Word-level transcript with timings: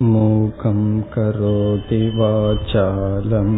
मूकं 0.00 0.80
करोति 1.14 2.00
वाचालं 2.16 3.50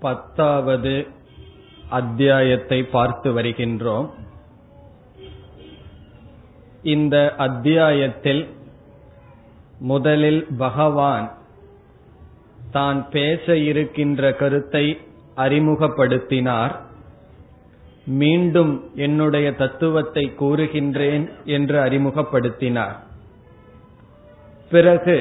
பத்தாவது 0.02 1.08
அத்தியாயத்தை 1.89 2.86
பார்த்து 2.92 3.34
வருகின்றோம் 3.34 4.10
இந்த 6.86 7.36
அத்தியாயத்தில் 7.38 8.48
முதலில் 9.91 10.46
பகவான் 10.59 11.27
தான் 12.71 13.09
பேச 13.11 13.57
இருக்கின்ற 13.57 14.32
கருத்தை 14.32 14.99
அறிமுகப்படுத்தினார். 15.36 16.75
மீண்டும் 18.05 18.72
என்னுடைய 18.96 19.55
தத்துவத்தை 19.55 20.25
கூறுகின்றேன் 20.41 21.25
என்று 21.45 21.77
அறிமுகப்படுத்தினார். 21.81 22.96
பிறகு 24.71 25.17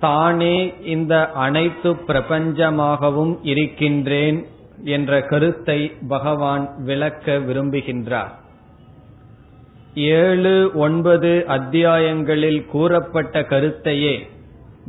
தானே 0.00 0.56
இந்த 0.84 1.14
அனைத்து 1.30 1.92
பிரபஞ்சமாகவும் 1.92 3.34
இருக்கின்றேன் 3.42 4.46
என்ற 4.84 5.20
கருத்தை 5.22 5.80
பகவான் 6.08 6.66
விளக்க 6.84 7.38
விரும்புகின்றார். 7.38 8.34
ஏழு 9.98 10.70
ஒன்பது 10.74 11.44
அத்தியாயங்களில் 11.48 12.66
கூறப்பட்ட 12.66 13.40
கருத்தையே 13.40 14.26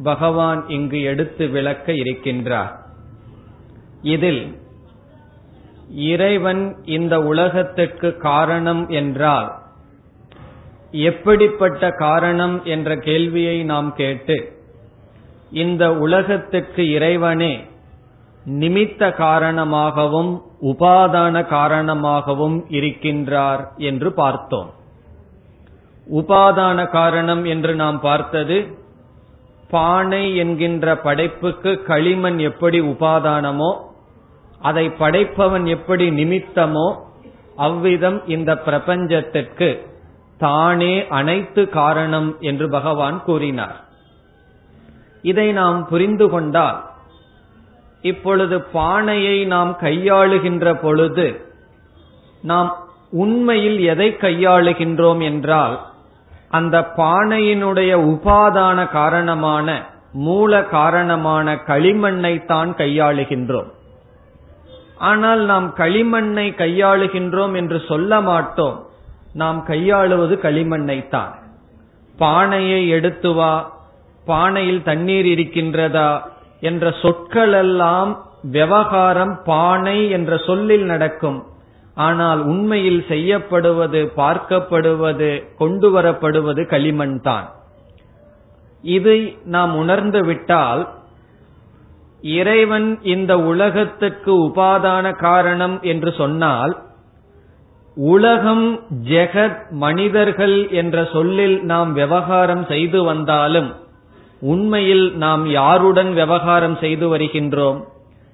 பகவான் 0.04 0.68
இங்கு 0.68 1.02
எடுத்து 1.02 1.48
விளக்க 1.48 1.92
இருக்கின்றார். 1.92 2.74
இதில் 4.02 4.58
இறைவன் 5.90 6.76
இந்த 6.86 7.20
உலகத்துக்கு 7.20 8.18
காரணம் 8.18 8.90
என்றால் 8.90 9.50
எப்படிப்பட்ட 10.92 11.92
காரணம் 11.92 12.64
என்ற 12.64 12.96
கேள்வியை 12.96 13.64
நாம் 13.64 13.94
கேட்டு 13.94 14.38
இந்த 15.52 15.98
உலகத்துக்கு 15.98 16.92
இறைவனே 16.92 17.64
நிமித்த 18.46 19.16
காரணமாகவும் 19.16 20.42
உபாதான 20.62 21.46
காரணமாகவும் 21.48 22.66
இருக்கின்றார் 22.70 23.64
என்று 23.78 24.14
பார்த்தோம். 24.14 24.78
உபாதான 26.14 26.90
காரணம் 26.90 27.46
என்று 27.46 27.76
நாம் 27.76 28.00
பார்த்தது 28.00 28.78
பானை 29.70 30.36
என்கின்ற 30.36 30.98
படைப்புக்கு 30.98 31.84
களிமண் 31.84 32.38
எப்படி 32.38 32.82
உபாதானமோ 32.82 33.78
அதை 34.60 34.90
படைப்பவன் 34.90 35.66
எப்படி 35.66 36.10
நிமித்தமோ 36.10 36.96
அவ்விதம் 37.56 38.22
இந்த 38.26 38.56
பிரபஞ்சத்திற்கு 38.56 39.88
தானே 40.38 41.08
அனைத்து 41.08 41.70
காரணம் 41.70 42.36
என்று 42.40 42.70
பகவான் 42.70 43.24
கூறினார். 43.24 43.84
இதை 45.22 45.52
நாம் 45.52 45.88
புரிந்து 45.88 46.30
கொண்டால் 46.30 46.84
இப்பொழுது 48.02 48.62
பானையை 48.62 49.46
நாம் 49.46 49.78
கையாளுகின்ற 49.82 50.82
பொழுது 50.82 51.42
நாம் 52.42 52.78
உண்மையில் 53.12 53.80
எதை 53.80 54.12
கையாளுகின்றோம் 54.12 55.24
என்றால் 55.24 55.89
அந்த 56.52 56.76
பானையினுடைய 56.98 57.92
உபாதான 58.14 58.90
காரணமான 58.90 59.68
மூல 60.12 60.62
காரணமான 60.64 61.54
களிமண்ணை 61.68 62.46
தான் 62.46 62.72
கையாளுகின்றோம். 62.76 63.70
ஆனால் 64.98 65.42
நாம் 65.52 65.68
களிமண்ணை 65.78 66.48
கையாளுகின்றோம் 66.62 67.54
என்று 67.56 67.80
சொல்ல 67.88 68.22
மாட்டோம். 68.22 68.78
நாம் 69.34 69.60
கையாளுவது 69.68 70.36
களிமண்ணை 70.36 71.08
தான் 71.08 71.34
பானையை 72.18 72.82
எடுத்து 72.90 73.34
வா 73.34 73.54
பானையில் 74.28 74.84
தண்ணீர் 74.84 75.26
இருக்கின்றதா 75.26 76.10
என்ற 76.60 76.90
சொற்களெல்லாம் 77.04 78.12
விவகாரம் 78.42 79.36
பானை 79.44 80.10
என்ற 80.10 80.32
சொல்லில் 80.38 80.86
நடக்கும். 80.86 81.40
ஆனால் 82.00 82.42
உண்மையில் 82.42 83.06
செய்யப்படுவது 83.08 84.12
பார்க்கப்படுவது 84.18 85.44
கொண்டு 85.58 85.92
வரப்படுவது 85.92 86.66
களிமண் 86.66 87.22
தான். 87.22 87.48
இதை 88.84 89.38
நாம் 89.46 89.76
உணர்ந்து 89.76 90.26
விட்டால் 90.26 90.88
இறைவன் 92.22 93.00
இந்த 93.02 93.40
உலகத்துக்கு 93.40 94.32
உபாதான 94.48 95.16
காரணம் 95.16 95.82
என்று 95.82 96.12
சொன்னால் 96.12 96.74
உலகம் 97.98 98.80
ஜெகத் 99.04 99.70
மனிதர்கள் 99.70 100.70
என்ற 100.70 100.98
சொல்லில் 101.14 101.64
நாம் 101.64 101.94
விவகாரம் 101.94 102.66
செய்து 102.66 103.04
வந்தாலும் 103.04 103.70
உண்மையில் 104.42 105.18
நாம் 105.18 105.50
யாருடன் 105.50 106.14
விவகாரம் 106.14 106.78
செய்து 106.78 107.18
வருகின்றோம்? 107.18 107.80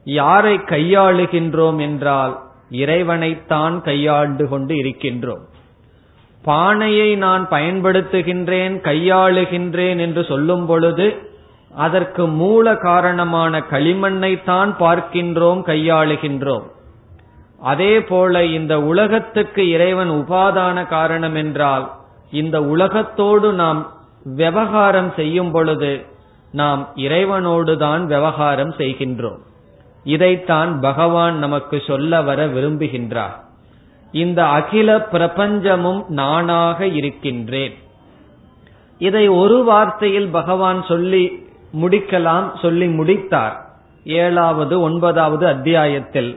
யாரை 0.03 0.56
கையாளுகின்றோம் 0.58 1.80
என்றால் 1.80 2.34
இறைவனைத்தான் 2.81 3.75
கையாண்டு 3.81 4.46
கொண்டு 4.47 4.74
இருக்கின்றோம். 4.75 5.44
பானையை 6.44 7.09
நான் 7.25 7.44
பயன்படுத்துகின்றேன் 7.50 8.75
கையாளுகின்றேன் 8.90 10.00
என்று 10.00 10.22
சொல்லும் 10.31 10.66
பொழுது 10.66 11.08
அதற்கு 11.85 12.24
மூல 12.41 12.75
காரணமான 12.90 13.64
களிமண்ணைத்தான் 13.72 14.72
பார்க்கின்றோம் 14.80 15.62
கையாளுகின்றோம். 15.72 16.68
அதே 17.72 17.94
போல 18.03 18.44
இந்த 18.58 18.74
உலகத்துக்கு 18.91 19.64
இறைவன் 19.69 20.12
உபாதான 20.12 20.78
காரணம் 20.88 21.35
என்றால் 21.35 21.85
இந்த 22.31 22.58
உலகத்தோடு 22.74 23.50
நாம் 23.62 23.81
விவகாரம் 24.35 25.12
செய்யும் 25.16 25.52
பொழுது 25.52 25.91
நாம் 26.52 26.81
இறைவனோடு 26.96 27.74
தான் 27.78 28.03
விவகாரம் 28.14 28.74
செய்கின்றோம். 28.78 29.41
இதைத்தான் 30.05 30.79
பகவான் 30.79 31.38
நமக்கு 31.38 31.81
சொல்ல 31.88 32.21
வர 32.21 32.47
விரும்புகின்றார். 32.47 33.35
இந்த 34.11 34.45
அகில 34.45 34.97
பிரபஞ்சமும் 35.11 36.01
நானாக 36.07 36.88
இருக்கின்றேன். 36.88 37.73
இதை 38.99 39.27
ஒரு 39.27 39.57
வார்த்தையில் 39.71 40.29
பகவான் 40.31 40.83
சொல்லி 40.83 41.23
முடிக்கலாம் 41.81 42.47
சொல்லி 42.61 42.88
முடித்தார். 42.88 43.55
ஏழாவது 44.03 44.81
ஒன்பதாவது 44.81 45.47
அத்தியாயத்தில் 45.47 46.31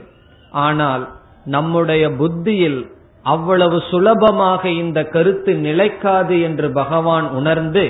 ஆனால் 0.51 1.05
நம்முடைய 1.45 2.11
புத்தியில் 2.11 2.81
அவ்வளவு 3.23 3.83
சுலபமாக 3.91 4.69
இந்த 4.69 5.05
கருத்து 5.05 5.55
நிலைக்காது 5.55 6.41
என்று 6.41 6.73
பகவான் 6.73 7.31
உணர்ந்து 7.31 7.85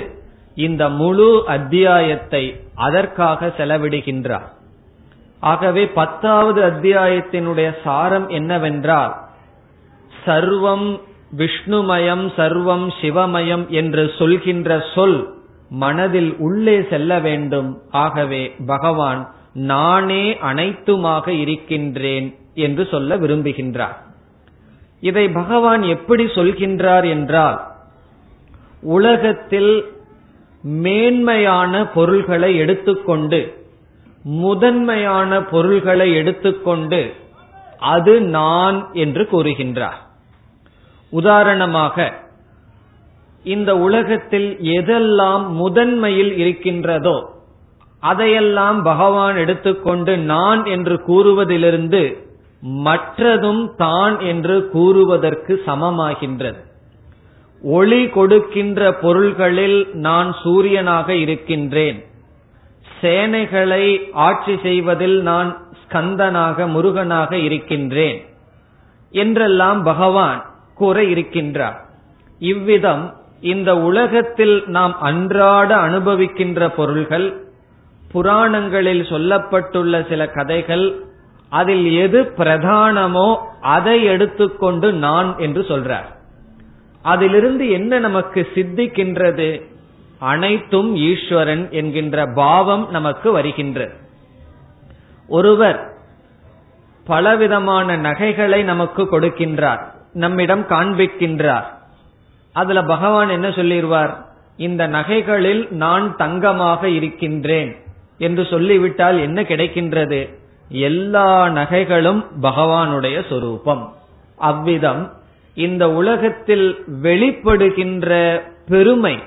இந்த 0.55 0.89
முழு 0.89 1.43
அத்தியாயத்தை 1.47 2.43
அதற்காக 2.75 3.53
செலவிடுகின்றார். 3.57 4.47
ஆகவே 5.39 5.87
பத்தாவது 5.87 6.61
அத்தியாயத்தினுடைய 6.61 7.75
சாரம் 7.83 8.29
என்னவென்றால் 8.29 9.15
சர்வம் 10.25 10.99
விஷ்ணுமயம் 11.37 12.31
சர்வம் 12.35 12.87
சிவமயம் 13.01 13.67
என்று 13.67 14.11
சொல்கின்ற 14.17 14.83
சொல் 14.95 15.37
மனதில் 15.69 16.35
உள்ளே 16.37 16.85
செல்ல 16.89 17.19
வேண்டும். 17.19 17.81
ஆகவே 17.89 18.55
பகவான் 18.65 19.33
நானே 19.53 20.33
அனைத்துமாக 20.33 21.27
இருக்கின்றேன் 21.27 22.35
என்று 22.53 22.87
சொல்ல 22.91 23.17
விரும்புகின்றார். 23.17 23.97
இதை 25.01 25.29
பகவான் 25.29 25.81
எப்படி 25.81 26.23
சொல்கின்றார் 26.23 27.09
என்றால் 27.09 27.67
உலகத்தில் 28.81 29.85
மேன்மையான 30.61 31.87
பொருள்களை 31.87 32.57
எடுத்துக்கொண்டு 32.57 33.58
முதன்மையான 34.23 35.43
பொருள்களை 35.43 36.15
எடுத்துக்கொண்டு 36.15 37.13
அது 37.79 38.21
நான் 38.21 38.89
என்று 38.93 39.27
கூறுகின்றார். 39.31 39.99
உதாரணமாக 41.09 42.13
இந்த 43.43 43.77
உலகத்தில் 43.77 44.57
எதெல்லாம் 44.59 45.47
முதன்மையில் 45.47 46.37
இருக்கின்றதோ 46.37 47.37
அதையெல்லாம் 47.99 48.83
பகவான் 48.83 49.35
எடுத்துக்கொண்டு 49.35 50.17
நான் 50.17 50.65
என்று 50.65 51.01
கூறுவதிலிருந்து 51.07 52.27
மற்றதும் 52.85 53.75
தான் 53.75 54.19
என்று 54.19 54.69
கூறுவதற்கு 54.69 55.63
சமமாகின்றது. 55.65 56.59
ஒளி 57.61 58.07
கொடுக்கின்ற 58.07 58.93
பொருள்களில் 58.93 59.87
நான் 59.93 60.35
சூரியனாக 60.43 61.09
இருக்கின்றேன். 61.09 62.03
சேனைகளை 63.01 64.11
ஆட்சி 64.13 64.59
செய்வதில் 64.61 65.21
நான் 65.21 65.49
ஸ்கந்தனாக 65.81 66.67
முருகனாக 66.67 67.37
இருக்கின்றேன் 67.37 68.19
என்றெல்லாம் 69.11 69.83
பகவான் 69.83 70.45
கூற 70.75 71.01
இருக்கின்றார். 71.01 71.77
இவ்விதம் 72.39 73.13
இந்த 73.41 73.77
உலகத்தில் 73.77 74.63
நாம் 74.67 74.99
அன்றாட 74.99 75.75
அனுபவிக்கின்ற 75.75 76.69
பொருள்கள் 76.75 77.27
புராணங்களில் 78.11 79.01
சொல்லப்பட்டுள்ள 79.01 80.09
சில 80.09 80.27
கதைகள் 80.27 81.03
அதில் 81.49 81.91
எது 81.91 82.33
பிரதானமோ 82.37 83.37
அதை 83.61 84.03
எடுத்துக்கொண்டு 84.03 84.93
நான் 84.93 85.37
என்று 85.37 85.61
சொல்றார். 85.61 86.09
அதிலிருந்து 87.01 87.69
என்ன 87.69 87.99
நமக்கு 87.99 88.47
சித்திக்கின்றது? 88.55 89.49
அனைத்தும் 90.19 90.95
ஈஸ்வரன் 90.95 91.71
என்கின்ற 91.71 92.25
பாவம் 92.25 92.89
நமக்கு 92.89 93.31
வருகின்றது 93.31 93.93
ஒருவர் 95.27 95.93
பலவிதமான 97.05 97.97
நகைகளை 97.97 98.63
நமக்கு 98.63 99.03
கொடுக்கின்றார் 99.03 99.79
நம்மிடம் 100.13 100.61
காண்பிக்கின்றார். 100.61 101.63
அதுல 102.53 102.83
பகவான் 102.83 103.29
என்ன 103.29 103.47
சொல்லிடுவார் 103.47 104.13
இந்த 104.57 104.87
நகைகளில் 104.87 105.69
நான் 105.69 106.15
தங்கமாக 106.15 106.87
இருக்கின்றேன் 106.87 107.75
என்று 108.17 108.45
சொல்லிவிட்டால் 108.45 109.19
என்ன 109.19 109.41
கிடைக்கின்றது? 109.41 110.35
எல்லா 110.69 111.47
நகைகளும் 111.47 112.25
பகவானுடைய 112.41 113.29
சொரூபம். 113.29 113.93
அவ்விதம் 114.35 115.13
இந்த 115.55 115.91
உலகத்தில் 115.91 116.85
வெளிப்படுகின்ற 117.01 118.41
பெருமை 118.67 119.19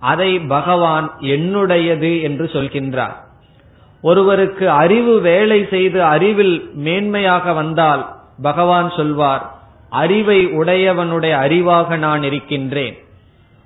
அதை 0.00 0.38
பகவான் 0.38 1.12
என்னுடையது 1.20 2.22
என்று 2.22 2.50
சொல்கின்றார். 2.52 3.24
ஒருவருக்கு 4.02 4.70
அறிவு 4.70 5.20
வேலை 5.20 5.66
செய்து 5.70 6.02
அறிவில் 6.02 6.70
மேன்மையாக 6.84 7.54
வந்தால் 7.54 8.16
பகவான் 8.42 8.92
சொல்வார் 8.96 9.54
அறிவை 9.90 10.46
உடையவனுடைய 10.46 11.34
அறிவாக 11.46 11.96
நான் 11.96 12.22
இருக்கின்றேன். 12.22 12.98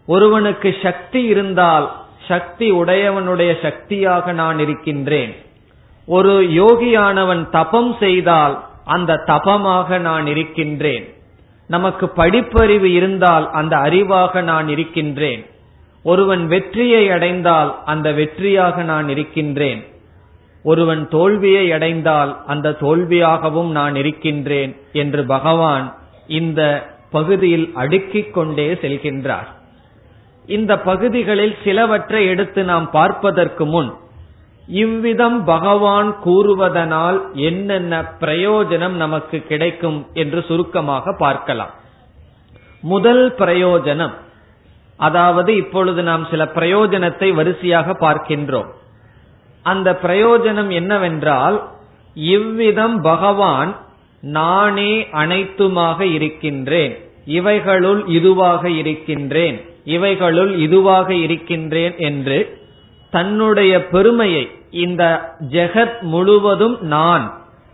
ஒருவனுக்கு 0.06 0.76
சக்தி 0.82 1.22
இருந்தால் 1.22 1.92
சக்தி 2.28 2.72
உடையவனுடைய 2.72 3.62
சக்தியாக 3.62 4.32
நான் 4.32 4.58
இருக்கின்றேன். 4.58 5.36
ஒரு 6.06 6.42
யோகியானவன் 6.42 7.48
தபம் 7.50 7.96
செய்தால் 8.00 8.64
அந்த 8.84 9.22
தபமாக 9.26 9.98
நான் 9.98 10.26
இருக்கின்றேன். 10.26 11.14
நமக்கு 11.66 12.12
படிப்பறிவு 12.16 12.84
இருந்தால் 12.84 13.50
அந்த 13.50 13.76
அறிவாக 13.76 14.42
நான் 14.42 14.68
இருக்கின்றேன். 14.68 15.49
ஒருவன் 16.02 16.46
வெற்றியை 16.46 17.10
அடைந்தால் 17.10 17.84
அந்த 17.84 18.12
வெற்றியாக 18.12 18.82
நான் 18.82 19.08
இருக்கின்றேன். 19.08 19.84
ஒருவன் 20.62 21.08
தோல்வியை 21.08 21.72
அடைந்தால் 21.72 22.44
அந்த 22.46 22.76
தோல்வியாகவும் 22.80 23.70
நான் 23.70 23.94
இருக்கின்றேன் 23.94 24.76
என்று 24.92 25.24
பகவான் 25.24 25.96
இந்த 26.26 26.90
பகுதியில் 27.10 27.70
அடுக்கிக் 27.74 28.34
கொண்டே 28.34 28.72
செல்கின்றார். 28.72 29.48
இந்த 30.46 30.78
பகுதிகளில் 30.78 31.56
சிலவற்றை 31.64 32.26
எடுத்து 32.26 32.64
நாம் 32.64 32.90
பார்ப்பதற்கு 32.90 33.66
முன் 33.66 33.94
இவ்விதம் 34.68 35.44
பகவான் 35.44 36.16
கூறுவதனால் 36.24 37.30
என்னென்ன 37.32 38.02
பிரயோஜனம் 38.20 38.96
நமக்கு 39.04 39.38
கிடைக்கும் 39.40 40.06
என்று 40.12 40.44
சுருக்கமாக 40.48 41.14
பார்க்கலாம். 41.18 41.70
முதல் 42.80 43.34
பிரயோஜனம் 43.38 44.12
அதாவது 45.00 45.56
இப்பொழுது 45.56 46.02
நாம் 46.02 46.24
சில 46.30 46.44
பிரயோஜனத்தை 46.54 47.28
வரிசையாக 47.34 47.96
பார்க்கின்றோம். 48.00 48.70
அந்த 49.62 49.98
பிரயோஜனம் 50.02 50.70
என்னவென்றால் 50.70 51.56
இவ்விதம் 52.14 53.00
பகவான் 53.02 53.70
நானே 54.20 54.92
அனைத்துமாக 55.12 56.00
இருக்கின்றேன். 56.00 56.94
இவைகளுள் 57.26 58.02
இதுவாக 58.18 58.64
இருக்கின்றேன். 58.64 59.56
இவைகளுள் 59.84 60.52
இதுவாக 60.66 61.08
இருக்கின்றேன் 61.10 61.94
என்று 61.98 62.38
தன்னுடைய 63.10 63.72
பெருமையை 63.86 64.44
இந்த 64.70 65.02
ஜெகத் 65.50 66.00
முழுவதும் 66.00 66.76
நான் 66.80 67.26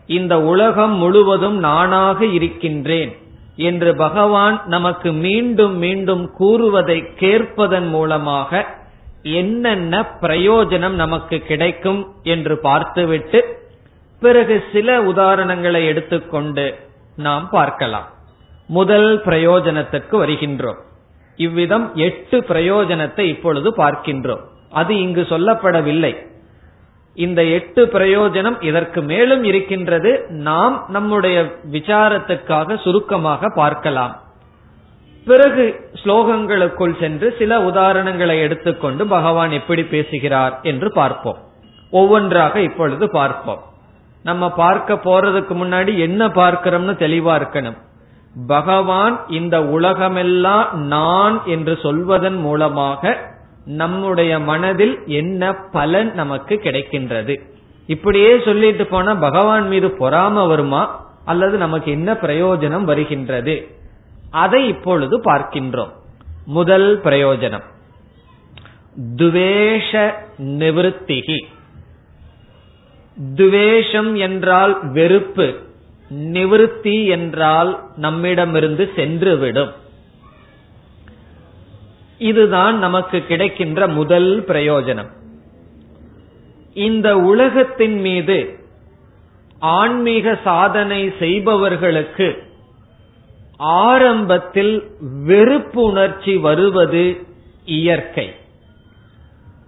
இந்த 0.06 0.34
உலகம் 0.42 0.94
முழுவதும் 0.96 1.58
நானாக 1.58 2.26
இருக்கின்றேன். 2.38 3.12
என்று 3.56 3.96
பகவான் 3.96 4.62
நமக்கு 4.66 5.12
மீண்டும் 5.12 5.76
மீண்டும் 5.76 6.30
கூறுவதை 6.34 7.12
கேட்பதன் 7.16 7.88
மூலமாக 7.88 8.66
என்னென்ன 9.22 10.06
பிரயோஜனம் 10.20 10.92
நமக்கு 10.92 11.38
கிடைக்கும் 11.38 12.14
என்று 12.22 12.58
பார்த்துவிட்டு 12.58 13.64
பிறகு 14.20 14.64
சில 14.72 15.02
உதாரணங்களை 15.02 15.86
எடுத்துக்கொண்டு 15.86 16.74
நாம் 17.16 17.48
பார்க்கலாம். 17.50 18.08
முதல் 18.66 19.22
பிரயோஜனத்திற்கு 19.24 20.10
வருகின்றோம். 20.10 20.78
இவ்விதம் 21.36 21.94
எட்டு 21.94 22.40
பிரயோஜனத்தை 22.40 23.20
இப்பொழுது 23.20 23.70
பார்க்கின்றோம். 23.70 24.40
அது 24.70 24.98
இங்கு 24.98 25.20
சொல்லப்படவில்லை. 25.20 26.26
இந்த 27.24 27.40
எட்டு 27.56 27.82
பிரயோஜனம் 27.86 28.56
இதற்கு 28.62 29.02
மேலும் 29.02 29.44
இருக்கின்றது. 29.44 30.10
நாம் 30.28 30.84
நம்முடைய 30.88 31.36
விசாரத்துக்காக 31.72 32.78
சுருக்கமாக 32.82 33.50
பார்க்கலாம். 33.54 34.14
பிறகு 35.26 35.64
ஸ்லோகங்களுக்குள் 36.02 36.98
சென்று 37.00 37.28
சில 37.38 37.58
உதாரணங்களை 37.58 38.36
எடுத்துக்கொண்டு 38.40 39.06
பகவான் 39.06 39.50
எப்படி 39.50 39.84
பேசுகிறார் 39.84 40.54
என்று 40.62 40.92
பார்ப்போம். 40.92 41.38
ஒவ்வொன்றாக 41.90 42.60
இப்பொழுது 42.60 43.10
பார்ப்போம். 43.10 43.62
நம்ம 44.22 44.44
பார்க்க 44.50 44.94
போறதுக்கு 44.94 45.54
முன்னாடி 45.62 45.92
என்ன 45.98 46.22
பார்க்கிறோம்னு 46.26 46.94
தெளிவா 47.04 47.34
இருக்கணும். 47.40 47.78
பகவான் 48.46 49.16
இந்த 49.28 49.56
உலகமெல்லாம் 49.76 50.70
நான் 50.86 51.36
என்று 51.46 51.74
சொல்வதன் 51.82 52.38
மூலமாக 52.40 53.02
நம்முடைய 53.66 54.38
மனதில் 54.38 54.98
என்ன 55.06 55.54
பலன் 55.54 56.14
நமக்கு 56.14 56.60
கிடைக்கின்றது? 56.62 57.40
இப்படியே 57.86 58.40
சொல்லிட்டு 58.44 58.86
போனா 58.86 59.14
பகவான் 59.14 59.68
மீது 59.68 59.88
பொறாம 59.88 60.46
வருமா? 60.48 61.06
அல்லது 61.24 61.56
நமக்கு 61.56 61.90
என்ன 61.90 62.12
பிரயோஜனம் 62.12 62.84
வருகின்றது? 62.84 63.68
அதை 64.30 64.68
இப்பொழுது 64.68 65.20
பார்க்கின்றோம். 65.20 65.92
முதல் 66.46 67.00
பிரயோஜனம். 67.00 67.64
துவேஷ 69.16 70.12
நிவத்திகி 70.42 71.38
துவேஷம் 73.34 74.16
என்றால் 74.16 74.90
வெறுப்பு. 74.90 75.58
நிவிருத்தி 76.14 77.06
என்றால் 77.06 77.84
நம்மிடமிருந்து 77.96 78.90
சென்றுவிடும். 78.96 79.72
இதுதான் 82.18 82.78
நமக்கு 82.78 83.26
கிடைக்கின்ற 83.26 83.86
முதல் 83.86 84.44
பிரயோஜனம். 84.46 85.10
இந்த 86.74 87.16
உலகத்தின் 87.16 88.00
மீது 88.00 88.58
ஆன்மீக 89.58 90.38
சாதனை 90.44 91.12
செய்பவர்களுக்கு 91.18 92.42
ஆரம்பத்தில் 93.56 94.92
வெறுப்புணர்ச்சி 95.26 96.40
வருவது 96.40 97.26
இயற்கை. 97.64 98.34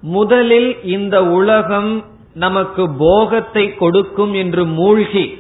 முதலில் 0.00 0.82
இந்த 0.82 1.24
உலகம் 1.24 2.04
நமக்கு 2.34 2.90
போகத்தை 2.90 3.74
கொடுக்கும் 3.74 4.34
என்று 4.34 4.64
மூழ்கி 4.64 5.38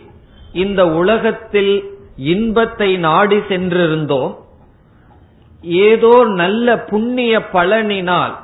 இந்த 0.52 0.88
உலகத்தில் 0.88 1.96
இன்பத்தை 2.16 2.96
நாடி 2.96 3.36
சென்றிருந்தோம். 3.36 4.38
ஏதோ 5.82 6.14
நல்ல 6.34 6.76
புண்ணிய 6.84 7.34
பலனினால் 7.52 8.34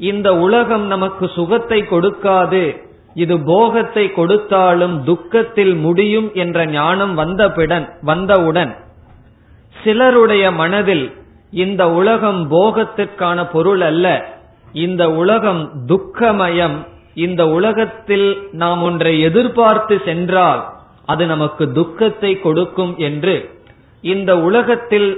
இந்த 0.00 0.28
உலகம் 0.36 0.86
நமக்கு 0.86 1.26
சுகத்தை 1.28 1.80
கொடுக்காது 1.86 2.64
இது 3.14 3.34
போகத்தை 3.46 4.04
கொடுத்தாலும் 4.10 4.94
துக்கத்தில் 5.04 5.74
முடியும் 5.76 6.28
என்ற 6.34 6.58
ஞானம் 6.70 7.14
வந்தபிடன் 7.14 7.86
வந்தவுடன் 8.02 8.72
சிலருடைய 9.76 10.44
மனதில் 10.52 11.06
இந்த 11.56 11.82
உலகம் 11.90 12.40
போகத்திற்கான 12.50 13.38
பொருள் 13.50 13.82
அல்ல 13.82 14.06
இந்த 14.74 15.02
உலகம் 15.12 15.62
துக்கமயம் 15.86 16.76
இந்த 17.16 17.42
உலகத்தில் 17.48 18.28
நாம் 18.52 18.80
ஒன்றை 18.82 19.12
எதிர்பார்த்து 19.20 19.96
சென்றால் 20.04 20.62
அது 21.06 21.24
நமக்கு 21.26 21.64
துக்கத்தை 21.72 22.32
கொடுக்கும் 22.38 22.94
என்று 22.98 23.34
இந்த 24.04 24.30
உலகத்தில் 24.38 25.08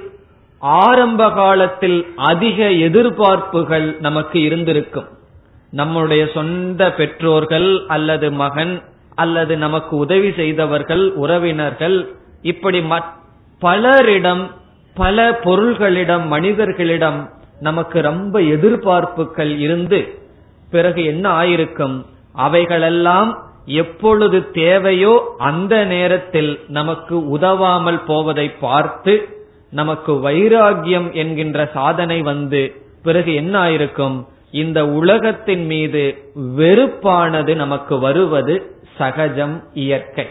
ஆரம்ப 0.59 1.31
காலத்தில் 1.31 2.07
அதிக 2.17 2.65
எதிர்பார்ப்புகள் 2.65 4.01
நமக்கு 4.01 4.41
இருந்திருக்கும். 4.41 5.09
நம்முடைய 5.71 6.27
சொந்த 6.35 6.93
பெற்றோர்கள் 6.93 7.85
அல்லது 7.87 8.33
மகன் 8.33 8.83
அல்லது 9.15 9.57
நமக்கு 9.57 9.97
உதவி 9.97 10.33
செய்தவர்கள் 10.33 11.13
உறவினர்கள் 11.13 12.15
இப்படி 12.43 12.85
பலரிடம் 13.63 14.51
பல 14.95 15.41
பொருள்களிடம் 15.45 16.27
மனிதர்களிடம் 16.27 17.31
நமக்கு 17.61 18.01
ரொம்ப 18.01 18.41
எதிர்பார்ப்புகள் 18.41 19.59
இருந்து 19.59 20.19
பிறகு 20.71 21.05
என்ன 21.05 21.43
ஆயிருக்கும்? 21.43 22.05
அவைகளெல்லாம் 22.33 23.43
எப்பொழுது 23.67 24.51
தேவையோ 24.51 25.35
அந்த 25.39 25.85
நேரத்தில் 25.85 26.61
நமக்கு 26.69 27.29
உதவாமல் 27.29 28.05
போவதை 28.05 28.49
பார்த்து 28.49 29.36
நமக்கு 29.71 30.13
வைராகியம் 30.13 31.13
என்கின்ற 31.13 31.71
சாதனை 31.75 32.23
வந்து 32.23 32.75
பிறகு 33.03 33.35
என்ன 33.35 33.61
ஆயிருக்கும் 33.63 34.27
இந்த 34.51 34.89
உலகத்தின் 34.89 35.67
மீது 35.67 36.33
வெறுப்பானது 36.57 37.55
நமக்கு 37.55 37.99
வருவது 37.99 38.77
சகஜம் 38.99 39.63
இயற்கை. 39.73 40.29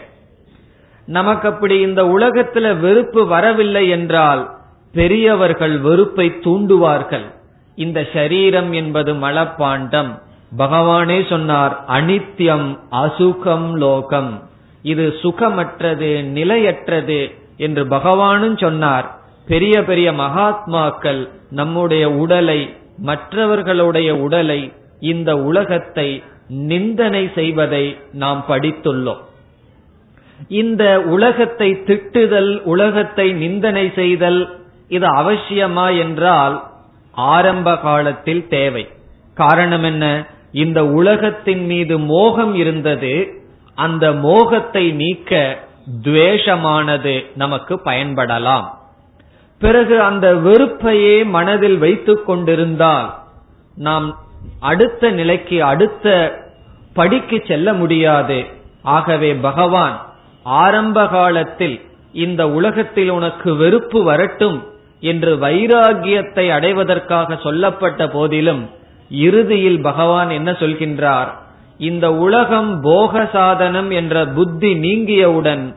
நமக்கு 1.06 1.48
அப்படி 1.48 1.80
இந்த 1.80 2.02
உலகத்துல 2.02 2.80
வெறுப்பு 2.80 3.26
வரவில்லை 3.26 3.88
என்றால் 3.88 4.50
பெரியவர்கள் 4.92 5.78
வெறுப்பை 5.78 6.32
தூண்டுவார்கள். 6.44 7.34
இந்த 7.74 8.06
சரீரம் 8.12 8.72
என்பது 8.72 9.14
மலப்பாண்டம். 9.14 10.22
பகவானே 10.58 11.28
சொன்னார் 11.28 11.84
அனித்யம் 11.88 12.78
அசுகம் 12.90 13.72
லோகம். 13.72 14.48
இது 14.82 15.14
சுகமற்றது 15.22 16.22
நிலையற்றது 16.22 17.30
என்று 17.56 17.84
பகவானும் 17.84 18.58
சொன்னார். 18.58 19.20
பெரிய 19.48 19.84
பெரிய 19.84 20.12
மகாத்மாக்கள் 20.12 21.28
நம்முடைய 21.50 22.12
உடலை 22.12 22.74
மற்றவர்களுடைய 22.98 24.16
உடலை 24.16 24.72
இந்த 25.00 25.36
உலகத்தை 25.36 26.22
நிந்தனை 26.48 27.30
செய்வதை 27.34 27.96
நாம் 28.12 28.44
படித்துள்ளோம். 28.48 29.22
இந்த 30.48 31.02
உலகத்தை 31.02 31.72
திட்டுதல் 31.72 32.60
உலகத்தை 32.62 33.32
நிந்தனை 33.32 33.92
செய்தல் 33.94 34.58
இது 34.88 35.06
அவசியமா 35.06 35.98
என்றால் 35.98 36.64
ஆரம்ப 37.10 37.76
காலத்தில் 37.78 38.48
தேவை. 38.48 38.88
காரணம் 39.34 39.82
என்ன? 39.82 40.26
இந்த 40.52 40.86
உலகத்தின் 40.86 41.66
மீது 41.66 41.98
மோகம் 41.98 42.54
இருந்தது 42.54 43.42
அந்த 43.74 44.12
மோகத்தை 44.12 44.90
நீக்க 44.92 45.58
துவேஷமானது 46.02 47.26
நமக்கு 47.34 47.80
பயன்படலாம். 47.84 48.66
பிறகு 49.58 50.02
அந்த 50.02 50.34
வெறுப்பையே 50.34 51.24
மனதில் 51.24 51.78
வைத்துக் 51.78 52.26
கொண்டிருந்தால் 52.26 53.14
நாம் 53.74 54.18
அடுத்த 54.60 55.10
நிலைக்கு 55.10 55.62
அடுத்த 55.64 56.06
படிக்கு 56.94 57.42
செல்ல 57.46 57.72
முடியாது. 57.72 58.44
ஆகவே 58.82 59.34
பகவான் 59.34 60.06
ஆரம்ப 60.42 61.06
காலத்தில் 61.08 61.80
இந்த 62.12 62.50
உலகத்தில் 62.50 63.10
உனக்கு 63.10 63.56
வெறுப்பு 63.56 64.02
வரட்டும் 64.02 64.64
என்று 65.00 65.36
வைராகியத்தை 65.36 66.50
அடைவதற்காக 66.50 67.36
சொல்லப்பட்ட 67.36 68.08
போதிலும் 68.08 68.70
இறுதியில் 69.10 69.80
பகவான் 69.80 70.30
என்ன 70.30 70.50
சொல்கின்றார்? 70.52 71.30
இந்த 71.78 72.14
உலகம் 72.14 72.80
போக 72.80 73.28
சாதனம் 73.32 73.90
என்ற 73.90 74.26
புத்தி 74.26 74.74
நீங்கியவுடன் 74.74 75.74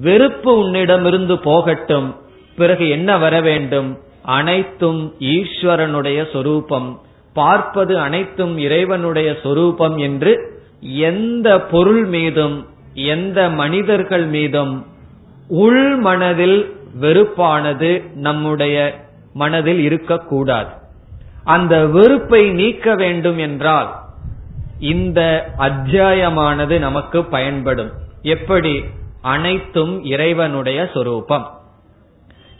வெறுப்பு 0.00 0.64
உன்னிடமிருந்து 0.64 1.36
போகட்டும். 1.42 2.08
பிறகு 2.56 2.88
என்ன 2.88 3.18
வர 3.18 3.40
வேண்டும்? 3.40 3.98
அனைத்தும் 4.22 5.14
ஈஸ்வரனுடைய 5.18 6.32
சொரூபம். 6.32 7.00
பார்ப்பது 7.32 7.98
அனைத்தும் 7.98 8.58
இறைவனுடைய 8.58 9.36
சொரூபம் 9.42 9.98
என்று 9.98 10.62
எந்த 10.80 11.60
பொருள் 11.60 12.04
மீதும் 12.04 12.66
எந்த 12.94 13.50
மனிதர்கள் 13.50 14.26
மீதும் 14.26 14.86
உள் 15.48 15.96
மனதில் 15.96 16.76
வெறுப்பானது 17.00 18.14
நம்முடைய 18.14 19.04
மனதில் 19.32 19.80
இருக்கக்கூடாது. 19.80 20.70
அந்த 21.44 21.86
வெறுப்பை 21.86 22.50
நீக்க 22.50 22.94
வேண்டும் 22.94 23.38
என்றால் 23.38 23.94
இந்த 24.78 25.50
அத்தியாயமானது 25.58 26.78
நமக்கு 26.78 27.24
பயன்படும். 27.24 27.90
எப்படி? 28.22 28.84
அனைத்தும் 29.22 30.04
இறைவனுடைய 30.04 30.88
சொரூபம். 30.94 31.62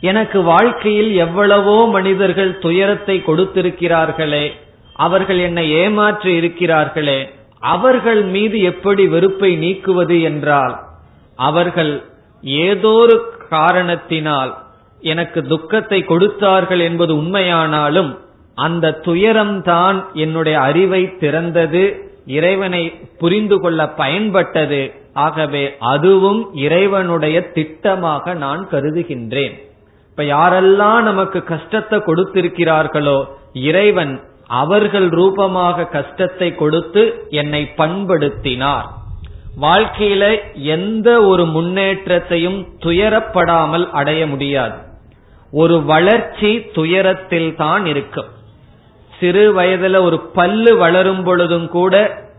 எனக்கு 0.09 0.39
வாழ்க்கையில் 0.43 1.11
எவ்வளவோ 1.25 1.77
மனிதர்கள் 1.97 2.53
துயரத்தை 2.59 3.17
கொடுத்திருக்கிறார்களே 3.27 4.47
அவர்கள் 4.97 5.39
என்னை 5.39 5.65
ஏமாற்றி 5.83 6.33
இருக்கிறார்களே 6.41 7.21
அவர்கள் 7.75 8.23
மீது 8.35 8.57
எப்படி 8.63 9.05
வெறுப்பை 9.07 9.51
நீக்குவது 9.57 10.17
என்றால் 10.23 10.75
அவர்கள் 11.39 11.93
ஏதோரு 12.67 13.15
காரணத்தினால் 13.49 14.53
எனக்கு 15.13 15.41
துக்கத்தை 15.45 16.01
கொடுத்தார்கள் 16.05 16.83
என்பது 16.89 17.13
உண்மையானாலும் 17.23 18.11
அந்த 18.59 18.95
துயரம்தான் 19.07 19.99
என்னுடைய 20.15 20.57
அறிவை 20.61 21.03
திறந்தது 21.23 21.83
இறைவனை 22.37 22.83
புரிந்து 23.19 23.57
கொள்ள 23.61 23.81
பயன்பட்டது. 23.99 24.83
ஆகவே 25.25 25.65
அதுவும் 25.93 26.41
இறைவனுடைய 26.57 27.37
திட்டமாக 27.55 28.35
நான் 28.35 28.63
கருதுகின்றேன். 28.71 29.57
இப்ப 30.17 30.37
யாரெல்லாம் 30.37 31.03
நமக்கு 31.03 31.45
கஷ்டத்தை 31.45 31.99
கொடுத்திருக்கிறார்களோ 31.99 33.25
இறைவன் 33.53 34.21
அவர்கள் 34.47 35.09
ரூபமாக 35.09 35.87
கஷ்டத்தை 35.87 36.55
கொடுத்து 36.55 37.27
என்னை 37.29 37.71
பண்படுத்தினார். 37.77 38.87
வாழ்க்கையில 39.61 40.41
எந்த 40.55 41.23
ஒரு 41.23 41.47
முன்னேற்றத்தையும் 41.47 42.69
துயரப்படாமல் 42.81 43.91
அடைய 43.91 44.27
முடியாது. 44.27 44.79
ஒரு 45.53 45.83
வளர்ச்சி 45.83 46.61
துயரத்தில் 46.73 47.57
தான் 47.57 47.87
இருக்கும். 47.87 48.31
சிறு 49.21 49.57
வயதுல 49.57 50.01
ஒரு 50.01 50.21
பல்லு 50.21 50.77
வளரும் 50.77 51.23
பொழுதும் 51.23 51.69
கூட 51.69 51.95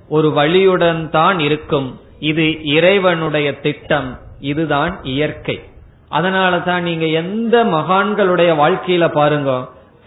ஒரு 0.09 0.29
வழியுடன் 0.29 1.09
தான் 1.09 1.39
இருக்கும். 1.39 1.99
இது 2.19 2.63
இறைவனுடைய 2.63 3.59
திட்டம். 3.59 4.19
இதுதான் 4.39 4.99
இயற்கை. 5.03 5.73
அதனால 6.17 6.53
தான் 6.59 6.83
நீங்க 6.83 7.05
எந்த 7.21 7.55
மகான்களுடைய 7.75 8.51
வாழ்க்கையில 8.61 9.05
பாருங்க 9.19 9.51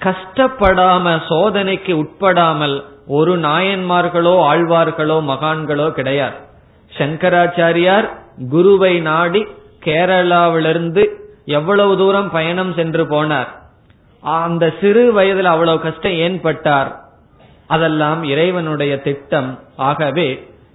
கஷ்டப்படாம 0.00 1.06
சோதனைக்கு 1.28 1.92
உட்படாமல் 2.02 2.76
ஒரு 3.16 3.32
நாயன்மார்களோ 3.38 4.34
ஆழ்வார்களோ 4.50 5.16
மகான்களோ 5.30 5.86
கிடையாது. 5.90 6.36
சங்கராச்சாரியார் 6.90 8.06
குருவை 8.50 8.94
நாடி 9.00 9.42
கேரளாவிலிருந்து 9.86 11.02
எவ்வளவு 11.58 11.92
தூரம் 11.96 12.30
பயணம் 12.30 12.72
சென்று 12.78 13.04
போனார் 13.04 13.50
அந்த 14.22 14.64
சிறு 14.80 15.04
வயதில் 15.12 15.50
அவ்வளவு 15.52 15.78
கஷ்டம் 15.80 16.16
ஏன்பட்டார் 16.26 16.90
அதெல்லாம் 17.74 18.20
இறைவனுடைய 18.32 18.92
திட்டம். 19.06 19.50
ஆகவே 19.88 20.28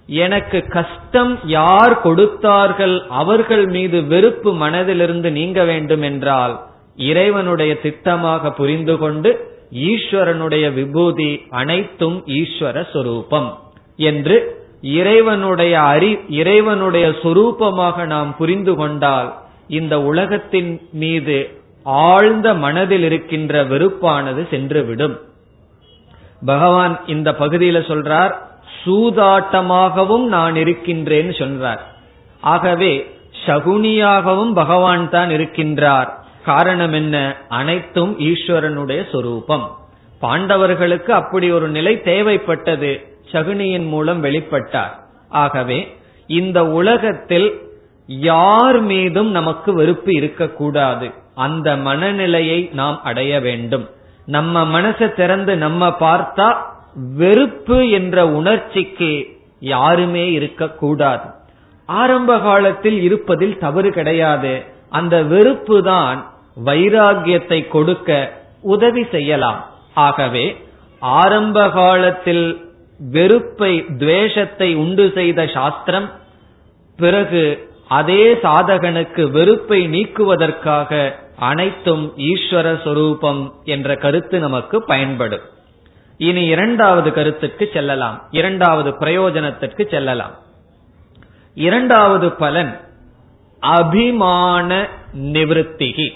எனக்கு 0.06 0.66
கஷ்டம் 0.68 1.38
யார் 1.44 2.00
கொடுத்தார்கள்? 2.00 3.06
அவர்கள் 3.08 3.66
மீது 3.66 4.04
வெறுப்பு 4.04 4.52
மனதிலிருந்து 4.54 5.30
நீங்க 5.30 5.64
வேண்டும் 5.64 6.02
என்றால் 6.02 6.60
இறைவனுடைய 6.96 7.78
திட்டமாக 7.82 8.50
புரிந்து 8.50 8.98
கொண்டு 8.98 9.52
ஈஸ்வரனுடைய 9.72 10.72
விபூதி 10.72 11.42
அனைத்தும் 11.50 12.24
ஈஸ்வர 12.26 12.86
சொரூபம் 12.92 13.58
என்று 13.96 14.62
இறைவனுடைய 14.80 15.80
அறி 15.80 16.18
இறைவனுடைய 16.28 17.08
சொரூபமாக 17.08 18.06
நாம் 18.06 18.36
புரிந்து 18.36 18.74
கொண்டால் 18.74 19.34
இந்த 19.68 20.02
உலகத்தின் 20.02 20.88
மீது 20.92 21.50
ஆழ்ந்த 21.82 22.54
மனதில் 22.54 23.02
இருக்கின்ற 23.02 23.64
வெறுப்பானது 23.64 24.42
சென்றுவிடும். 24.50 25.16
பகவான் 26.44 27.00
இந்த 27.06 27.32
பகுதியில 27.32 27.78
சொல்றார் 27.90 28.52
சூதாட்டமாகவும் 28.84 30.24
நான் 30.24 30.54
இருக்கின்றேன்னு 30.54 31.34
சொல்றார். 31.38 31.80
ஆகவே 32.40 33.12
சகுனியாகவும் 33.46 34.54
பகவான் 34.54 35.10
தான் 35.10 35.28
இருக்கின்றார். 35.28 36.08
காரணம் 36.44 36.92
என்ன? 36.92 37.36
அனைத்தும் 37.48 38.18
ஈஸ்வரனுடைய 38.18 39.10
சொரூபம். 39.12 39.76
பாண்டவர்களுக்கு 40.22 41.10
அப்படி 41.10 41.50
ஒரு 41.50 41.68
நிலை 41.68 42.00
தேவைப்பட்டது. 42.04 43.12
சகுனியின் 43.32 43.88
மூலம் 43.88 44.24
வெளிப்பட்டார். 44.24 44.92
ஆகவே 45.28 45.96
இந்த 46.26 46.66
உலகத்தில் 46.66 47.62
யார் 48.06 48.80
மீதும் 48.80 49.30
நமக்கு 49.30 49.74
வெறுப்பு 49.74 50.14
இருக்கக்கூடாது. 50.14 51.10
அந்த 51.34 51.76
மனநிலையை 51.76 52.70
நாம் 52.72 53.02
அடைய 53.02 53.40
வேண்டும். 53.40 53.88
நம்ம 54.26 54.80
மனசை 54.80 55.14
திறந்து 55.14 55.56
நம்ம 55.56 55.88
பார்த்தா 55.88 56.56
வெறுப்பு 56.94 57.90
என்ற 57.90 58.26
உணர்ச்சிக்கு 58.26 59.26
யாருமே 59.58 60.32
இருக்கக்கூடாது. 60.32 61.26
ஆரம்ப 61.86 62.38
காலத்தில் 62.38 63.02
இருப்பதில் 63.02 63.58
தவறு 63.58 63.90
கிடையாது. 63.90 64.64
அந்த 64.90 65.22
வெறுப்பு 65.22 65.82
தான் 65.82 66.18
வைராகியத்தை 66.64 67.68
கொடுக்க 67.68 68.32
உதவி 68.62 69.04
செய்யலாம். 69.10 69.60
ஆகவே 69.94 70.56
ஆரம்ப 70.98 71.70
காலத்தில் 71.70 72.72
வெறுப்பை 73.00 73.84
துவேஷத்தை 73.98 74.74
உண்டு 74.74 75.12
செய்த 75.14 75.46
சாஸ்திரம் 75.46 76.10
பிறகு 76.98 77.68
அதே 77.88 78.34
சாதகனுக்கு 78.34 79.30
வெறுப்பை 79.30 79.80
நீக்குவதற்காக 79.86 81.14
அனைத்தும் 81.38 82.12
ஈஸ்வர 82.16 82.82
சொரூபம் 82.84 83.54
என்ற 83.64 83.96
கருத்து 83.96 84.38
நமக்கு 84.38 84.82
பயன்படும். 84.82 85.44
இனி 86.18 86.44
இரண்டாவது 86.44 87.12
கருத்துக்கு 87.12 87.70
செல்லலாம். 87.72 88.22
இரண்டாவது 88.30 88.90
பிரயோஜனத்திற்கு 88.90 89.90
செல்லலாம். 89.90 90.34
இரண்டாவது 91.54 92.32
பலன் 92.32 92.80
அபிமான 93.60 94.88
நிவிருத்திகி. 95.16 96.12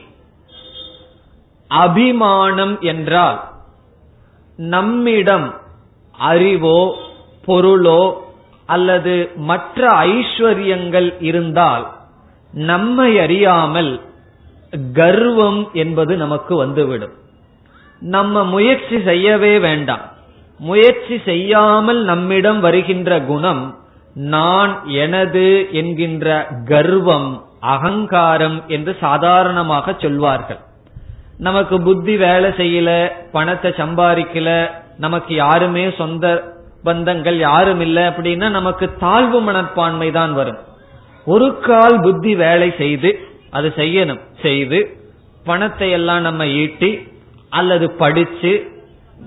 அபிமானம் 1.68 2.80
என்றால் 2.80 3.48
நம்மிடம் 4.56 5.54
அறிவோ 6.18 6.96
பொருளோ 7.46 8.14
அல்லது 8.66 9.30
மற்ற 9.36 9.88
ஐஸ்வர்யங்கள் 9.88 11.14
இருந்தால் 11.20 11.92
நம்மை 12.52 13.18
அறியாமல் 13.18 14.00
கர்வம் 14.92 15.70
என்பது 15.72 16.16
நமக்கு 16.16 16.56
வந்துவிடும். 16.56 17.12
நம்ம 18.02 18.44
முயற்சி 18.44 18.96
செய்யவே 19.02 19.54
வேண்டாம். 19.58 20.04
முயற்சி 20.60 21.16
செய்யாமல் 21.24 22.00
நம்மிடம் 22.04 22.60
வருகின்ற 22.60 23.10
குணம் 23.30 23.62
நான் 24.16 24.72
எனது 25.04 25.46
என்கின்ற 25.80 26.26
கர்வம் 26.70 27.30
அகங்காரம் 27.74 28.58
என்று 28.68 28.92
சாதாரணமாக 29.00 29.94
சொல்வார்கள். 30.04 30.60
நமக்கு 31.38 31.76
புத்தி 31.80 32.14
வேலை 32.16 32.50
செய்யல 32.60 32.90
பணத்தை 33.32 33.70
சம்பாதிக்கல 33.82 34.48
நமக்கு 34.98 35.34
யாருமே 35.34 35.84
சொந்த 35.90 36.26
பந்தங்கள் 36.84 37.38
யாரும் 37.48 37.82
இல்லை 37.86 38.02
அப்படின்னா 38.10 38.48
நமக்கு 38.50 38.86
தாழ்வு 39.04 39.40
மனப்பான்மை 39.40 40.08
தான் 40.10 40.32
வரும். 40.32 40.60
ஒரு 41.26 41.48
கால் 41.68 41.96
புத்தி 42.06 42.32
வேலை 42.44 42.68
செய்து 42.82 43.10
அது 43.50 43.68
செய்யணும் 43.76 44.22
செய்து 44.42 44.78
பணத்தை 45.44 45.90
எல்லாம் 45.90 46.22
நம்ம 46.22 46.42
ஈட்டி 46.62 46.90
அல்லது 47.50 47.90
படிச்சு 47.90 48.66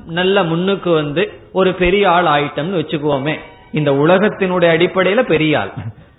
நல்ல 0.05 0.43
முன்னுக்கு 0.43 0.91
வந்து 0.91 1.31
ஒரு 1.51 1.73
பெரிய 1.73 2.11
ஆள் 2.11 2.25
ஆயிட்டம்னு 2.25 2.79
வச்சுக்குவோமே. 2.81 3.39
இந்த 3.71 3.91
உலகத்தினுடைய 3.91 4.69
அடிப்படையில 4.77 5.21
பெரிய 5.21 5.59
ஆள். 5.59 5.71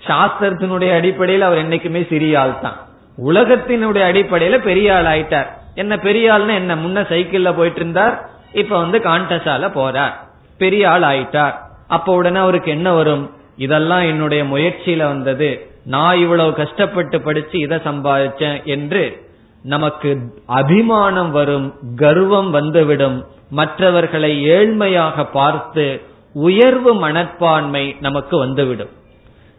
சாஸ்திரத்தினுடைய 0.07 0.95
அடிப்படையில் 0.95 1.43
அவர் 1.43 1.69
என்னைக்குமே 1.69 2.07
சிறிய 2.09 2.41
ஆள் 2.41 2.59
தான். 2.61 2.77
உலகத்தினுடைய 3.19 4.03
அடிப்படையில 4.11 4.59
பெரிய 4.59 4.97
ஆள் 4.97 5.05
ஆயிட்டார். 5.05 5.47
என்ன 5.75 5.99
பெரிய 5.99 6.33
ஆள்னு 6.33 6.55
என்ன? 6.55 6.77
முன்ன 6.77 7.05
சைக்கிள்ல 7.05 7.57
போயிட்டு 7.57 7.81
இருந்தார் 7.81 8.29
இப்ப 8.53 8.79
வந்து 8.79 8.99
கான்டஸால 8.99 9.71
போறார். 9.75 10.13
பெரிய 10.59 10.91
ஆள் 10.91 11.03
ஆயிட்டார். 11.03 11.55
அப்ப 11.89 12.15
உடனே 12.15 12.39
அவருக்கு 12.39 12.71
என்ன 12.71 12.93
வரும்? 12.93 13.31
இதெல்லாம் 13.57 14.01
என்னுடைய 14.01 14.45
முயற்சியில 14.45 14.97
வந்தது. 14.97 15.67
நான் 15.85 16.19
இவ்வளவு 16.19 16.55
கஷ்டப்பட்டு 16.55 17.21
படிச்சு 17.21 17.59
இதை 17.59 17.79
சம்பாதிச்சேன் 17.79 18.65
என்று 18.65 19.22
நமக்கு 19.63 20.19
அபிமானம் 20.47 21.31
வரும் 21.31 21.75
கர்வம் 21.97 22.51
வந்துவிடும் 22.51 23.27
மற்றவர்களை 23.51 24.51
ஏழ்மையாக 24.51 25.25
பார்த்து 25.33 26.01
உயர்வு 26.33 26.95
மனப்பான்மை 26.95 27.97
நமக்கு 28.01 28.39
வந்துவிடும். 28.39 28.89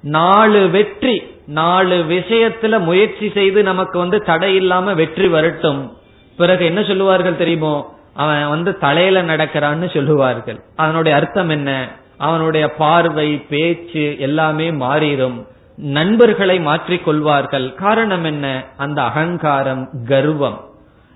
நாலு 0.01 0.69
வெற்றி 0.69 1.23
நாலு 1.45 2.05
விஷயத்துல 2.09 2.79
முயற்சி 2.79 3.31
செய்து 3.33 3.63
நமக்கு 3.63 3.99
வந்து 3.99 4.19
தடை 4.19 4.55
இல்லாம 4.55 4.93
வெற்றி 4.93 5.27
வரட்டும். 5.27 5.97
பிறகு 6.37 6.65
என்ன 6.65 6.83
சொல்லுவார்கள் 6.83 7.37
தெரியுமோ? 7.37 7.95
அவன் 8.13 8.47
வந்து 8.47 8.77
தலையில 8.77 9.23
நடக்கிறான்னு 9.23 9.93
சொல்லுவார்கள். 9.93 10.59
அதனுடைய 10.75 11.17
அர்த்தம் 11.17 11.49
என்ன? 11.49 11.87
அவனுடைய 12.17 12.69
பார்வை 12.69 13.37
பேச்சு 13.49 14.19
எல்லாமே 14.19 14.71
மாறிடும். 14.71 15.45
நண்பர்களை 15.75 16.59
மாற்றிக் 16.59 17.05
கொள்வார்கள். 17.05 17.73
காரணம் 17.73 18.23
என்ன? 18.23 18.63
அந்த 18.77 19.03
அகங்காரம் 19.03 19.89
கர்வம். 20.07 20.65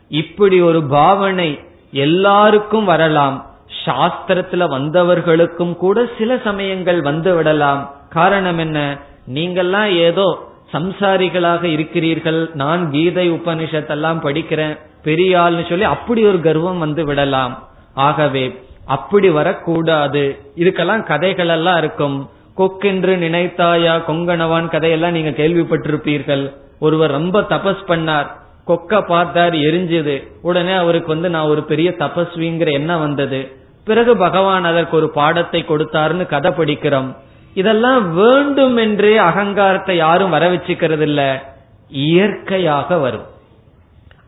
இப்படி 0.10 0.62
ஒரு 0.62 0.84
பாவனை 0.84 1.60
எல்லாருக்கும் 1.92 2.86
வரலாம். 2.86 3.46
சாஸ்திரத்துல 3.86 4.68
வந்தவர்களுக்கும் 4.70 5.76
கூட 5.76 6.06
சில 6.18 6.38
சமயங்கள் 6.44 7.02
வந்து 7.02 7.36
விடலாம். 7.36 7.92
காரணம் 8.10 8.58
என்ன? 8.58 8.98
நீங்கெல்லாம் 9.34 9.92
ஏதோ 9.92 10.52
சம்சாரிகளாக 10.74 11.64
இருக்கிறீர்கள். 11.64 12.50
நான் 12.54 12.92
கீதை 12.92 13.32
உபனிஷத்தெல்லாம் 13.32 14.20
படிக்கிறேன். 14.20 14.78
பெரிய 15.04 15.40
ஆள்னு 15.40 15.70
சொல்லி 15.70 15.84
அப்படி 15.84 16.26
ஒரு 16.26 16.42
கர்வம் 16.42 16.80
வந்து 16.80 17.06
விடலாம். 17.06 17.68
ஆகவே 17.94 18.62
அப்படி 18.86 19.30
வரக்கூடாது. 19.30 20.40
இதுக்கெல்லாம் 20.56 21.04
கதைகள் 21.04 21.48
எல்லாம் 21.48 21.78
இருக்கும். 21.78 22.30
கொக்கென்று 22.58 23.14
நினைத்தாயா? 23.18 24.04
கொங்கணவான் 24.08 24.68
கதையெல்லாம் 24.68 25.12
நீங்க 25.12 25.30
கேள்விப்பட்டிருப்பீர்கள். 25.30 26.56
ஒருவர் 26.80 27.12
ரொம்ப 27.12 27.42
தபஸ் 27.42 27.84
பண்ணார். 27.88 28.28
கொக்க 28.66 29.02
பார்த்தார் 29.02 29.54
எரிஞ்சது. 29.54 30.28
உடனே 30.42 30.74
அவருக்கு 30.74 31.08
வந்து 31.08 31.30
நான் 31.30 31.48
ஒரு 31.48 31.64
பெரிய 31.64 31.96
தபஸ்விங்கிற 32.00 32.72
எண்ணம் 32.72 33.00
வந்தது. 33.00 33.52
பிறகு 33.86 34.18
பகவான் 34.18 34.64
அதற்கு 34.64 34.98
ஒரு 34.98 35.10
பாடத்தை 35.10 35.66
கொடுத்தாருன்னு 35.68 36.26
கதை 36.26 36.52
படிக்கிறோம். 36.52 37.16
இதெல்லாம் 37.54 38.14
வேண்டும் 38.14 38.78
என்றே 38.78 39.18
அகங்காரத்தை 39.18 39.96
யாரும் 39.96 40.30
வர 40.30 40.52
வச்சுக்கிறது 40.52 41.02
இல்ல 41.02 41.54
இயற்கையாக 41.90 42.98
வரும். 42.98 43.26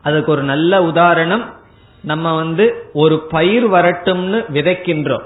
அதுக்கு 0.02 0.32
ஒரு 0.32 0.42
நல்ல 0.42 0.82
உதாரணம். 0.82 1.44
நம்ம 2.00 2.34
வந்து 2.34 2.90
ஒரு 2.92 3.18
பயிர் 3.18 3.70
வரட்டும்னு 3.70 4.44
விதைக்கின்றோம். 4.52 5.22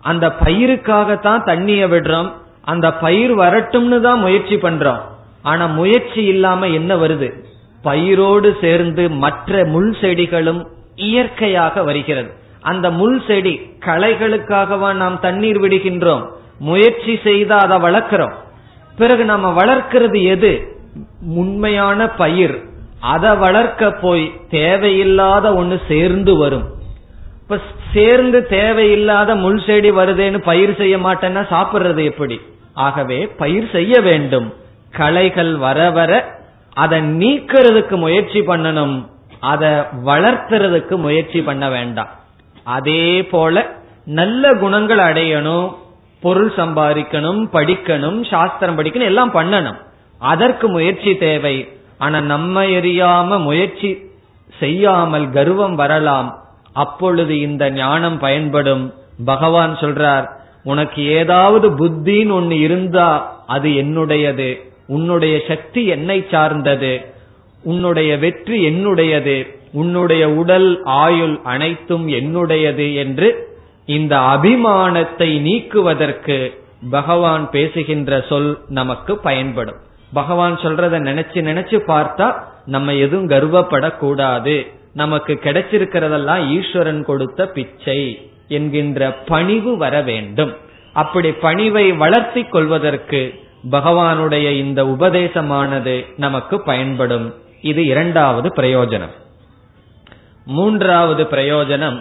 அந்த 0.00 0.32
பயிருக்காகத்தான் 0.44 1.44
தண்ணிய 1.44 1.86
விடுறோம். 1.86 2.32
அந்த 2.64 2.92
பயிர் 2.92 3.36
வரட்டும்னு 3.36 4.00
தான் 4.00 4.18
முயற்சி 4.18 4.56
பண்றோம். 4.56 5.00
ஆனா 5.42 5.66
முயற்சி 5.66 6.24
இல்லாம 6.24 6.66
என்ன 6.66 6.96
வருது? 6.96 7.44
பயிரோடு 7.82 8.56
சேர்ந்து 8.60 9.10
மற்ற 9.10 9.64
முள் 9.64 9.96
செடிகளும் 10.00 10.66
இயற்கையாக 10.96 11.82
வருகிறது. 11.82 12.30
அந்த 12.60 12.90
முள் 12.90 13.22
செடி 13.26 13.60
களைகளுக்காகவா 13.80 14.94
நாம் 14.94 15.20
தண்ணீர் 15.20 15.60
விடுகின்றோம். 15.60 16.26
முயற்சி 16.58 17.18
செய்து 17.24 17.54
அதை 17.54 17.76
வளர்க்கிறோம். 17.76 18.32
பிறகு 18.96 19.24
நம்ம 19.24 19.50
வளர்க்கிறது 19.50 20.22
எது? 20.22 20.76
உண்மையான 21.34 22.08
பயிர். 22.08 22.62
அதை 23.00 23.36
வளர்க்க 23.36 23.90
போய் 23.90 24.32
தேவையில்லாத 24.50 25.50
ஒண்ணு 25.50 25.80
சேர்ந்து 25.88 26.36
வரும். 26.36 26.64
இப்ப 27.42 27.58
சேர்ந்து 27.94 28.46
தேவையில்லாத 28.46 29.34
முள் 29.34 29.62
செடி 29.66 29.90
வருதேன்னு 29.90 30.38
பயிர் 30.38 30.76
செய்ய 30.76 30.98
மாட்டேன்னா 30.98 31.42
சாப்பிடுறது 31.50 32.04
எப்படி? 32.04 32.40
ஆகவே 32.74 33.26
பயிர் 33.26 33.68
செய்ய 33.72 34.00
வேண்டும். 34.00 34.54
களைகள் 34.90 35.56
வர 35.56 35.90
வர 35.90 36.40
அதை 36.74 37.00
நீக்கிறதுக்கு 37.00 37.96
முயற்சி 37.96 38.40
பண்ணணும். 38.40 39.08
அதை 39.40 39.68
வளர்த்துறதுக்கு 40.06 40.96
முயற்சி 40.96 41.42
பண்ண 41.42 41.68
வேண்டாம். 41.68 42.08
அதே 42.62 43.24
போல 43.24 43.72
நல்ல 44.04 44.54
குணங்கள் 44.54 44.98
அடையணும். 44.98 45.74
பொருள் 46.20 46.52
சம்பாதிக்கணும் 46.56 47.48
படிக்கணும் 47.52 48.30
சாஸ்திரம் 48.30 48.78
படிக்கணும் 48.78 49.02
எல்லாம் 49.02 49.34
பண்ணணும். 49.34 49.76
அதற்கு 50.18 50.68
முயற்சி 50.68 51.16
தேவை. 51.16 51.68
ஆனா 51.98 52.20
நம்ம 52.20 52.64
எரியாம 52.64 53.40
முயற்சி 53.40 53.98
செய்யாமல் 54.58 55.30
கர்வம் 55.30 55.74
வரலாம். 55.74 56.44
அப்பொழுது 56.72 57.40
இந்த 57.40 57.70
ஞானம் 57.70 58.18
பயன்படும். 58.18 58.94
பகவான் 59.24 59.76
சொல்றார் 59.76 60.26
உனக்கு 60.64 61.02
ஏதாவது 61.04 61.70
புத்தின்னு 61.70 62.32
ஒன்னு 62.32 62.58
இருந்தா 62.58 63.42
அது 63.46 63.68
என்னுடையது. 63.68 64.60
உன்னுடைய 64.86 65.42
சக்தி 65.48 65.86
என்னை 65.86 66.24
சார்ந்தது. 66.30 67.00
உன்னுடைய 67.62 68.18
வெற்றி 68.18 68.66
என்னுடையது. 68.66 69.60
உன்னுடைய 69.72 70.30
உடல் 70.30 70.82
ஆயுள் 70.84 71.40
அனைத்தும் 71.44 72.08
என்னுடையது 72.08 72.94
என்று 72.94 73.56
இந்த 73.86 74.16
அபிமானத்தை 74.16 75.40
நீக்குவதற்கு 75.40 76.60
பகவான் 76.90 77.50
பேசுகின்ற 77.50 78.24
சொல் 78.28 78.58
நமக்கு 78.68 79.18
பயன்படும். 79.18 79.76
பகவான் 80.12 80.56
சொல்றத 80.56 80.96
நினைச்சு 80.98 81.40
நினைச்சு 81.50 81.78
பார்த்தா 81.86 82.34
நம்ம 82.66 82.94
எதுவும் 82.94 83.28
கர்வப்படக்கூடாது. 83.28 84.66
நமக்கு 84.94 85.40
கிடைச்சிருக்கிறதெல்லாம் 85.44 86.48
ஈஸ்வரன் 86.48 87.04
கொடுத்த 87.04 87.46
பிச்சை. 87.46 88.31
என்கின்ற 88.52 89.12
பணிவு 89.12 89.76
வர 89.76 90.02
வேண்டும். 90.02 90.52
அப்படி 90.92 91.30
பணிவை 91.30 91.86
வளர்த்தி 91.96 92.42
கொள்வதற்கு 92.44 93.20
பகவானுடைய 93.70 94.46
இந்த 94.56 94.80
உபதேசமானது 94.84 95.94
நமக்கு 96.16 96.60
பயன்படும். 96.60 97.26
இது 97.70 97.82
இரண்டாவது 97.86 98.48
பிரயோஜனம். 98.56 99.14
மூன்றாவது 100.44 101.24
பிரயோஜனம் 101.24 101.98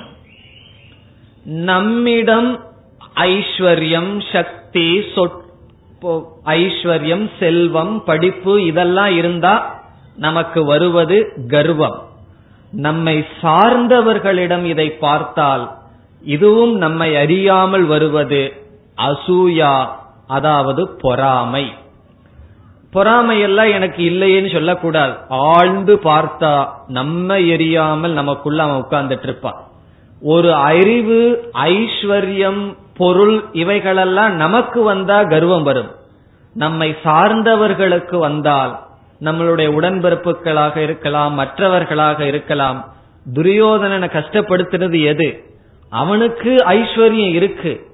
நம்மிடம் 1.70 2.50
ஐஸ்வர்யம் 3.16 4.12
சக்தி 4.34 4.88
ஐஸ்வர்யம் 6.46 7.26
செல்வம் 7.40 8.04
படிப்பு 8.04 8.54
இதெல்லாம் 8.66 9.14
இருந்தா 9.16 9.56
நமக்கு 10.16 10.60
வருவது 10.66 11.18
கர்வம். 11.48 12.00
நம்மை 12.72 13.16
சார்ந்தவர்களிடம் 13.42 14.64
இதை 14.64 14.88
பார்த்தால் 15.06 15.66
இதுவும் 16.24 16.76
நம்மை 16.76 17.16
அறியாமல் 17.16 17.84
வருவது 17.84 18.54
அசூயா 18.98 19.88
அதாவது 20.28 20.90
பொறாமை. 20.90 21.74
பொறாமை 22.92 23.40
எல்லாம் 23.40 23.72
எனக்கு 23.72 24.04
இல்லையேன்னு 24.04 24.52
சொல்லக்கூடாது. 24.52 25.14
ஆழ்ந்து 25.30 25.96
பார்த்தா 26.04 26.68
நம்ம 26.88 27.38
எரியாமல் 27.38 28.12
நமக்குள்ள 28.12 28.64
அவன் 28.64 28.82
உட்கார்ந்துட்டு 28.82 29.24
இருப்பான். 29.24 29.64
ஒரு 30.22 30.54
அறிவு 30.54 31.50
ஐஸ்வர்யம் 31.54 32.76
பொருள் 32.98 33.44
இவைகளெல்லாம் 33.52 34.36
நமக்கு 34.36 34.84
வந்தா 34.84 35.24
கர்வம் 35.24 35.64
வரும். 35.64 35.92
நம்மை 36.54 36.96
சார்ந்தவர்களுக்கு 37.04 38.18
வந்தால் 38.18 38.80
நம்மளுடைய 39.22 39.68
உடன்பிறப்புகளாக 39.80 40.78
இருக்கலாம் 40.78 41.34
மற்றவர்களாக 41.34 42.26
இருக்கலாம் 42.26 42.94
துரியோதனனை 43.34 44.08
கஷ்டப்படுத்துறது 44.08 45.04
எது? 45.04 45.51
அவனுக்கு 45.92 46.56
ஐஸ்வர்யம் 46.56 47.32
இருக்கு. 47.32 47.86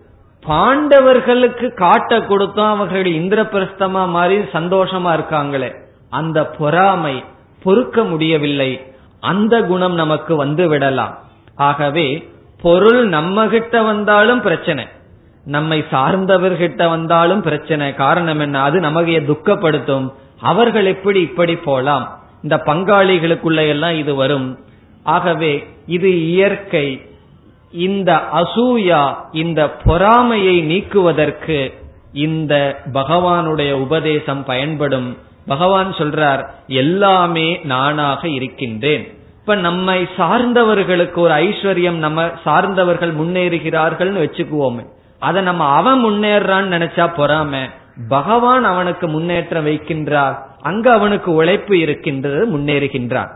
பாண்டவர்களுக்கு 0.47 1.73
காட்ட 1.73 2.19
கொடுத்தோம் 2.19 2.69
அவர்கள் 2.69 3.03
இந்திரபிரஸ்தமா 3.03 4.07
மாதிரி 4.07 4.41
சந்தோஷமா 4.41 5.13
இருக்காங்களே. 5.13 5.75
அந்த 6.10 6.45
பொறாமை 6.45 7.23
பொறுக்க 7.63 8.03
முடியவில்லை. 8.03 8.93
அந்த 9.19 9.62
குணம் 9.62 9.93
நமக்கு 9.93 10.36
வந்து 10.36 10.67
விடலாம். 10.67 11.17
ஆகவே 11.55 12.29
பொருள் 12.62 13.07
நம்ம 13.07 13.47
கிட்ட 13.47 13.81
வந்தாலும் 13.81 14.41
பிரச்சனை. 14.41 14.88
நம்மை 15.45 15.86
சார்ந்தவர்கிட்ட 15.91 16.89
வந்தாலும் 16.89 17.41
பிரச்சனை. 17.41 17.93
காரணம் 17.93 18.39
என்ன? 18.39 18.62
அது 18.62 18.79
நமக்கு 18.79 19.23
துக்கப்படுத்தும். 19.27 20.13
அவர்கள் 20.41 20.86
எப்படி 20.86 21.21
இப்படி 21.21 21.55
போலாம்? 21.55 22.19
இந்த 22.43 22.57
பங்காளிகளுக்குள்ள 22.65 23.67
எல்லாம் 23.67 23.97
இது 23.97 24.15
வரும். 24.15 24.57
ஆகவே 25.03 25.67
இது 25.86 26.25
இயற்கை. 26.25 27.07
இந்த 27.71 28.21
அசூயா 28.34 29.15
இந்த 29.32 29.69
பொறாமையை 29.69 30.62
நீக்குவதற்கு 30.62 31.73
இந்த 32.13 32.80
பகவானுடைய 32.93 33.71
உபதேசம் 33.71 34.43
பயன்படும். 34.43 35.17
பகவான் 35.47 35.93
சொல்றார் 35.93 36.47
எல்லாமே 36.67 37.60
நானாக 37.63 38.27
இருக்கின்றேன். 38.27 39.17
இப்ப 39.39 39.56
நம்மை 39.56 40.08
சார்ந்தவர்களுக்கு 40.17 41.15
ஒரு 41.15 41.34
ஐஸ்வர்யம் 41.34 41.97
நம்ம 41.97 42.30
சார்ந்தவர்கள் 42.43 43.15
முன்னேறுகிறார்கள்னு 43.15 44.21
வச்சுக்குவோமே. 44.23 44.86
அதை 45.19 45.41
நம்ம 45.41 45.65
அவன் 45.65 46.06
முன்னேறான்னு 46.06 46.73
நினைச்சா 46.75 47.12
பொறாம. 47.17 47.69
பகவான் 48.08 48.63
அவனுக்கு 48.63 49.08
முன்னேற்றம் 49.08 49.67
வைக்கின்றார். 49.67 50.38
அங்க 50.62 50.91
அவனுக்கு 50.93 51.34
உழைப்பு 51.34 51.80
இருக்கின்றது 51.80 52.58
முன்னேறுகின்றான். 52.58 53.30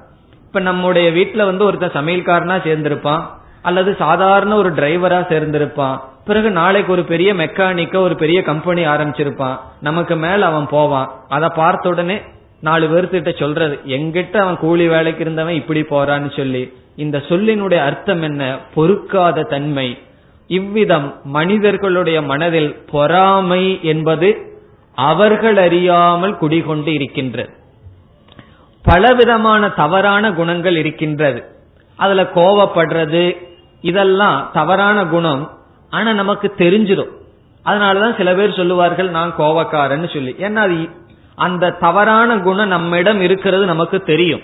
இப்ப 0.46 0.60
நம்முடைய 0.60 1.12
வீட்டுல 1.12 1.46
வந்து 1.46 1.66
ஒருத்தன் 1.66 2.06
சமையல்காரனா 2.06 2.56
சேர்ந்திருப்பான். 2.68 3.22
அல்லது 3.62 3.96
சாதாரண 3.96 4.56
ஒரு 4.56 4.74
டிரைவரா 4.74 5.22
சேர்ந்திருப்பான். 5.22 6.00
பிறகு 6.26 6.52
நாளைக்கு 6.52 6.92
ஒரு 6.92 7.04
பெரிய 7.04 7.34
மெக்கானிக்க 7.34 7.96
ஒரு 7.98 8.16
பெரிய 8.16 8.42
கம்பெனி 8.42 8.86
ஆரம்பிச்சிருப்பான். 8.86 9.60
நமக்கு 9.82 10.16
மேல 10.16 10.46
அவன் 10.46 10.68
போவான். 10.68 11.12
அதை 11.30 11.50
பார்த்த 11.56 11.90
உடனே 11.90 12.22
நாலு 12.60 12.88
பேர்த்திட்ட 12.88 13.40
சொல்றது 13.40 13.80
எங்கிட்ட 13.88 14.38
அவன் 14.38 14.58
கூலி 14.58 14.88
வேலைக்கு 14.88 15.22
இருந்தவன் 15.22 15.54
இப்படி 15.54 15.82
போறான்னு 15.82 16.36
சொல்லி. 16.36 16.74
இந்த 16.96 17.18
சொல்லினுடைய 17.18 17.78
அர்த்தம் 17.78 18.22
என்ன? 18.22 18.58
பொறுக்காத 18.74 19.42
தன்மை. 19.42 19.98
இவ்விதம் 20.48 21.16
மனிதர்களுடைய 21.24 22.22
மனதில் 22.22 22.76
பொறாமை 22.92 23.80
என்பது 23.84 24.60
அவர்கள் 24.96 25.58
அறியாமல் 25.58 26.38
குடிகொண்டு 26.38 26.94
இருக்கின்றது. 26.94 27.50
பலவிதமான 28.84 29.70
தவறான 29.70 30.32
குணங்கள் 30.32 30.78
இருக்கின்றது. 30.78 31.44
அதுல 31.96 32.24
கோவப்படுறது 32.24 33.38
இதெல்லாம் 33.82 34.50
தவறான 34.54 35.06
குணம். 35.06 35.58
ஆனா 35.90 36.14
நமக்கு 36.14 36.54
தெரிஞ்சிடும். 36.58 37.10
அதனாலதான் 37.66 38.18
சில 38.18 38.34
பேர் 38.34 38.54
சொல்லுவார்கள் 38.54 39.10
நான் 39.10 39.34
கோவக்காரன்னு 39.38 40.14
சொல்லி. 40.14 40.36
ஏன்னா 40.40 40.56
அது 40.56 40.90
அந்த 41.36 41.72
தவறான 41.72 42.38
குணம் 42.38 42.68
நம்மிடம் 42.68 43.22
இருக்கிறது 43.22 43.66
நமக்கு 43.66 44.00
தெரியும். 44.00 44.42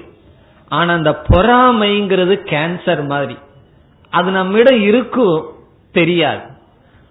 ஆனா 0.69 0.93
அந்த 0.93 1.23
பொறாமைங்கிறது 1.29 2.39
கேன்சர் 2.43 3.07
மாதிரி. 3.07 3.37
அது 4.09 4.31
நம்மிடம் 4.31 4.81
இருக்கும் 4.81 5.45
தெரியாது. 5.91 6.41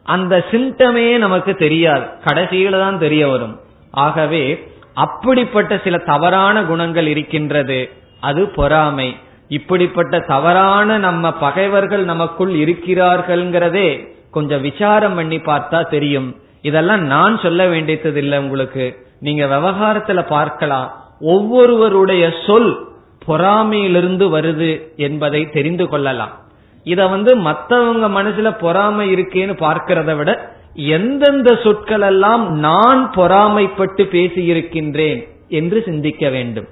அந்த 0.03 0.45
சிம்டமே 0.51 1.19
நமக்கு 1.19 1.55
தெரியாது. 1.55 2.05
கடைசியில 2.25 2.71
தான் 2.71 2.99
தெரிய 2.99 3.29
வரும். 3.29 3.61
ஆகவே 3.91 4.73
அப்படிப்பட்ட 4.95 5.81
சில 5.85 5.99
தவறான 5.99 6.65
குணங்கள் 6.65 7.07
இருக்கின்றது. 7.07 7.91
அது 8.21 8.49
பொறாமை. 8.49 9.17
இப்படிப்பட்ட 9.49 10.21
தவறான 10.21 10.99
நம்ம 10.99 11.33
பகைவர்கள் 11.33 12.05
நமக்குள் 12.05 12.53
இருக்கிறார்கள்ங்கிறதே 12.53 14.15
கொஞ்சம் 14.31 14.61
விசாரம் 14.61 15.15
பண்ணி 15.15 15.37
பார்த்தா 15.37 15.89
தெரியும். 15.89 16.37
இதெல்லாம் 16.63 17.03
நான் 17.03 17.39
சொல்ல 17.39 17.67
வேண்டியது 17.67 18.15
இல்லை 18.15 18.39
உங்களுக்கு. 18.39 19.07
நீங்க 19.21 19.47
விவகாரத்துல 19.47 20.27
பார்க்கலாம். 20.27 21.05
ஒவ்வொருவருடைய 21.21 22.33
சொல் 22.47 22.89
பொறாமையிலிருந்து 23.27 24.27
வருது 24.39 24.97
என்பதை 24.97 25.51
தெரிந்து 25.51 25.89
கொள்ளலாம். 25.89 26.31
இத 26.85 27.07
வந்து 27.07 27.37
மத்தவங்க 27.37 28.23
மனசுல 28.23 28.59
பொறாமை 28.59 29.15
இருக்கேன்னு 29.15 29.55
பார்க்கிறத 29.57 30.17
விட 30.17 30.55
எந்தெந்த 30.75 31.59
சொற்கள் 31.63 32.01
எல்லாம் 32.01 32.59
நான் 32.59 33.11
பொறாமைப்பட்டு 33.17 34.05
பேசியிருக்கின்றேன் 34.05 35.29
என்று 35.49 35.83
சிந்திக்க 35.83 36.29
வேண்டும். 36.29 36.67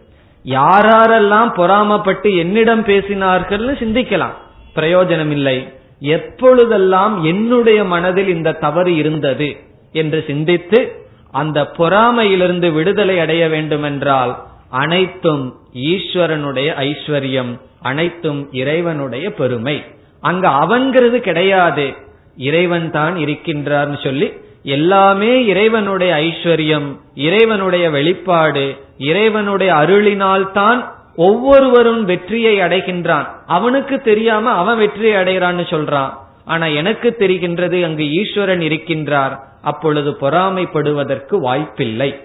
யாரெல்லாம் 0.45 1.51
பொறாமப்பட்டு 1.57 2.37
என்னிடம் 2.37 2.85
பேசினார்கள்னு 2.85 3.75
சிந்திக்கலாம். 3.83 4.35
பிரயோஜனம் 4.75 5.31
இல்லை 5.31 5.69
எப்பொழுதெல்லாம் 5.99 7.25
என்னுடைய 7.25 7.85
மனதில் 7.85 8.29
இந்த 8.29 8.53
தவறு 8.53 8.95
இருந்தது 8.95 9.57
என்று 9.93 10.25
சிந்தித்து 10.27 11.03
அந்த 11.31 11.71
பொறாமையிலிருந்து 11.77 12.73
விடுதலை 12.73 13.19
அடைய 13.19 13.49
வேண்டுமென்றால் 13.49 14.43
அனைத்தும் 14.71 15.57
ஈஸ்வரனுடைய 15.75 16.69
ஐஸ்வர்யம் 16.79 17.61
அனைத்தும் 17.83 18.53
இறைவனுடைய 18.53 19.33
பெருமை. 19.33 19.85
அங்க 20.21 20.49
அவன்கிறது 20.49 21.21
கிடையாது. 21.21 21.95
இறைவன் 22.37 22.91
தான் 22.91 23.15
இருக்கின்றார்னு 23.15 24.03
சொல்லி 24.03 24.33
எல்லாமே 24.65 25.45
இறைவனுடைய 25.47 26.15
ஐஸ்வர்யம் 26.15 27.01
இறைவனுடைய 27.15 27.91
வெளிப்பாடு 27.91 28.77
இறைவனுடைய 28.99 29.75
அருளினால் 29.75 30.53
தான் 30.53 30.95
ஒவ்வொருவரும் 31.17 32.05
வெற்றியை 32.05 32.59
அடைகின்றான். 32.59 33.27
அவனுக்கு 33.47 34.01
தெரியாம 34.01 34.51
அவன் 34.51 34.79
வெற்றியை 34.79 35.15
அடைகிறான்னு 35.23 35.65
சொல்றான். 35.71 36.11
ஆனா 36.45 36.67
எனக்கு 36.67 37.17
தெரிகின்றது 37.19 37.85
அங்கு 37.85 38.13
ஈஸ்வரன் 38.13 38.61
இருக்கின்றார். 38.61 39.39
அப்பொழுது 39.63 40.11
பொறாமைப்படுவதற்கு 40.11 41.39
வாய்ப்பில்லை. 41.41 42.21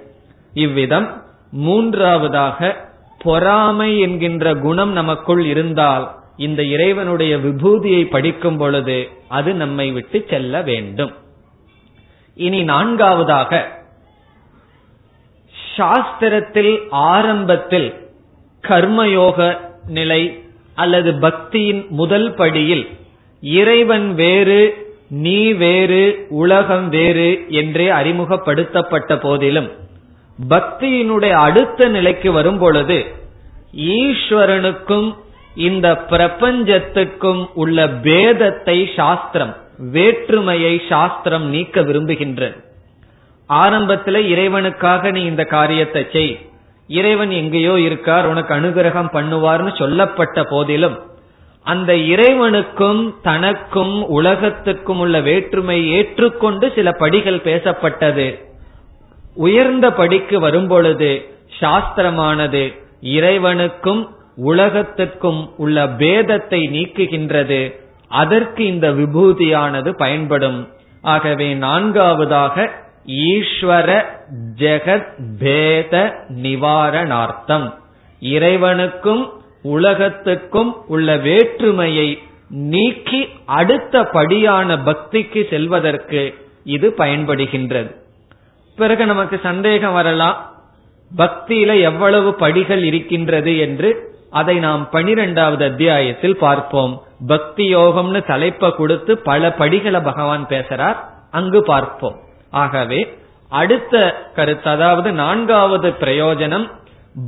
இவ்விதம் 0.53 1.23
மூன்றாவதாக 1.51 2.75
பொறாமை 3.21 3.99
என்கின்ற 3.99 4.53
குணம் 4.53 4.91
நமக்குள் 4.91 5.45
இருந்தால் 5.45 6.11
இந்த 6.37 6.63
இறைவனுடைய 6.63 7.37
விபூதியை 7.37 8.09
படிக்கும் 8.09 8.57
பொழுது 8.57 9.09
அது 9.27 9.53
நம்மை 9.53 9.91
விட்டு 9.91 10.25
செல்ல 10.29 10.61
வேண்டும். 10.61 11.13
இனி 12.39 12.63
நான்காவதாக. 12.63 13.51
சாஸ்திரத்தில் 15.77 16.73
ஆரம்பத்தில் 17.11 17.89
கர்மயோக 18.63 19.37
நிலை 19.89 20.21
அல்லது 20.75 21.11
பக்தியின் 21.21 21.81
முதல் 21.91 22.33
படியில் 22.33 22.85
இறைவன் 23.43 24.07
வேறு 24.13 24.61
நீ 25.19 25.39
வேறு 25.53 26.01
உலகம் 26.37 26.89
வேறு 26.89 27.29
என்றே 27.51 27.87
அறிமுகப்படுத்தப்பட்ட 27.89 29.15
போதிலும் 29.17 29.69
பக்தியினுடைய 30.39 31.33
அடுத்த 31.39 31.87
நிலைக்கு 31.87 32.31
வரும் 32.31 32.59
பொழுது 32.59 32.97
ஈஸ்வரனுக்கும் 33.95 35.07
இந்த 35.59 35.87
பிரபஞ்சத்துக்கும் 36.09 37.41
உள்ள 37.53 37.87
பேதத்தை 38.03 38.77
சாஸ்திரம் 38.95 39.55
வேற்றுமையை 39.93 40.81
சாஸ்திரம் 40.89 41.45
நீக்க 41.49 41.81
விரும்புகின்றது 41.81 42.57
ஆரம்பத்தில் 43.49 44.21
இறைவனுக்காக 44.33 45.11
நீ 45.11 45.21
இந்த 45.23 45.43
காரியத்தை 45.43 46.05
செய். 46.11 46.33
இறைவன் 46.87 47.31
எங்கேயோ 47.31 47.79
இருக்கார் 47.79 48.25
உனக்கு 48.25 48.53
அனுகிரகம் 48.53 49.13
பண்ணுவார்னு 49.13 49.77
சொல்லப்பட்ட 49.77 50.43
போதிலும் 50.43 50.97
அந்த 51.65 51.93
இறைவனுக்கும் 51.93 53.15
தனக்கும் 53.21 54.07
உலகத்துக்கும் 54.07 54.99
உள்ள 54.99 55.19
வேற்றுமை 55.19 55.89
ஏற்றுக்கொண்டு 55.89 56.71
சில 56.75 56.91
படிகள் 56.91 57.39
பேசப்பட்டது. 57.39 58.27
உயர்ந்த 59.35 59.91
படிக்கு 59.91 60.39
வரும்பொழுது 60.39 61.25
சாஸ்திரமானது 61.59 62.63
இறைவனுக்கும் 63.01 64.01
உலகத்திற்கும் 64.43 65.49
உள்ள 65.57 65.85
பேதத்தை 65.85 66.61
நீக்குகின்றது. 66.75 67.61
அதற்கு 68.09 68.65
இந்த 68.65 68.91
விபூதியானது 68.91 69.89
பயன்படும். 69.89 70.67
ஆகவே 71.01 71.53
நான்காவதாக 71.53 72.71
ஈஸ்வர 73.05 74.03
ஜெகத் 74.57 75.07
பேத 75.39 76.15
நிவாரணார்த்தம். 76.27 77.73
இறைவனுக்கும் 78.19 79.29
உலகத்துக்கும் 79.61 80.87
உள்ள 80.87 81.17
வேற்றுமையை 81.17 82.19
நீக்கி 82.49 83.29
அடுத்த 83.45 84.03
படியான 84.03 84.75
பக்திக்கு 84.75 85.49
செல்வதற்கு 85.49 86.47
இது 86.63 86.93
பயன்படுகின்றது. 86.97 87.95
பிறகு 88.75 89.05
நமக்கு 89.05 89.39
சந்தேகம் 89.43 89.93
வரலாம். 89.93 90.51
பக்தியில 91.17 91.81
எவ்வளவு 91.81 92.33
படிகள் 92.33 92.83
இருக்கின்றது 92.83 93.57
என்று 93.57 94.17
அதை 94.29 94.59
நாம் 94.59 94.89
பனிரெண்டாவது 94.89 95.65
அத்தியாயத்தில் 95.65 96.37
பார்ப்போம். 96.37 97.01
பக்தி 97.27 97.75
யோகம்னு 97.75 98.25
தலைப்பை 98.27 98.75
கொடுத்து 98.75 99.17
பல 99.17 99.53
படிகளை 99.53 100.01
பகவான் 100.01 100.45
பேசுறார். 100.45 100.95
அங்கு 101.31 101.63
பார்ப்போம். 101.63 102.15
ஆகவே 102.49 103.17
அடுத்த 103.49 104.15
கருத்து 104.35 104.69
அதாவது 104.69 105.11
நான்காவது 105.11 105.89
பிரயோஜனம் 105.89 106.71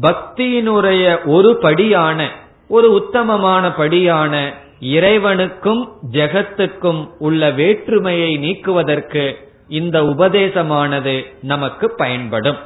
பக்தியினுடைய 0.02 1.26
ஒரு 1.26 1.58
படியான 1.58 2.30
ஒரு 2.68 2.92
உத்தமமான 2.92 3.72
படியான 3.72 4.54
இறைவனுக்கும் 4.80 5.90
ஜெகத்துக்கும் 6.12 7.10
உள்ள 7.20 7.52
வேற்றுமையை 7.52 8.38
நீக்குவதற்கு 8.38 9.50
இந்த 9.68 10.02
உபதேசமானது 10.02 11.26
நமக்கு 11.42 11.92
பயன்படும். 11.92 12.58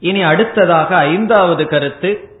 இனி 0.00 0.22
அடுத்ததாக 0.22 0.96
ஐந்தாவது 0.96 1.66
கருத்து 1.66 2.33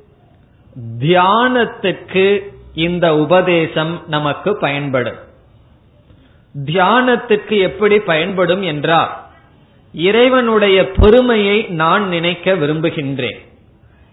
தியானத்துக்கு 1.00 2.52
இந்த 2.74 3.16
உபதேசம் 3.16 4.02
நமக்கு 4.06 4.56
பயன்படும். 4.56 5.18
தியானத்துக்கு 6.64 7.60
எப்படி 7.60 7.98
பயன்படும் 7.98 8.62
என்றால் 8.62 9.22
இறைவனுடைய 9.92 10.90
பெருமையை 10.90 11.62
நான் 11.62 12.08
நினைக்க 12.08 12.52
விரும்புகின்றேன். 12.52 13.38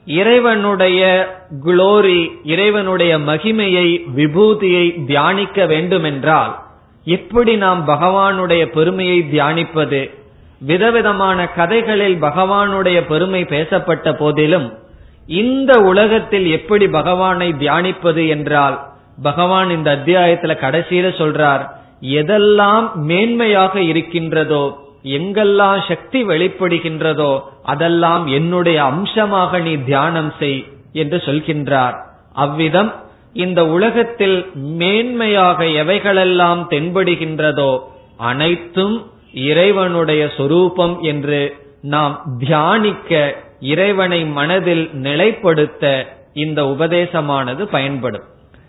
இறைவனுடைய 0.06 1.32
குளோரி 1.66 2.32
இறைவனுடைய 2.44 3.18
மகிமையை 3.18 4.04
விபூதியை 4.16 5.06
தியானிக்க 5.06 5.66
வேண்டுமென்றால் 5.66 6.64
எப்படி 7.06 7.56
நாம் 7.56 7.88
பகவானுடைய 7.88 8.66
பெருமையை 8.66 9.20
தியானிப்பது 9.20 10.10
விதவிதமான 10.60 11.48
கதைகளில் 11.48 12.22
பகவானுடைய 12.22 13.02
பெருமை 13.08 13.46
பேசப்பட்ட 13.46 14.14
போதிலும் 14.14 14.80
இந்த 15.28 15.80
உலகத்தில் 15.80 16.46
எப்படி 16.46 16.88
பகவானை 16.88 17.54
தியானிப்பது 17.54 18.28
என்றால் 18.28 18.90
பகவான் 19.24 19.70
இந்த 19.70 19.96
அத்தியாயத்துல 19.96 20.54
கடைசியில 20.62 21.08
சொல்றார் 21.18 21.70
எதெல்லாம் 22.02 22.92
மேன்மையாக 22.96 23.76
இருக்கின்றதோ 23.76 24.78
எங்கெல்லாம் 25.04 25.88
சக்தி 25.88 26.26
வெளிப்படுகின்றதோ 26.26 27.40
அதெல்லாம் 27.64 28.28
என்னுடைய 28.28 28.84
அம்சமாக 28.84 29.60
நீ 29.60 29.78
தியானம் 29.78 30.34
செய் 30.40 30.66
என்று 30.94 31.18
சொல்கின்றார். 31.18 31.96
அவ்விதம் 32.34 32.94
இந்த 33.34 33.68
உலகத்தில் 33.68 34.46
மேன்மையாக 34.56 35.64
எவைகளெல்லாம் 35.64 36.62
தென்படுகின்றதோ 36.70 37.80
அனைத்தும் 38.18 39.06
இறைவனுடைய 39.32 40.30
சொரூபம் 40.38 41.00
என்று 41.00 41.56
நாம் 41.82 42.22
தியானிக்க 42.40 43.36
இறைவனை 43.62 44.26
மனதில் 44.26 44.90
நிலைப்படுத்த 44.94 46.06
இந்த 46.34 46.64
உபதேசமானது 46.64 47.64
பயன்படும். 47.66 48.24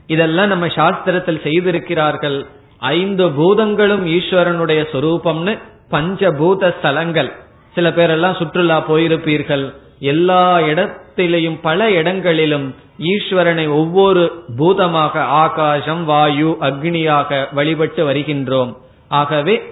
இதெல்லாம் 0.07 0.48
நம்ம 0.48 0.66
சாஸ்திரத்தில் 0.66 1.42
செய்திருக்கிறார்கள். 1.42 2.46
ஐந்து 2.78 3.31
பூதங்களும் 3.31 4.07
ஈஸ்வரனுடைய 4.07 4.81
சொரூபம்னு 4.92 5.59
பஞ்சபூத 5.90 6.74
ஸ்தலங்கள். 6.83 7.33
சில 7.74 7.90
பேரெல்லாம் 7.90 8.37
சுற்றுலா 8.37 8.85
போயிருப்பீர்கள். 8.88 9.74
எல்லா 9.98 10.59
இடத்திலையும் 10.59 11.59
பல 11.62 11.90
இடங்களிலும் 11.90 12.74
ஈஸ்வரனை 12.98 13.68
ஒவ்வொரு 13.68 14.44
பூதமாக 14.57 15.20
ஆகாசம் 15.20 16.05
வாயு 16.05 16.57
அக்னியாக 16.61 17.46
வழிபட்டு 17.52 18.12
வருகின்றோம். 18.12 18.76
ஆகவே 19.09 19.62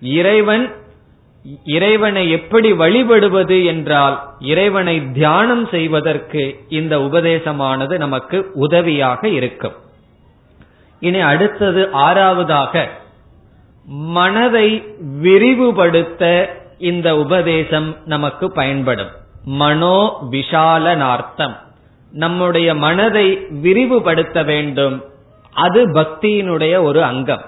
இறைவன் 0.00 0.72
இறைவனை 1.64 2.30
எப்படி 2.30 2.72
வழிபடுவது 2.72 3.64
என்றால் 3.64 4.28
இறைவனை 4.38 5.12
தியானம் 5.12 5.68
செய்வதற்கு 5.68 6.60
இந்த 6.68 6.98
உபதேசமானது 6.98 7.98
நமக்கு 7.98 8.50
உதவியாக 8.54 9.28
இருக்கும். 9.28 9.72
இனி 11.00 11.18
அடுத்தது 11.18 11.88
ஆறாவதாக 11.92 12.88
மனதை 13.86 14.84
விரிவுபடுத்த 15.22 16.46
இந்த 16.78 17.16
உபதேசம் 17.16 17.96
நமக்கு 18.04 18.52
பயன்படும். 18.52 19.10
மனோ 19.44 20.18
விஷாலனார்த்தம். 20.30 21.56
நம்முடைய 22.12 22.74
மனதை 22.74 23.46
விரிவுபடுத்த 23.62 24.44
வேண்டும். 24.44 25.04
அது 25.52 25.88
பக்தியினுடைய 25.88 26.82
ஒரு 26.82 27.04
அங்கம். 27.04 27.42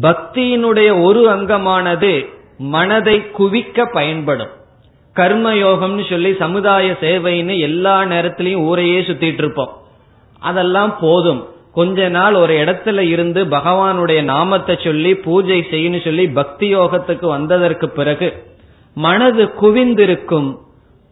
பக்தியினுடைய 0.00 1.02
ஒரு 1.02 1.30
அங்கமானது 1.30 2.42
மனதை 2.58 3.22
குவிக்க 3.38 3.86
பயன்படும். 3.92 4.48
கர்மயோகம்னு 5.16 6.10
சொல்லி 6.10 6.34
சமுதாய 6.34 6.96
சேவைன்னு 7.00 7.58
எல்லா 7.58 8.02
நேரத்திலையும் 8.02 8.64
ஊரையே 8.64 9.00
சுத்திட்டு 9.00 9.42
இருப்போம். 9.44 9.72
அதெல்லாம் 10.38 10.98
போதும். 11.00 11.46
கொஞ்ச 11.72 12.08
நாள் 12.08 12.34
ஒரு 12.34 12.54
இடத்துல 12.64 12.98
இருந்து 12.98 13.44
பகவானுடைய 13.44 14.22
நாமத்தை 14.22 14.78
சொல்லி 14.84 15.14
பூஜை 15.14 15.66
செய்யணும் 15.70 16.04
சொல்லி 16.04 16.28
பக்தி 16.28 16.76
யோகத்துக்கு 16.76 17.26
வந்ததற்கு 17.26 17.88
பிறகு 17.88 18.46
மனது 18.94 19.44
குவிந்திருக்கும். 19.60 20.56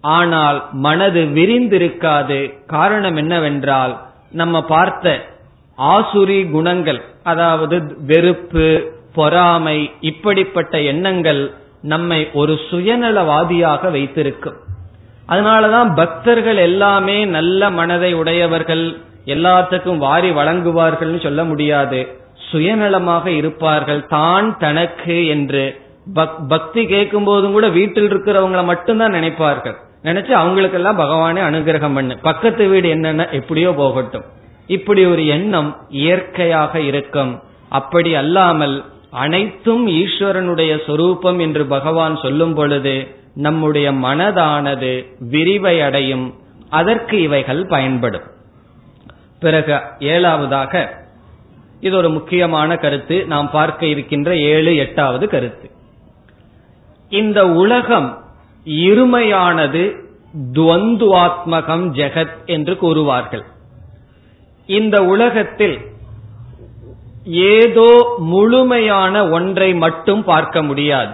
ஆனால் 0.01 0.69
மனது 0.73 1.21
விரிந்திருக்காது. 1.25 2.67
காரணம் 2.67 3.17
என்னவென்றால் 3.17 4.01
நம்ம 4.31 4.63
பார்த்த 4.63 5.31
ஆசுரி 5.79 6.51
குணங்கள் 6.51 7.03
அதாவது 7.23 7.97
வெறுப்பு 8.07 8.93
பொறாமை 9.15 9.79
இப்படிப்பட்ட 10.11 10.75
எண்ணங்கள் 10.93 11.43
நம்மை 11.93 12.21
ஒரு 12.41 12.55
சுயநலவாதியாக 12.71 13.91
வைத்திருக்கும். 13.91 14.59
அதனாலதான் 15.29 15.91
பக்தர்கள் 15.95 16.57
எல்லாமே 16.69 17.19
நல்ல 17.37 17.71
மனதை 17.71 18.11
உடையவர்கள் 18.15 18.85
எல்லாத்துக்கும் 19.35 20.03
வாரி 20.07 20.31
வழங்குவார்கள் 20.31 21.23
சொல்ல 21.23 21.41
முடியாது. 21.45 22.01
சுயநலமாக 22.51 23.27
இருப்பார்கள். 23.27 24.03
தான் 24.07 24.49
தனக்கு 24.59 25.17
என்று 25.27 25.65
பக்தி 26.49 26.83
கேட்கும் 26.87 27.25
போதும் 27.25 27.53
கூட 27.53 27.67
வீட்டில் 27.69 28.09
இருக்கிறவங்களை 28.11 28.65
மட்டும்தான் 28.65 29.17
நினைப்பார்கள். 29.19 29.77
நினைச்சு 30.05 30.33
அவங்களுக்கெல்லாம் 30.41 31.01
பகவானே 31.03 31.41
அனுகிரகம் 31.49 31.95
பண்ணு. 31.95 32.15
பக்கத்து 32.29 32.65
வீடு 32.69 32.89
என்னென்ன 32.89 33.29
எப்படியோ 33.39 33.73
போகட்டும். 33.81 34.25
இப்படி 34.77 35.03
ஒரு 35.07 35.23
எண்ணம் 35.37 35.71
இயற்கையாக 35.89 36.81
இருக்கும். 36.81 37.33
அப்படி 37.69 38.11
அல்லாமல் 38.23 38.75
அனைத்தும் 39.13 39.87
ஈஸ்வரனுடைய 39.89 40.85
சொரூபம் 40.87 41.39
என்று 41.39 41.67
பகவான் 41.67 42.17
சொல்லும் 42.17 42.55
பொழுது 42.55 43.15
நம்முடைய 43.35 43.93
மனதானது 43.93 45.07
விரிவை 45.19 45.81
அடையும் 45.81 46.35
அதற்கு 46.71 47.23
இவைகள் 47.23 47.67
பயன்படும். 47.67 48.23
பிறகு 49.41 49.75
ஏழாவதாக 49.99 50.87
இது 51.81 51.97
ஒரு 51.97 52.11
முக்கியமான 52.11 52.77
கருத்து 52.77 53.27
நாம் 53.27 53.51
பார்க்க 53.51 53.87
இருக்கின்ற 53.87 54.37
ஏழு 54.37 54.77
எட்டாவது 54.77 55.29
கருத்து. 55.29 55.71
இந்த 57.09 57.49
உலகம் 57.49 58.25
இருமையானது 58.65 59.97
துவந்துவாத்மகம் 60.53 61.89
ஜெகத் 61.93 62.47
என்று 62.47 62.79
கூறுவார்கள். 62.83 63.45
இந்த 64.67 65.05
உலகத்தில் 65.05 65.91
ஏதோ 67.27 68.17
முழுமையான 68.19 69.29
ஒன்றை 69.29 69.75
மட்டும் 69.75 70.23
பார்க்க 70.25 70.63
முடியாது. 70.63 71.13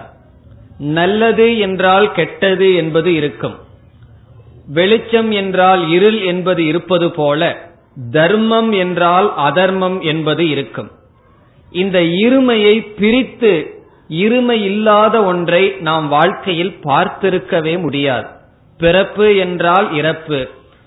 நல்லது 0.79 1.57
என்றால் 1.57 2.11
கெட்டது 2.11 2.75
என்பது 2.75 3.13
இருக்கும். 3.13 3.57
வெளிச்சம் 4.67 5.31
என்றால் 5.31 5.89
இருள் 5.89 6.21
என்பது 6.21 6.65
இருப்பது 6.65 7.11
போல 7.11 7.71
தர்மம் 8.11 8.71
என்றால் 8.71 9.33
அதர்மம் 9.37 10.01
என்பது 10.01 10.49
இருக்கும். 10.49 10.89
இந்த 11.71 11.99
இருமையை 11.99 12.75
பிரித்து 12.95 13.53
இருமை 14.09 14.57
இல்லாத 14.61 15.23
ஒன்றை 15.23 15.63
நாம் 15.79 16.07
வாழ்க்கையில் 16.07 16.75
பார்த்திருக்கவே 16.83 17.79
முடியாது. 17.79 18.27
பிறப்பு 18.79 19.35
என்றால் 19.35 19.93
இறப்பு 19.93 20.39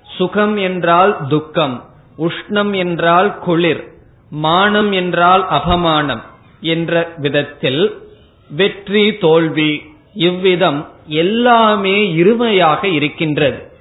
சுகம் 0.06 0.56
என்றால் 0.56 1.16
துக்கம் 1.28 1.76
உஷ்ணம் 2.18 2.72
என்றால் 2.76 3.38
குளிர் 3.38 3.82
மானம் 4.32 4.92
என்றால் 4.92 5.46
அபமானம் 5.50 6.22
என்ற 6.60 7.12
விதத்தில் 7.16 8.02
வெற்றி 8.48 9.16
தோல்வி 9.16 9.82
இவ்விதம் 10.14 10.88
எல்லாமே 11.06 12.14
இருமையாக 12.14 12.84
இருக்கின்றது. 12.84 13.72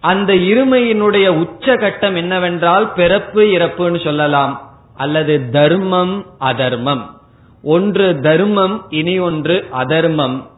அந்த 0.00 0.34
இருமையினுடைய 0.34 1.46
உச்சகட்டம் 1.46 2.16
என்னவென்றால் 2.16 2.92
பிறப்பு 2.92 3.42
இறப்புன்னு 3.42 4.04
சொல்லலாம். 4.04 4.70
அல்லது 4.96 5.50
தர்மம் 5.50 6.26
அதர்மம். 6.38 7.20
ஒன்று 7.62 8.20
தர்மம் 8.20 8.86
இனி 8.88 9.18
ஒன்று 9.18 9.66
அதர்மம். 9.70 10.50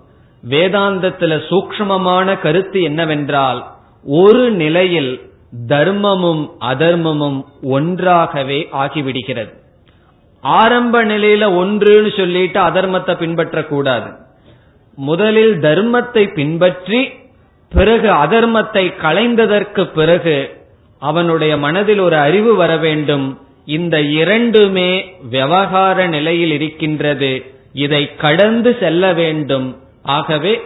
வேதாந்தத்துல 0.49 1.41
சூக்மமான 1.51 2.41
கருத்து 2.41 2.83
என்னவென்றால் 2.83 3.67
ஒரு 4.05 4.51
நிலையில் 4.51 5.28
தர்மமும் 5.69 6.51
அதர்மமும் 6.61 7.45
ஒன்றாகவே 7.63 8.69
ஆகிவிடுகிறது. 8.71 9.53
ஆரம்ப 10.41 11.05
நிலையில 11.05 11.45
ஒன்றுன்னு 11.63 12.17
சொல்லிட்டு 12.17 12.61
அதர்மத்தை 12.61 13.15
பின்பற்றக்கூடாது. 13.23 14.17
முதலில் 14.95 15.55
தர்மத்தை 15.57 16.35
பின்பற்றி 16.35 17.11
பிறகு 17.69 18.09
அதர்மத்தை 18.09 18.93
களைந்ததற்கு 19.03 19.85
பிறகு 19.85 20.57
அவனுடைய 20.99 21.57
மனதில் 21.57 21.99
ஒரு 21.99 22.17
அறிவு 22.17 22.55
வர 22.55 22.77
வேண்டும். 22.77 23.39
இந்த 23.65 24.01
இரண்டுமே 24.01 25.15
விவகார 25.31 26.07
நிலையில் 26.07 26.51
இருக்கின்றது. 26.51 27.45
இதை 27.73 28.15
கடந்து 28.15 28.77
செல்ல 28.81 29.13
வேண்டும். 29.13 29.77
ஆகவே 30.03 30.61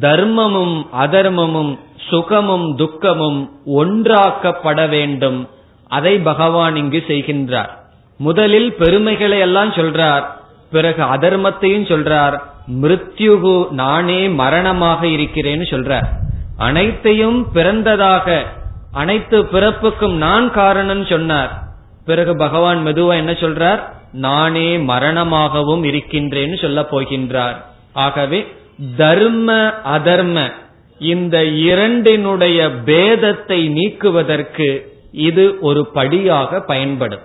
தர்மமும் 0.00 0.86
அதர்மமும் 0.98 1.78
சுகமும் 2.08 2.76
துக்கமும் 2.76 3.50
ஒன்றாக்கப்பட 3.66 4.88
வேண்டும். 4.88 5.48
அதை 5.88 6.18
பகவான் 6.18 6.76
இங்கு 6.76 7.04
செய்கின்றார். 7.08 7.68
முதலில் 8.18 8.74
பெருமைகளை 8.74 9.38
எல்லாம் 9.38 9.72
சொல்றார். 9.72 10.24
பிறகு 10.70 11.02
அதர்மத்தையும் 11.02 11.86
சொல்றார். 11.86 12.40
மிருத்யுகு 12.82 13.70
நானே 13.70 14.28
மரணமாக 14.28 15.06
இருக்கிறேன்னு 15.06 15.66
சொல்றார். 15.70 16.06
அனைத்தையும் 16.58 17.46
பிறந்ததாக 17.54 18.42
அனைத்து 18.92 19.42
பிறப்புக்கும் 19.42 20.12
நான் 20.12 20.52
காரணம் 20.52 21.06
சொன்னார். 21.06 21.62
பிறகு 22.04 22.36
பகவான் 22.36 22.86
மெதுவா 22.86 23.14
என்ன 23.14 23.32
சொல்றார்? 23.32 23.80
நானே 24.12 24.76
மரணமாகவும் 24.78 25.84
இருக்கின்றேன்னு 25.84 26.60
சொல்ல 26.60 26.80
போகின்றார். 26.90 27.56
ஆகவே 27.92 28.52
தர்ம 28.96 29.72
அதர்ம 29.84 30.52
இந்த 30.98 31.44
இரண்டினுடைய 31.44 32.70
பேதத்தை 32.86 33.70
நீக்குவதற்கு 33.70 34.94
இது 35.12 35.58
ஒரு 35.60 35.86
படியாக 35.86 36.60
பயன்படும். 36.60 37.20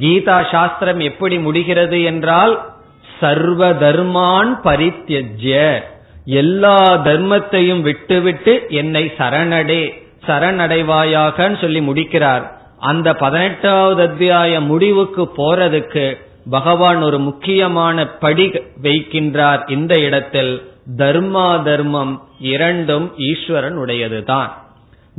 கீதா 0.00 0.50
சாஸ்திரம் 0.50 1.00
எப்படி 1.00 1.38
முடிகிறது 1.38 2.02
என்றால் 2.02 2.72
சர்வ 3.20 3.72
தர்மான் 3.72 4.60
பரித்தியஜ்ய. 4.64 5.80
எல்லா 6.24 7.04
தர்மத்தையும் 7.04 7.80
விட்டுவிட்டு 7.80 8.66
என்னை 8.68 9.12
சரணடே 9.18 9.92
சரணடைவாயாக 10.26 11.60
சொல்லி 11.60 11.80
முடிக்கிறார். 11.80 12.60
அந்த 12.78 13.14
பதினெட்டாவது 13.14 14.02
அத்தியாய 14.02 14.60
முடிவுக்கு 14.60 15.28
போறதுக்கு 15.36 16.16
பகவான் 16.50 17.02
ஒரு 17.02 17.18
முக்கியமான 17.18 18.06
படி 18.06 18.50
வைக்கின்றார் 18.82 19.70
இந்த 19.70 19.98
இடத்தில். 19.98 20.62
தர்மா 20.96 21.62
தர்மம் 21.62 22.22
இரண்டும் 22.40 23.12
ஈஸ்வரன் 23.16 23.78
உடையதுதான் 23.78 24.50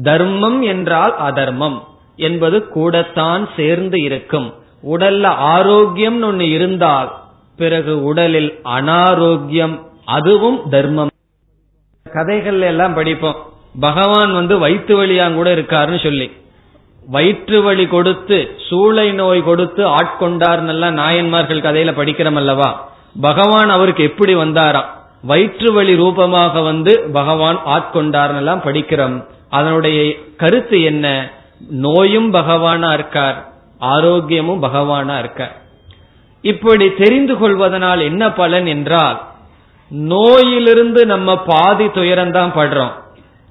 தர்மம் 0.04 0.62
என்றால் 0.62 1.18
அதர்மம் 1.18 1.88
என்பது 2.16 2.68
கூடத்தான் 2.68 3.50
சேர்ந்து 3.56 4.02
இருக்கும். 4.02 4.54
உடல்ல 4.92 5.26
ஆரோக்கியம் 5.26 6.24
ஒன்னு 6.24 6.50
இருந்தால் 6.50 7.16
பிறகு 7.58 8.04
உடலில் 8.04 8.60
அனாரோக்கியம் 8.64 9.80
அதுவும் 10.06 10.70
தர்மம். 10.70 11.10
கதைகள் 12.12 12.62
எல்லாம் 12.62 12.94
படிப்போம். 12.94 13.36
பகவான் 13.80 14.34
வந்து 14.34 14.58
வயிற்று 14.58 14.96
வழியாங்க 14.96 15.34
கூட 15.34 15.56
இருக்காருன்னு 15.56 16.04
சொல்லி. 16.04 16.32
வயிற்று 17.08 17.62
வழி 17.62 17.88
கொடுத்து 17.88 18.56
சூளை 18.70 19.12
நோய் 19.12 19.44
கொடுத்து 19.44 19.88
ஆட்கொண்டார்னு 19.88 20.92
நாயன்மார்கள் 20.92 21.60
கதையில 21.60 21.92
படிக்கிறோம் 21.92 22.36
அல்லவா 22.36 22.92
பகவான் 23.22 23.70
அவருக்கு 23.70 24.04
எப்படி 24.04 24.36
வந்தாராம்? 24.36 25.00
வயிற்று 25.22 25.74
வழி 25.74 25.96
ரூபமாக 25.96 26.62
வந்து 26.62 27.10
பகவான் 27.14 27.60
ஆட்கொண்டார்னெல்லாம் 27.66 28.64
படிக்கிறோம். 28.66 29.26
அதனுடைய 29.50 30.16
கருத்து 30.38 30.82
என்ன? 30.82 31.32
நோயும் 31.70 32.34
பகவானா 32.34 32.94
இருக்கார் 32.94 33.50
ஆரோக்கியமும் 33.80 34.62
பகவானா 34.62 35.20
இருக்கார். 35.20 35.62
இப்படி 36.42 36.94
தெரிந்து 36.94 37.38
கொள்வதனால் 37.38 38.02
என்ன 38.02 38.34
பலன் 38.34 38.66
என்றால் 38.66 39.22
நோயிலிருந்து 39.90 41.06
நம்ம 41.06 41.38
பாதி 41.38 41.86
துயரம்தான் 41.86 42.52
படுறோம். 42.56 42.92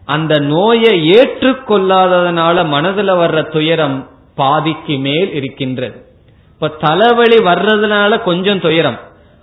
அந்த 0.05 0.39
நோயை 0.39 1.11
ஏற்றுக்கொள்ளாததனால 1.11 2.65
மனதுல 2.67 3.11
வர்ற 3.23 3.51
துயரம் 3.51 4.09
பாதிக்கு 4.35 4.99
மேல் 4.99 5.35
இருக்கின்றது. 5.35 6.05
இப்ப 6.53 6.69
தலைவலி 6.69 7.37
வர்றதுனால 7.37 8.23
கொஞ்சம் 8.23 8.61
துயரம். 8.61 9.01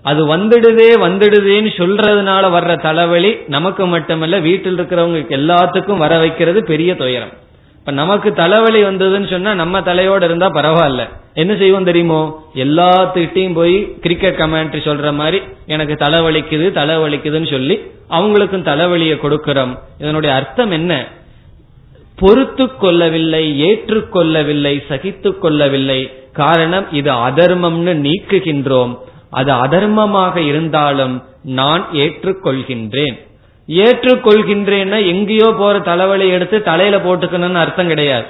அது 0.07 0.37
வந்துடுதே 0.37 0.89
வந்துடுதேன்னு 1.05 1.71
சொல்றதுனால 1.79 2.43
வர்ற 2.55 2.81
தலைவலி 2.81 3.31
நமக்கு 3.47 3.87
மட்டுமல்ல 3.87 4.39
வீட்டில் 4.39 4.79
இருக்கிறவங்களுக்கு 4.79 5.35
எல்லாத்துக்கும் 5.39 5.97
வர 5.97 6.17
வைக்கிறது 6.17 6.63
பெரிய 6.63 6.95
துயரம். 6.95 7.33
இப்ப 7.79 7.91
நமக்கு 7.91 8.33
தலைவலி 8.33 8.83
வந்ததுன்னு 8.83 9.29
சொன்னா 9.29 9.53
நம்ம 9.53 9.79
தலையோட 9.79 10.23
இருந்தா 10.23 10.47
பரவாயில்ல. 10.49 11.07
என்ன 11.33 11.55
செய்வோம் 11.55 11.83
தெரியுமோ? 11.83 12.43
எல்லாத்துக்கிட்டையும் 12.55 13.53
போய் 13.53 13.97
கிரிக்கெட் 14.01 14.35
கமெண்ட்ரி 14.35 14.79
சொல்ற 14.87 15.13
மாதிரி 15.13 15.41
எனக்கு 15.65 15.93
தலைவலிக்குது 15.93 16.69
தலைவலிக்குதுன்னு 16.79 17.49
சொல்லி 17.51 17.75
அவங்களுக்கும் 18.09 18.67
தலைவலியை 18.71 19.17
கொடுக்கிறோம். 19.17 19.77
இதனுடைய 19.99 20.35
அர்த்தம் 20.35 20.71
என்ன? 20.71 21.07
பொறுத்து 22.19 22.75
கொள்ளவில்லை 22.75 23.43
ஏற்றுக்கொள்ளவில்லை 23.69 24.83
சகித்து 24.89 25.37
கொள்ளவில்லை. 25.37 26.11
காரணம் 26.33 26.87
இது 26.91 27.11
அதர்மம்னு 27.11 27.93
நீக்குகின்றோம். 28.05 28.97
அது 29.29 29.51
அதர்மமாக 29.53 30.35
இருந்தாலும் 30.35 31.23
நான் 31.43 31.87
ஏற்றுக்கொள்கின்றேன். 31.93 33.25
ஏற்றுக்கொள்கின்றேன்னா 33.67 35.05
எங்கேயோ 35.05 35.55
போற 35.57 35.79
தலைவலி 35.79 36.27
எடுத்து 36.27 36.61
தலையில 36.61 36.97
போட்டுக்கணும்னு 36.97 37.53
அர்த்தம் 37.53 37.87
கிடையாது. 37.87 38.25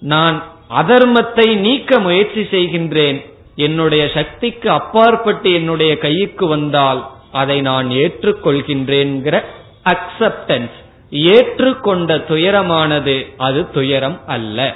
நான் 0.00 0.42
அதர்மத்தை 0.70 1.56
நீக்க 1.56 1.98
முயற்சி 1.98 2.40
செய்கின்றேன். 2.40 3.30
என்னுடைய 3.56 4.10
சக்திக்கு 4.14 4.70
அப்பாற்பட்டு 4.70 5.52
என்னுடைய 5.52 5.98
கைக்கு 5.98 6.46
வந்தால் 6.46 7.06
அதை 7.32 7.60
நான் 7.60 7.88
ஏற்றுக்கொள்கின்றேங்கிற 7.88 9.42
அக்செப்டன்ஸ் 9.84 10.78
ஏற்றுக்கொண்ட 11.10 12.16
துயரமானது 12.16 13.34
அது 13.36 13.70
துயரம் 13.70 14.20
அல்ல. 14.26 14.74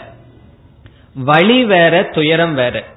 வழி 1.15 1.65
வேற 1.65 2.03
துயரம் 2.03 2.55
வேற. 2.55 2.96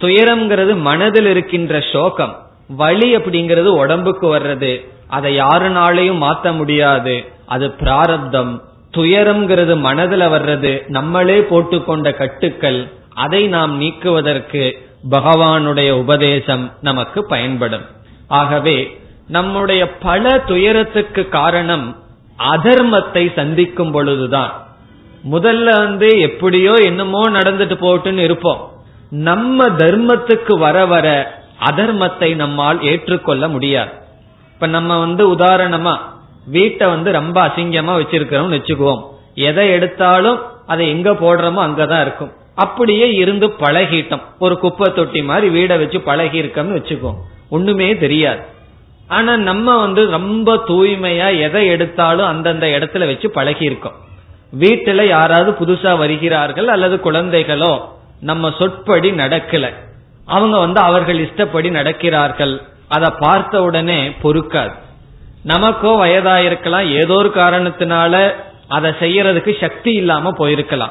துயரம்ங்கிறது 0.00 0.76
மனதில் 0.76 1.26
இருக்கின்ற 1.26 1.80
சோகம். 1.92 2.46
வலி 2.68 3.16
அப்படிங்கிறது 3.16 3.64
உடம்புக்கு 3.64 4.38
வர்றது. 4.38 4.88
அதை 5.06 5.40
யாருனாலையும் 5.40 6.22
மாத்த 6.22 6.56
முடியாது. 6.56 7.24
அது 7.46 7.70
பிராரப்தம். 7.70 8.62
துயரம்ங்கிறது 8.96 9.74
மனதுல 9.78 10.28
வர்றது. 10.28 10.88
நம்மளே 10.88 11.40
போட்டுக்கொண்ட 11.40 12.16
கட்டுக்கள். 12.16 12.92
அதை 13.14 13.46
நாம் 13.46 13.80
நீக்குவதற்கு 13.80 14.88
பகவானுடைய 15.10 15.90
உபதேசம் 15.90 16.72
நமக்கு 16.80 17.26
பயன்படும். 17.26 17.84
ஆகவே 18.28 19.00
நம்முடைய 19.28 19.96
பல 19.96 20.38
துயரத்துக்கு 20.38 21.28
காரணம் 21.28 21.96
அதர்மத்தை 22.38 23.32
சந்திக்கும் 23.34 23.90
பொழுதுதான். 23.90 24.66
முதல்ல 25.32 25.64
வந்து 25.64 26.20
எப்படியோ 26.20 26.72
என்னமோ 26.72 27.30
நடந்துட்டு 27.30 27.76
போட்டுன்னு 27.80 28.18
இருப்போம். 28.18 28.72
நம்ம 29.10 29.68
தர்மத்துக்கு 29.68 30.58
வர 30.58 30.86
வர 30.86 31.34
அதர்மத்தை 31.60 32.34
நம்மால் 32.34 32.82
ஏற்றுக்கொள்ள 32.82 33.48
முடியாது. 33.48 33.90
இப்ப 34.54 34.66
நம்ம 34.66 34.98
வந்து 34.98 35.32
உதாரணமா 35.32 35.98
வீட்டை 36.46 36.88
வந்து 36.88 37.12
ரொம்ப 37.12 37.46
அசிங்கமா 37.46 37.94
வச்சிருக்கிறோம் 37.98 38.52
வச்சுக்குவோம். 38.54 39.02
எதை 39.34 39.70
எடுத்தாலும் 39.70 40.40
அதை 40.66 40.88
எங்க 40.88 41.10
போடுறோமோ 41.10 41.60
அங்கதான் 41.66 42.00
இருக்கும். 42.00 42.32
அப்படியே 42.54 43.14
இருந்து 43.14 43.46
பழகிட்டோம். 43.46 44.22
ஒரு 44.38 44.58
குப்பை 44.58 44.92
தொட்டி 44.92 45.22
மாதிரி 45.22 45.48
வீடை 45.48 45.78
வச்சு 45.78 46.00
பழகி 46.00 46.42
இருக்கோம்னு 46.42 46.78
வச்சுக்குவோம். 46.78 47.16
ஒண்ணுமே 47.50 47.96
தெரியாது. 47.96 48.58
ஆனா 49.08 49.36
நம்ம 49.36 49.80
வந்து 49.80 50.10
ரொம்ப 50.10 50.54
தூய்மையா 50.54 51.40
எதை 51.40 51.66
எடுத்தாலும் 51.66 52.26
அந்தந்த 52.26 52.66
இடத்துல 52.66 53.06
வச்சு 53.06 53.30
பழகி 53.30 53.64
இருக்கோம் 53.64 53.92
வீட்டுல 54.58 55.02
யாராவது 55.02 55.50
புதுசா 55.50 55.96
வருகிறார்கள் 55.96 56.68
அல்லது 56.68 56.96
குழந்தைகளோ 56.96 57.80
நம்ம 58.20 58.52
சொற்படி 58.58 59.10
நடக்கல. 59.10 59.74
அவங்க 60.26 60.58
வந்து 60.58 60.80
அவர்கள் 60.80 61.18
இஷ்டப்படி 61.18 61.70
நடக்கிறார்கள். 61.70 62.62
அதை 62.88 63.12
பார்த்த 63.18 63.62
உடனே 63.62 64.08
பொறுக்காது. 64.22 64.72
நமக்கோ 65.46 65.96
வயதாயிருக்கலாம். 66.02 66.90
ஏதோ 66.90 67.14
ஒரு 67.14 67.32
காரணத்தினால 67.34 68.34
அதை 68.68 68.90
செய்யறதுக்கு 69.00 69.60
சக்தி 69.60 69.92
இல்லாம 69.92 70.30
போயிருக்கலாம். 70.30 70.90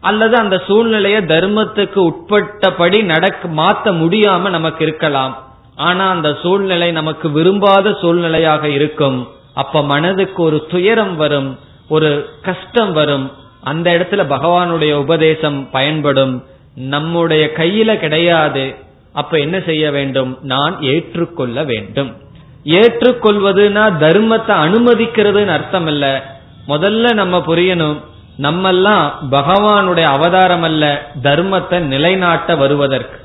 அல்லது 0.00 0.36
அந்த 0.36 0.62
சூழ்நிலைய 0.66 1.20
தர்மத்துக்கு 1.20 1.94
உட்பட்டபடி 1.94 3.02
நடக்க 3.02 3.48
மாத்த 3.48 3.84
முடியாம 3.84 4.50
நமக்கு 4.50 4.84
இருக்கலாம். 4.84 5.48
ஆனா 5.76 6.10
அந்த 6.10 6.36
சூழ்நிலை 6.42 6.92
நமக்கு 6.92 7.30
விரும்பாத 7.30 7.90
சூழ்நிலையாக 7.90 8.64
இருக்கும். 8.64 9.28
அப்ப 9.54 9.82
மனதுக்கு 9.82 10.42
ஒரு 10.42 10.66
துயரம் 10.70 11.16
வரும். 11.16 11.58
ஒரு 11.88 12.30
கஷ்டம் 12.42 12.92
வரும். 12.92 13.32
அந்த 13.62 13.90
இடத்துல 13.90 14.14
பகவானுடைய 14.14 14.92
உபதேசம் 14.92 15.70
பயன்படும். 15.70 16.44
நம்முடைய 16.74 17.50
கையில 17.56 17.96
கிடையாது. 17.96 18.74
அப்ப 19.12 19.38
என்ன 19.38 19.60
செய்ய 19.60 19.90
வேண்டும்? 19.90 20.38
நான் 20.42 20.80
ஏற்றுக்கொள்ள 20.80 21.64
வேண்டும். 21.64 22.16
ஏற்றுக்கொள்வதுனா 22.64 23.84
தர்மத்தை 24.00 24.54
அனுமதிக்கிறதுன்னு 24.64 25.46
அர்த்தம் 25.46 25.86
இல்ல 25.86 26.24
முதல்ல 26.68 27.14
நம்ம 27.14 27.38
புரியணும் 27.38 27.96
நம்மெல்லாம் 28.38 29.12
பகவானுடைய 29.30 30.02
அவதாரம் 30.02 30.62
அல்ல 30.62 31.10
தர்மத்தை 31.22 31.78
நிலைநாட்ட 31.78 32.56
வருவதற்கு. 32.56 33.18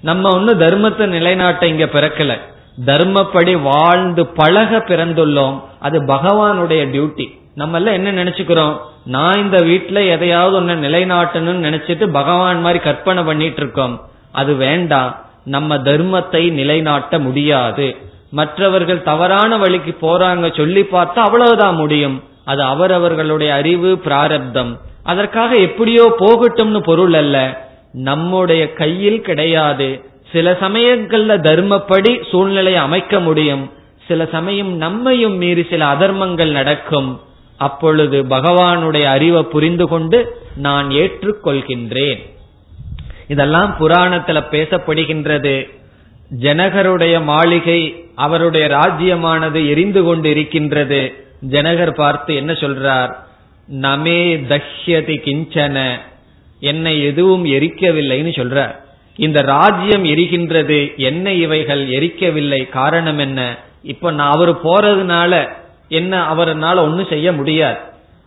நம்ம 0.00 0.38
ஒண்ணு 0.38 0.48
தர்மத்தை 0.48 1.06
நிலைநாட்ட 1.06 1.66
இங்க 1.66 1.84
பிறக்கல. 1.84 2.38
தர்மப்படி 2.86 3.62
வாழ்ந்து 3.62 4.26
பழக 4.26 4.78
பிறந்துள்ளோம். 4.78 5.62
அது 5.80 6.04
பகவானுடைய 6.04 6.82
டியூட்டி 6.86 7.36
நம்ம 7.54 7.76
எல்லாம் 7.76 7.94
என்ன 7.94 8.24
நினைச்சுக்கிறோம்? 8.24 8.76
நான் 9.08 9.38
இந்த 9.38 9.60
வீட்டுல 9.60 10.08
எதையாவது 10.08 10.56
ஒன்னு 10.56 10.88
நிலைநாட்டணும்னு 10.88 11.64
நினைச்சிட்டு 11.66 12.06
பகவான் 12.06 12.60
மாதிரி 12.60 12.78
கற்பனை 12.78 13.22
பண்ணிட்டு 13.22 13.62
இருக்கோம் 13.62 14.00
அது 14.32 14.54
வேண்டாம். 14.54 15.16
நம்ம 15.44 15.76
தர்மத்தை 15.76 16.50
நிலைநாட்ட 16.50 17.18
முடியாது. 17.18 17.96
மற்றவர்கள் 18.30 19.02
தவறான 19.02 19.58
வழிக்கு 19.58 19.92
போறாங்க 20.00 20.56
சொல்லி 20.56 20.80
பார்த்தா 20.80 21.22
அவ்வளவுதான் 21.26 21.74
முடியும். 21.74 22.22
அது 22.44 22.62
அவரவர்களுடைய 22.62 23.54
அறிவு 23.54 23.98
பிராரப்தம். 23.98 24.78
அதற்காக 25.04 25.56
எப்படியோ 25.56 26.14
போகட்டும்னு 26.18 26.78
பொருள் 26.78 27.12
அல்ல. 27.12 27.66
நம்முடைய 27.92 28.72
கையில் 28.72 29.20
கிடையாது. 29.20 30.04
சில 30.32 30.56
சமயங்கள்ல 30.60 31.36
தர்மப்படி 31.48 32.28
சூழ்நிலையை 32.30 32.80
அமைக்க 32.80 33.20
முடியும். 33.20 33.70
சில 34.08 34.26
சமயம் 34.26 34.76
நம்மையும் 34.76 35.36
மீறி 35.36 35.66
சில 35.70 35.84
அதர்மங்கள் 35.86 36.50
நடக்கும். 36.50 37.20
அப்பொழுது 37.58 38.24
பகவானுடைய 38.24 39.02
அறிவை 39.02 39.42
புரிந்து 39.42 39.88
கொண்டு 39.88 40.42
நான் 40.56 40.88
ஏற்றுக்கொள்கின்றேன். 40.88 42.18
இதெல்லாம் 43.28 43.76
புராணத்துல 43.80 44.42
பேசப்படுகின்றது. 44.50 45.70
ஜனகருடைய 46.40 47.22
மாளிகை 47.22 48.04
அவருடைய 48.14 48.66
ராஜ்யமானது 48.66 49.68
எரிந்து 49.68 50.02
கொண்டு 50.02 50.30
இருக்கின்றது 50.30 51.26
ஜனகர் 51.48 51.90
பார்த்து 51.90 52.34
என்ன 52.34 52.52
சொல்றார்? 52.52 53.14
நமே 53.80 54.44
தஹ்யதி 54.48 55.16
கிஞ்சன. 55.16 55.96
என்னை 56.60 57.04
எதுவும் 57.04 57.44
எரிக்கவில்லைன்னு 57.44 58.30
சொல்றார். 58.40 58.74
இந்த 59.16 59.40
ராஜ்யம் 59.40 60.04
எரிகின்றது. 60.04 60.96
என்ன 60.96 61.32
இவைகள் 61.32 61.88
எரிக்கவில்லை. 61.88 62.68
காரணம் 62.68 63.18
என்ன? 63.18 63.56
இப்ப 63.82 64.10
நான் 64.10 64.30
அவர் 64.30 64.62
போறதுனால 64.64 65.48
என்ன 65.88 66.34
அவர்னால 66.34 66.76
ஒன்னும் 66.76 67.06
செய்ய 67.06 67.32
முடியாது. 67.32 67.76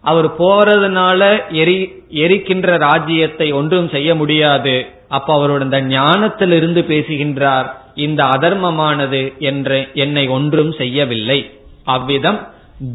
அவர் 0.01 0.39
போறதுனால 0.39 1.43
எரி 1.49 2.03
எரிக்கின்ற 2.09 2.77
ராஜ்யத்தை 2.77 3.51
ஒன்றும் 3.51 3.89
செய்ய 3.89 4.15
முடியாது. 4.15 4.85
அப்ப 5.07 5.37
அவரோட 5.37 5.61
இந்த 5.61 5.81
ஞானத்திலிருந்து 5.81 6.81
பேசுகின்றார் 6.81 7.79
இந்த 7.95 8.23
அதர்மமானது 8.23 9.33
என்று 9.39 9.87
என்னை 9.93 10.27
ஒன்றும் 10.27 10.71
செய்யவில்லை. 10.71 11.51
அவ்விதம் 11.83 12.47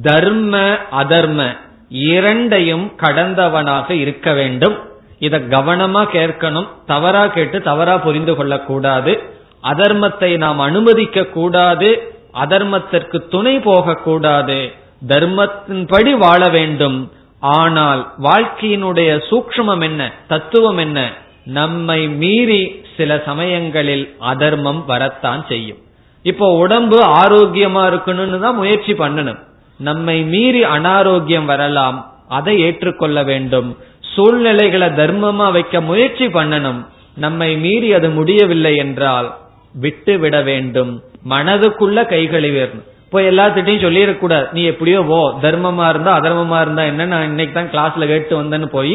தர்ம 0.02 0.78
அதர்ம 0.92 1.56
இரண்டையும் 1.88 2.92
கடந்தவனாக 2.96 3.90
இருக்க 3.90 4.32
வேண்டும். 4.32 4.76
இத 5.18 5.38
கவனமா 5.38 6.02
கேட்கணும். 6.12 6.66
தவறா 6.86 7.26
கேட்டு 7.26 7.62
தவறா 7.62 7.98
புரிந்து 7.98 8.36
கொள்ளக்கூடாது. 8.36 9.22
அதர்மத்தை 9.62 10.36
நாம் 10.36 10.58
அனுமதிக்க 10.58 11.24
கூடாது 11.24 12.15
அதர்மத்திற்கு 12.44 13.18
துணை 13.28 13.58
போகக்கூடாது. 13.58 14.72
தர்மத்தின்படி 15.08 16.12
வாழ 16.18 16.48
வேண்டும். 16.48 16.98
ஆனால் 17.40 18.02
வாழ்க்கையினுடைய 18.22 19.10
சூக்ஷ்மம் 19.30 19.82
என்ன? 19.82 20.12
தத்துவம் 20.28 20.78
என்ன? 20.78 21.12
நம்மை 21.44 22.08
மீறி 22.08 22.62
சில 22.96 23.22
சமயங்களில் 23.26 24.04
அதர்மம் 24.18 24.86
வரத்தான் 24.86 25.44
செய்யும். 25.48 25.78
இப்போ 26.22 26.46
உடம்பு 26.56 26.98
ஆரோக்கியமா 27.06 27.82
இருக்கணும்னு 27.90 28.38
தான் 28.38 28.54
முயற்சி 28.54 28.92
பண்ணணும். 28.92 29.38
நம்மை 29.78 30.22
மீறி 30.22 30.62
அனாரோக்கியம் 30.64 31.44
வரலாம். 31.44 31.98
அதை 32.28 32.60
ஏற்றுக்கொள்ள 32.60 33.22
வேண்டும். 33.22 33.68
சூழ்நிலைகளை 34.14 34.88
தர்மமா 34.88 35.52
வைக்க 35.52 35.80
முயற்சி 35.80 36.26
பண்ணணும். 36.26 36.80
நம்மை 37.16 37.56
மீறி 37.56 37.92
அது 37.92 38.10
முடியவில்லை 38.10 38.74
என்றால் 38.76 39.28
விட்டு 39.74 40.18
விட 40.18 40.36
வேண்டும். 40.42 40.92
மனதுக்குள்ள 41.32 41.98
கை 42.12 42.22
கழுவிடணும் 42.34 42.84
இப்போ 43.06 43.18
எல்லாத்திட்டையும் 43.30 43.84
சொல்லிடக்கூடாது. 43.84 44.46
நீ 44.56 44.62
எப்படியோ 44.70 45.00
ஓ 45.16 45.18
தர்மமா 45.44 45.84
இருந்தா 45.92 46.12
அதர்மமா 46.18 46.58
இருந்தா 46.64 46.84
என்ன 46.92 47.06
நான் 47.12 47.28
இன்னைக்கு 47.30 47.54
தான் 47.58 47.70
கிளாஸ்ல 47.74 48.06
கேட்டு 48.12 48.34
வந்தேன்னு 48.40 48.68
போய் 48.76 48.94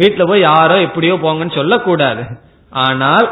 வீட்டுல 0.00 0.24
போய் 0.30 0.46
யாரோ 0.50 0.76
எப்படியோ 0.86 1.14
போங்கன்னு 1.24 1.58
சொல்லக்கூடாது. 1.58 2.22
ஆனால் 2.84 3.28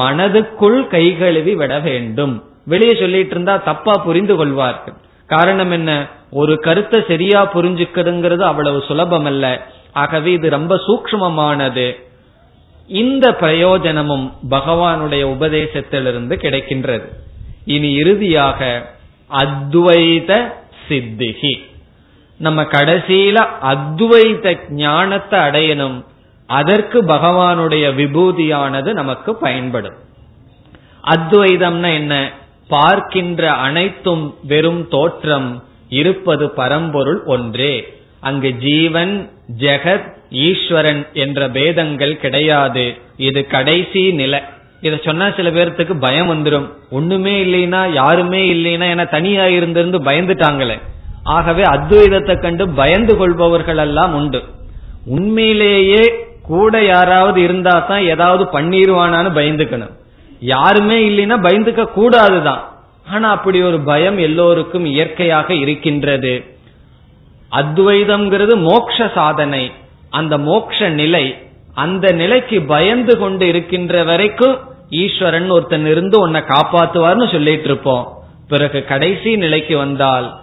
மனதுக்குள் 0.00 0.78
கை 0.94 1.04
கழுவி 1.20 1.52
விட 1.60 1.74
வேண்டும். 1.88 2.34
வெளியே 2.72 2.94
சொல்லிட்டு 3.02 3.34
இருந்தா 3.36 3.54
தப்பா 3.70 3.94
புரிந்து 4.06 4.34
கொள்வார்கள். 4.40 4.96
காரணம் 5.30 5.72
என்ன? 5.78 5.90
ஒரு 6.40 6.54
கருத்தை 6.66 6.98
சரியா 7.10 7.40
புரிஞ்சுக்கிறதுங்கிறது 7.54 8.44
அவ்வளவு 8.50 8.78
சுலபம் 8.90 9.28
அல்ல 9.30 9.46
ஆகவே 10.02 10.30
இது 10.38 10.48
ரொம்ப 10.58 10.74
சூக்மமானது 10.86 11.88
இந்த 12.90 13.26
பிரயோஜனமும் 13.42 14.26
பகவானுடைய 14.54 15.22
உபதேசத்திலிருந்து 15.34 16.34
கிடைக்கின்றது. 16.44 17.08
இனி 17.70 17.92
இறுதியாக 17.94 18.90
அத்வைத 19.30 20.52
சித்திகி 20.88 21.54
நம்ம 22.36 22.62
கடைசியில 22.62 23.36
அத்வைத 23.62 24.56
ஞானத்தை 24.68 25.38
அடையணும். 25.40 26.04
அதற்கு 26.46 27.02
பகவானுடைய 27.02 27.86
விபூதியானது 27.94 28.92
நமக்கு 28.92 29.34
பயன்படும். 29.34 29.98
அத்வைதம்னா 31.04 31.92
என்ன? 31.94 32.14
பார்க்கின்ற 32.68 33.52
அனைத்தும் 33.52 34.34
வெறும் 34.42 34.88
தோற்றம் 34.88 35.64
இருப்பது 35.88 36.50
பரம்பொருள் 36.50 37.22
ஒன்றே. 37.24 37.74
அங்கு 38.20 38.50
ஜீவன் 38.52 39.30
ஜெகத் 39.58 40.08
ஈஸ்வரன் 40.30 41.06
என்ற 41.12 41.48
பேதங்கள் 41.48 42.16
கிடையாது. 42.16 42.84
இது 43.16 43.46
கடைசி 43.46 44.12
நிலை. 44.12 44.40
இத 44.80 44.98
சொன்னா 45.04 45.30
சில 45.30 45.50
பேர்த்துக்கு 45.50 45.94
பயம் 46.00 46.30
வந்துடும் 46.30 46.68
ஒண்ணுமே 46.90 47.44
இல்லைன்னா 47.44 47.92
யாருமே 47.92 48.52
இல்லைன்னா 48.54 48.88
என 48.88 49.04
தனியா 49.04 49.44
இருந்திருந்து 49.44 49.98
பயந்துட்டாங்களே. 50.08 50.80
ஆகவே 51.24 51.62
அத்வைதத்தை 51.62 52.40
கண்டு 52.40 52.68
பயந்து 52.68 53.16
கொள்பவர்கள் 53.16 53.76
எல்லாம் 53.76 54.14
உண்டு. 54.14 54.42
உண்மையிலேயே 55.06 56.28
கூட 56.42 56.84
யாராவது 56.84 57.42
இருந்தா 57.42 57.78
தான் 57.78 58.02
ஏதாவது 58.02 58.44
பண்ணிடுவானான்னு 58.44 59.30
பயந்துக்கணும். 59.38 59.92
யாருமே 60.40 61.08
இல்லைன்னா 61.08 61.38
பயந்துக்க 61.46 61.86
கூடாதுதான். 61.96 62.62
ஆனா 63.10 63.30
அப்படி 63.30 63.62
ஒரு 63.62 63.80
பயம் 63.80 64.18
எல்லோருக்கும் 64.18 64.84
இயற்கையாக 64.84 65.54
இருக்கின்றது. 65.54 66.44
அத்வைதம்ங்கிறது 67.52 68.56
மோக்ஷ 68.62 69.10
சாதனை. 69.14 69.72
அந்த 70.10 70.38
மோக்ஷ 70.38 70.88
நிலை 70.88 71.36
அந்த 71.74 72.12
நிலைக்கு 72.12 72.62
பயந்து 72.62 73.18
கொண்டு 73.18 73.48
இருக்கின்ற 73.48 74.04
வரைக்கும் 74.04 74.56
ஈஸ்வரன் 74.90 75.50
ஒருத்தன் 75.50 75.86
இருந்து 75.86 76.20
உன்னை 76.20 76.40
காப்பாத்துவார்னு 76.40 77.32
சொல்லிட்டு 77.32 77.64
இருப்போம். 77.64 78.18
பிறகு 78.48 78.84
கடைசி 78.84 79.36
நிலைக்கு 79.36 79.76
வந்தால் 79.76 80.40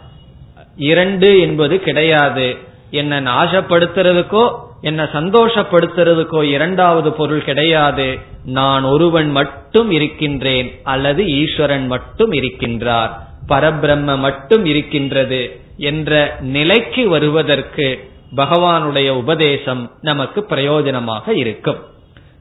இரண்டு 0.75 1.39
என்பது 1.39 1.79
கிடையாது. 1.79 2.57
என்ன 2.91 3.21
நாசப்படுத்துறதுக்கோ 3.21 4.51
என்ன 4.81 5.03
சந்தோஷப்படுத்துறதுக்கோ 5.03 6.43
இரண்டாவது 6.43 7.11
பொருள் 7.11 7.43
கிடையாது. 7.43 8.19
நான் 8.45 8.83
ஒருவன் 8.83 9.31
மட்டும் 9.31 9.91
இருக்கின்றேன் 9.91 10.79
அல்லது 10.83 11.27
ஈஸ்வரன் 11.27 11.87
மட்டும் 11.87 12.31
இருக்கின்றார். 12.31 13.09
பரபிரம்ம 13.49 14.17
மட்டும் 14.17 14.65
இருக்கின்றது 14.65 15.59
என்ற 15.77 16.37
நிலைக்கு 16.41 17.09
வருவதற்கு 17.09 18.09
பகவானுடைய 18.35 19.09
உபதேசம் 19.09 19.91
நமக்கு 20.01 20.45
பிரயோஜனமாக 20.49 21.29
இருக்கும். 21.35 21.83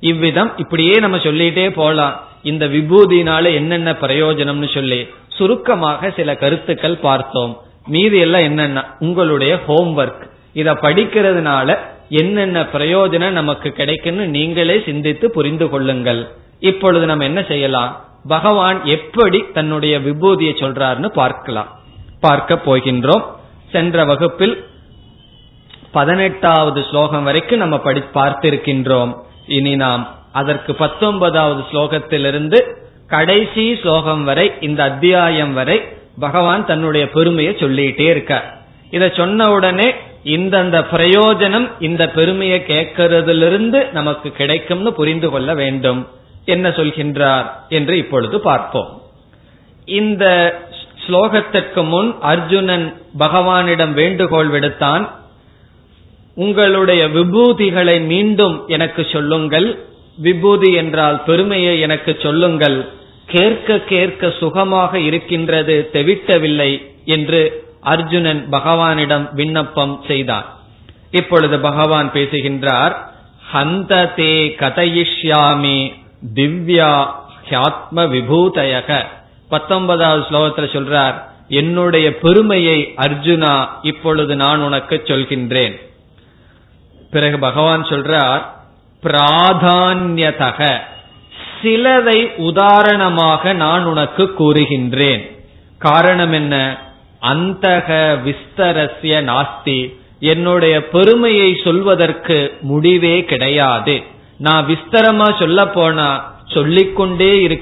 இவ்விதம் 0.00 0.52
இப்படியே 0.56 0.94
நம்ம 0.94 1.16
சொல்லிட்டே 1.16 1.70
போலாம். 1.70 2.20
இந்த 2.42 2.66
விபூதினால 2.66 3.54
என்னென்ன 3.54 3.92
பிரயோஜனம்னு 3.92 4.74
சொல்லி 4.74 5.08
சுருக்கமாக 5.28 6.10
சில 6.10 6.36
கருத்துக்கள் 6.36 6.96
பார்த்தோம். 6.96 7.60
மீதி 7.86 8.18
எல்லாம் 8.18 8.40
என்னென்ன? 8.40 8.84
உங்களுடைய 8.98 9.58
ஹோம்ஒர்க் 9.68 10.30
இத 10.52 10.74
படிக்கிறதுனால 10.74 11.78
என்னென்ன 12.08 12.62
பிரயோஜனம் 12.62 13.30
நமக்கு 13.30 13.74
கிடைக்குன்னு 13.76 14.24
நீங்களே 14.26 14.82
சிந்தித்து 14.86 15.30
புரிந்து 15.30 15.68
கொள்ளுங்கள். 15.68 16.28
இப்பொழுது 16.60 17.06
நம்ம 17.06 17.24
என்ன 17.24 17.42
செய்யலாம்? 17.42 18.04
பகவான் 18.28 18.84
எப்படி 18.84 19.44
தன்னுடைய 19.54 19.98
விபூதியை 19.98 20.52
சொல்றாருன்னு 20.60 21.06
பார்க்கலாம். 21.06 21.68
பார்க்க 22.20 22.60
போகின்றோம். 22.66 23.24
சென்ற 23.72 24.04
வகுப்பில் 24.04 24.64
பதினெட்டாவது 25.92 26.84
ஸ்லோகம் 26.90 27.24
வரைக்கும் 27.24 27.58
நம்ம 27.58 27.78
படி 27.78 28.02
பார்த்திருக்கின்றோம். 28.14 29.16
இனி 29.46 29.76
நாம் 29.76 30.14
அதற்கு 30.32 30.74
பத்தொன்பதாவது 30.74 31.64
ஸ்லோகத்திலிருந்து 31.72 32.58
கடைசி 33.08 33.78
ஸ்லோகம் 33.82 34.24
வரை 34.24 34.52
இந்த 34.60 34.82
அத்தியாயம் 34.82 35.52
வரை 35.52 35.82
பகவான் 36.20 36.66
தன்னுடைய 36.66 37.10
பெருமையை 37.10 37.54
சொல்லிட்டே 37.54 38.06
இருக்க. 38.10 38.42
இத 38.90 39.12
சொன்ன 39.16 39.52
உடனே 39.52 39.94
இந்தந்த 40.24 40.84
பிரயோஜனம் 40.92 41.70
இந்த 41.78 42.10
பெருமையை 42.10 42.62
கேட்கறதிலிருந்து 42.66 43.92
நமக்கு 43.92 44.30
கிடைக்கும்னு 44.30 44.92
புரிந்து 44.92 45.30
கொள்ள 45.30 45.54
வேண்டும். 45.54 46.08
என்ன 46.44 46.68
சொல்கின்றார் 46.68 47.44
என்று 47.68 47.96
இப்பொழுது 47.96 48.40
பார்ப்போம். 48.40 49.02
இந்த 49.84 50.24
ஸ்லோகத்திற்கு 51.06 51.88
முன் 51.88 52.16
அர்ஜுனன் 52.20 52.94
பகவானிடம் 53.18 53.92
வேண்டுகோள் 53.92 54.48
விடுத்தான் 54.48 55.10
உங்களுடைய 56.36 57.08
விபூதிகளை 57.08 58.06
மீண்டும் 58.06 58.64
எனக்கு 58.66 59.06
சொல்லுங்கள். 59.12 59.68
விபூதி 60.16 60.72
என்றால் 60.72 61.22
பெருமையை 61.24 61.80
எனக்கு 61.80 62.18
சொல்லுங்கள். 62.22 62.88
கேட்க 63.26 63.78
கேட்க 63.78 64.30
சுகமாக 64.40 64.98
இருக்கின்றது 64.98 65.88
தெவிட்டவில்லை 65.92 66.70
என்று 67.04 67.40
அர்ஜுனன் 67.80 68.46
பகவானிடம் 68.50 69.34
விண்ணப்பம் 69.34 70.00
செய்தார். 70.06 70.46
இப்பொழுது 71.10 71.58
பகவான் 71.58 72.12
பேசுகின்றார் 72.12 72.94
ஹந்த 73.52 73.92
தே 74.16 74.32
கதயிஷ்யாமி 74.62 75.92
திவ்யா 76.34 76.92
ஹியாத்ம 77.48 78.06
விபூதயக. 78.14 78.90
பத்தொன்பதாவது 79.48 80.22
ஸ்லோகத்தில் 80.30 80.74
சொல்றார் 80.76 81.14
என்னுடைய 81.48 82.18
பெருமையை 82.18 82.78
அர்ஜுனா 82.96 83.68
இப்பொழுது 83.82 84.36
நான் 84.36 84.60
உனக்கு 84.60 85.02
சொல்கின்றேன். 85.04 85.85
பிறகு 87.10 87.38
பகவான் 87.38 87.82
சொல்றார் 87.82 88.42
பிராதான்யதக. 89.02 90.78
சிலதை 91.62 92.36
உதாரணமாக 92.36 93.52
நான் 93.52 93.84
உனக்கு 93.84 94.34
கூறுகின்றேன். 94.38 95.36
காரணம் 95.78 96.32
என்ன? 96.32 96.78
அந்தக 97.22 98.16
விஸ்தரஸ்ய 98.24 99.22
நாஸ்தி. 99.22 99.96
என்னுடைய 100.20 100.88
பெருமையை 100.88 101.60
சொல்வதற்கு 101.64 102.56
முடிவே 102.60 103.24
கிடையாது. 103.24 104.02
நான் 104.38 104.66
விஸ்தரமா 104.66 105.38
சொல்ல 105.38 105.68
போனா 105.68 106.34
சொல்லிக்கொண்டே 106.46 107.60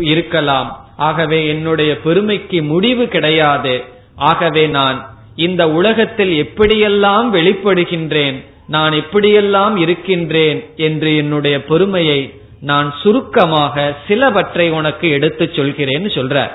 இருக்கலாம். 0.00 0.88
ஆகவே 0.96 1.46
என்னுடைய 1.46 2.00
பெருமைக்கு 2.00 2.62
முடிவு 2.62 3.08
கிடையாது. 3.08 3.84
ஆகவே 4.16 4.66
நான் 4.66 5.14
இந்த 5.36 5.70
உலகத்தில் 5.70 6.44
எப்படியெல்லாம் 6.44 7.30
வெளிப்படுகின்றேன் 7.32 8.52
நான் 8.66 8.92
எப்படியெல்லாம் 8.92 9.76
இருக்கின்றேன் 9.76 10.70
என்று 10.76 11.16
என்னுடைய 11.16 11.64
பெருமையை 11.64 12.40
நான் 12.60 12.94
சுருக்கமாக 13.02 13.94
சிலவற்றை 14.08 14.70
உனக்கு 14.70 15.10
எடுத்துச் 15.10 15.52
சொல்கிறேன்னு 15.52 16.08
சொல்றார். 16.14 16.50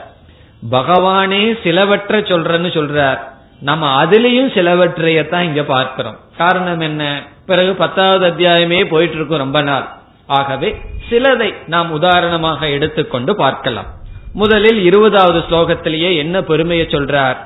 பகவானே 0.72 1.62
சிலவற்றை 1.64 2.22
சொல்றன்னு 2.22 2.72
சொல்றார். 2.78 3.20
நம்ம 3.60 4.05
அதுலயும் 4.05 4.53
சிலவற்றையத்தான் 4.55 5.41
இங்க 5.41 5.64
பார்க்கிறோம். 5.64 6.20
காரணம் 6.38 6.80
என்ன? 6.80 7.24
பிறகு 7.45 7.74
பத்தாவது 7.74 8.28
அத்தியாயமே 8.28 8.86
போயிட்டு 8.86 9.16
இருக்கும் 9.16 9.38
ரொம்ப 9.38 9.62
நாள். 9.62 9.89
ஆகவே 10.28 10.76
சிலதை 11.10 11.53
நாம் 11.68 11.91
உதாரணமாக 11.91 12.70
எடுத்துக்கொண்டு 12.70 13.36
பார்க்கலாம். 13.36 13.86
முதலில் 14.34 14.84
இருபதாவது 14.84 15.39
ஸ்லோகத்திலேயே 15.39 16.18
என்ன 16.18 16.41
பெருமையை 16.41 16.86
சொல்றார்? 16.86 17.38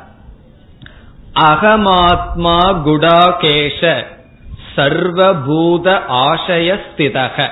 அகமாத்மா 1.40 2.82
குடாகேஷ 2.86 4.06
சர்வபூத 4.76 6.02
ஆசயஸ்திதக. 6.10 7.50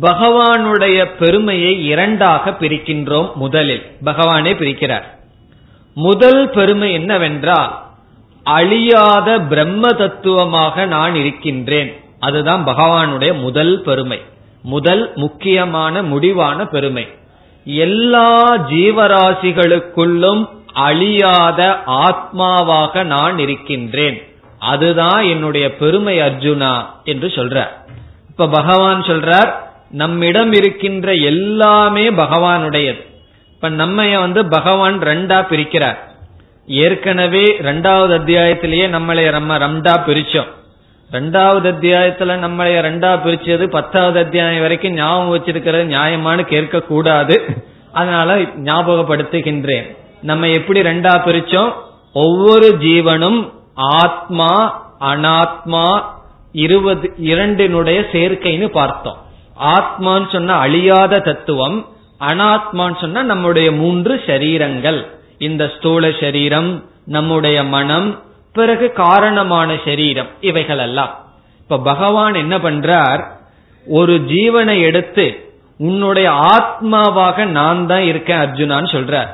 பகவானுடைய 0.00 1.06
பெருமையை 1.18 1.86
இரண்டாக 1.86 2.50
பிரிக்கின்றோம் 2.50 3.34
முதலில். 3.34 3.82
பகவானே 4.04 4.54
பிரிக்கிறார். 4.54 5.02
முதல் 5.94 6.50
பெருமை 6.50 6.92
என்னவென்றால் 6.92 7.82
அழியாத 8.44 9.40
பிரம்ம 9.40 9.88
தத்துவமாக 9.88 10.86
நான் 10.86 11.14
இருக்கின்றேன். 11.14 12.00
அதுதான் 12.20 12.66
பகவானுடைய 12.66 13.40
முதல் 13.40 13.82
பெருமை. 13.82 14.20
முதல் 14.62 15.12
முக்கியமான 15.14 16.02
முடிவான 16.02 16.66
பெருமை. 16.66 17.08
எல்லா 17.64 18.58
ஜீவராசிகளுக்குள்ளும் 18.58 20.48
அழியாத 20.72 21.82
ஆத்மாவாக 21.86 23.04
நான் 23.04 23.38
இருக்கின்றேன். 23.38 24.29
அதுதான் 24.60 25.22
என்னுடைய 25.22 25.76
பெருமை 25.76 26.18
அர்ஜுனா 26.18 26.86
என்று 27.04 27.28
சொல்றார் 27.28 27.72
இப்ப 28.28 28.48
பகவான் 28.48 29.02
சொல்றார் 29.02 29.52
நம்மிடம் 29.90 30.52
இருக்கின்ற 30.52 31.12
எல்லாமே 31.12 32.10
பகவானுடையது. 32.10 33.06
இப்ப 33.54 33.68
நம்ம 33.68 34.18
வந்து 34.18 34.46
பகவான் 34.46 34.98
ரெண்டா 34.98 35.38
பிரிக்கிறார். 35.50 35.96
ஏற்கனவே 36.66 37.56
ரெண்டாவது 37.58 38.12
அத்தியாயத்திலேயே 38.18 38.86
நம்மளை 38.86 39.30
நம்ம 39.30 39.58
ரெண்டா 39.58 39.94
பிரிச்சோம். 40.06 40.50
ரெண்டாவது 41.12 41.68
அத்தியாயத்துல 41.72 42.36
நம்மளை 42.46 42.72
ரெண்டா 42.86 43.12
பிரிச்சது 43.24 43.66
பத்தாவது 43.66 44.18
அத்தியாயம் 44.18 44.60
வரைக்கும் 44.60 44.92
ஞாபகம் 44.92 45.34
வச்சிருக்கிறது 45.34 45.94
நியாயமானு 45.94 46.42
கேட்க 46.42 46.80
கூடாது 46.80 47.44
அதனால 47.92 48.36
ஞாபகப்படுத்துகின்றேன். 48.38 49.96
நம்ம 50.22 50.48
எப்படி 50.48 50.80
ரெண்டா 50.80 51.14
பிரிச்சோம்? 51.26 51.72
ஒவ்வொரு 52.12 52.76
ஜீவனும் 52.80 53.52
ஆத்மா 53.80 54.82
அனாத்மா 55.00 56.02
இருபது 56.52 57.12
இரண்டினுடைய 57.16 58.00
சேர்க்கைன்னு 58.12 58.66
பார்த்தோம். 58.66 59.18
ஆத்மான்னு 59.60 60.32
சொன்னா 60.32 60.58
அழியாத 60.58 61.18
தத்துவம் 61.18 61.86
அனாத்மான்னு 62.20 63.00
சொன்னா 63.00 63.22
நம்முடைய 63.22 63.72
மூன்று 63.72 64.22
சரீரங்கள். 64.26 65.06
இந்த 65.38 65.72
ஸ்தூல 65.76 66.10
சரீரம் 66.20 66.84
நம்முடைய 67.04 67.64
மனம் 67.64 68.22
பிறகு 68.52 68.92
காரணமான 68.92 69.76
சரீரம் 69.84 70.28
இவைகள் 70.40 70.78
எல்லாம் 70.78 71.12
இப்ப 71.60 71.78
பகவான் 71.78 72.34
என்ன 72.34 72.58
பண்றார்? 72.58 73.22
ஒரு 73.86 74.14
ஜீவனை 74.18 74.80
எடுத்து 74.80 75.48
உன்னுடைய 75.78 76.30
ஆத்மாவாக 76.30 77.44
நான் 77.44 77.86
தான் 77.86 78.02
இருக்கேன் 78.02 78.38
அர்ஜுனான்னு 78.38 78.90
சொல்றார். 78.96 79.30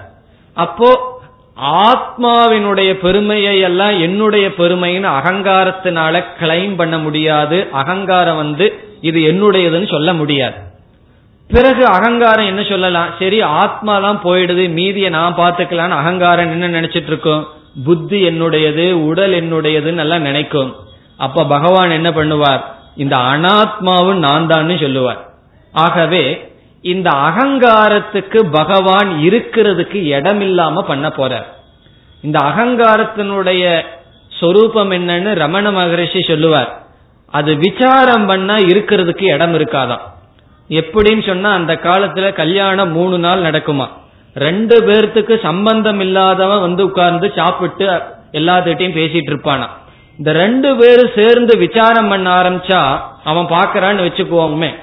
அப்போ 0.54 1.15
ஆத்மாவினுடைய 1.56 2.92
பெருமையை 2.92 3.60
எல்லாம் 3.60 4.00
என்னுடைய 4.00 4.48
பெருமைன்னு 4.48 5.08
அகங்காரத்தினால 5.18 6.24
கிளைம் 6.40 6.74
பண்ண 6.76 6.98
முடியாது. 6.98 7.68
அகங்காரம் 7.72 8.36
வந்து 8.36 8.84
இது 9.00 9.20
என்னுடையதுன்னு 9.20 9.90
சொல்ல 9.90 10.12
முடியாது. 10.12 10.54
பிறகு 11.48 11.86
அகங்காரம் 11.86 12.46
என்ன 12.46 12.62
சொல்லலாம்? 12.62 13.08
சரி 13.18 13.40
ஆத்மா 13.40 13.98
தான் 13.98 14.20
போயிடுது. 14.24 14.72
மீதியை 14.72 15.10
நான் 15.10 15.34
பார்த்துக்கலாம்னு 15.34 15.98
அகங்காரம் 16.00 16.60
என்ன 16.60 16.80
நினைச்சிட்டு 16.80 17.06
இருக்கோம்? 17.06 17.48
புத்தி 17.84 18.28
என்னுடையது 18.28 18.92
உடல் 18.92 19.32
என்னுடையதுன்னு 19.32 19.96
எல்லாம் 19.96 20.22
நினைக்கும். 20.22 20.76
அப்ப 21.16 21.44
பகவான் 21.44 21.90
என்ன 21.90 22.10
பண்ணுவார்? 22.10 22.60
இந்த 22.96 23.16
அனாத்மாவும் 23.16 24.14
நான் 24.14 24.46
தான் 24.46 24.78
சொல்லுவார். 24.78 25.30
ஆகவே 25.72 26.54
இந்த 26.82 27.10
அகங்காரத்துக்கு 27.10 28.42
பகவான் 28.50 29.10
இருக்கிறதுக்கு 29.18 30.02
இடம் 30.02 30.40
இல்லாம 30.40 30.82
பண்ண 30.82 31.08
போறார் 31.08 31.46
இந்த 32.22 32.38
அகங்காரத்தினுடைய 32.38 33.84
சொரூபம் 34.28 34.90
என்னன்னு 34.90 35.34
ரமண 35.34 35.70
மகரிஷி 35.70 36.22
சொல்லுவார். 36.22 36.82
அது 37.30 37.54
விசாரம் 37.54 38.26
பண்ணா 38.26 38.56
இருக்கிறதுக்கு 38.56 39.22
இடம் 39.22 39.54
இருக்காதான் 39.54 40.00
எப்படின்னு 40.68 41.26
சொன்னா 41.26 41.52
அந்த 41.52 41.74
காலத்துல 41.74 42.32
கல்யாணம் 42.32 42.92
மூணு 42.92 43.18
நாள் 43.18 43.42
நடக்குமா. 43.42 43.86
ரெண்டு 44.34 44.82
பேர்த்துக்கு 44.82 45.42
சம்பந்தம் 45.42 46.00
இல்லாதவன் 46.00 46.60
வந்து 46.60 46.84
உட்கார்ந்து 46.84 47.32
சாப்பிட்டு 47.36 47.86
எல்லாத்திட்டையும் 48.32 48.98
பேசிட்டு 48.98 49.30
இருப்பானா 49.32 49.66
இந்த 50.18 50.32
ரெண்டு 50.32 50.76
பேரும் 50.76 51.10
சேர்ந்து 51.14 51.58
விசாரம் 51.58 52.08
பண்ண 52.08 52.42
ஆரம்பிச்சா 52.42 52.98
அவன் 53.24 53.44
பாக்குறான்னு 53.44 54.06
வச்சுக்குவோமே 54.06 54.74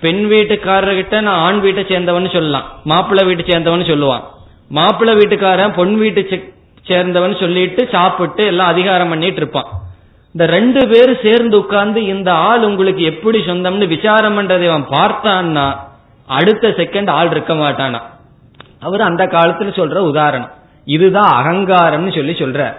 பெண் 0.00 0.28
வீட்டுக்காரர்கிட்ட 0.30 1.20
நான் 1.20 1.38
ஆண் 1.38 1.60
வீட்டை 1.60 1.82
சேர்ந்தவன் 1.82 2.32
சொல்லலாம். 2.32 2.64
மாப்பிள்ளை 2.84 3.24
வீட்டை 3.24 3.44
சேர்ந்தவன் 3.44 3.90
சொல்லுவான். 3.90 4.22
மாப்பிள்ளை 4.68 5.16
வீட்டுக்காரன் 5.16 5.72
பொன் 5.72 5.98
வீட்டு 5.98 6.52
சேர்ந்தவன் 6.86 7.40
சொல்லிட்டு 7.40 7.88
சாப்பிட்டு 7.92 8.46
எல்லாம் 8.46 8.68
அதிகாரம் 8.68 9.08
பண்ணிட்டு 9.08 9.36
இருப்பான். 9.36 9.66
இந்த 10.32 10.52
ரெண்டு 10.52 10.88
பேரும் 10.88 11.16
சேர்ந்து 11.22 11.58
உட்கார்ந்து 11.58 12.04
இந்த 12.04 12.32
ஆள் 12.32 12.64
உங்களுக்கு 12.64 13.02
எப்படி 13.02 13.38
சொந்தம்னு 13.38 13.86
விசாரம் 13.86 14.38
பண்றதை 14.38 14.68
அவன் 14.68 14.88
பார்த்தான்னா 14.88 15.76
அடுத்த 16.26 16.68
செகண்ட் 16.68 17.10
ஆள் 17.10 17.30
இருக்க 17.30 17.54
மாட்டானா. 17.54 18.00
அவர் 18.80 19.00
அந்த 19.00 19.26
காலத்துல 19.26 19.72
சொல்ற 19.78 19.94
உதாரணம். 19.94 20.52
இதுதான் 20.84 21.46
அகங்காரம்னு 21.46 22.14
சொல்லி 22.14 22.32
சொல்ற. 22.32 22.74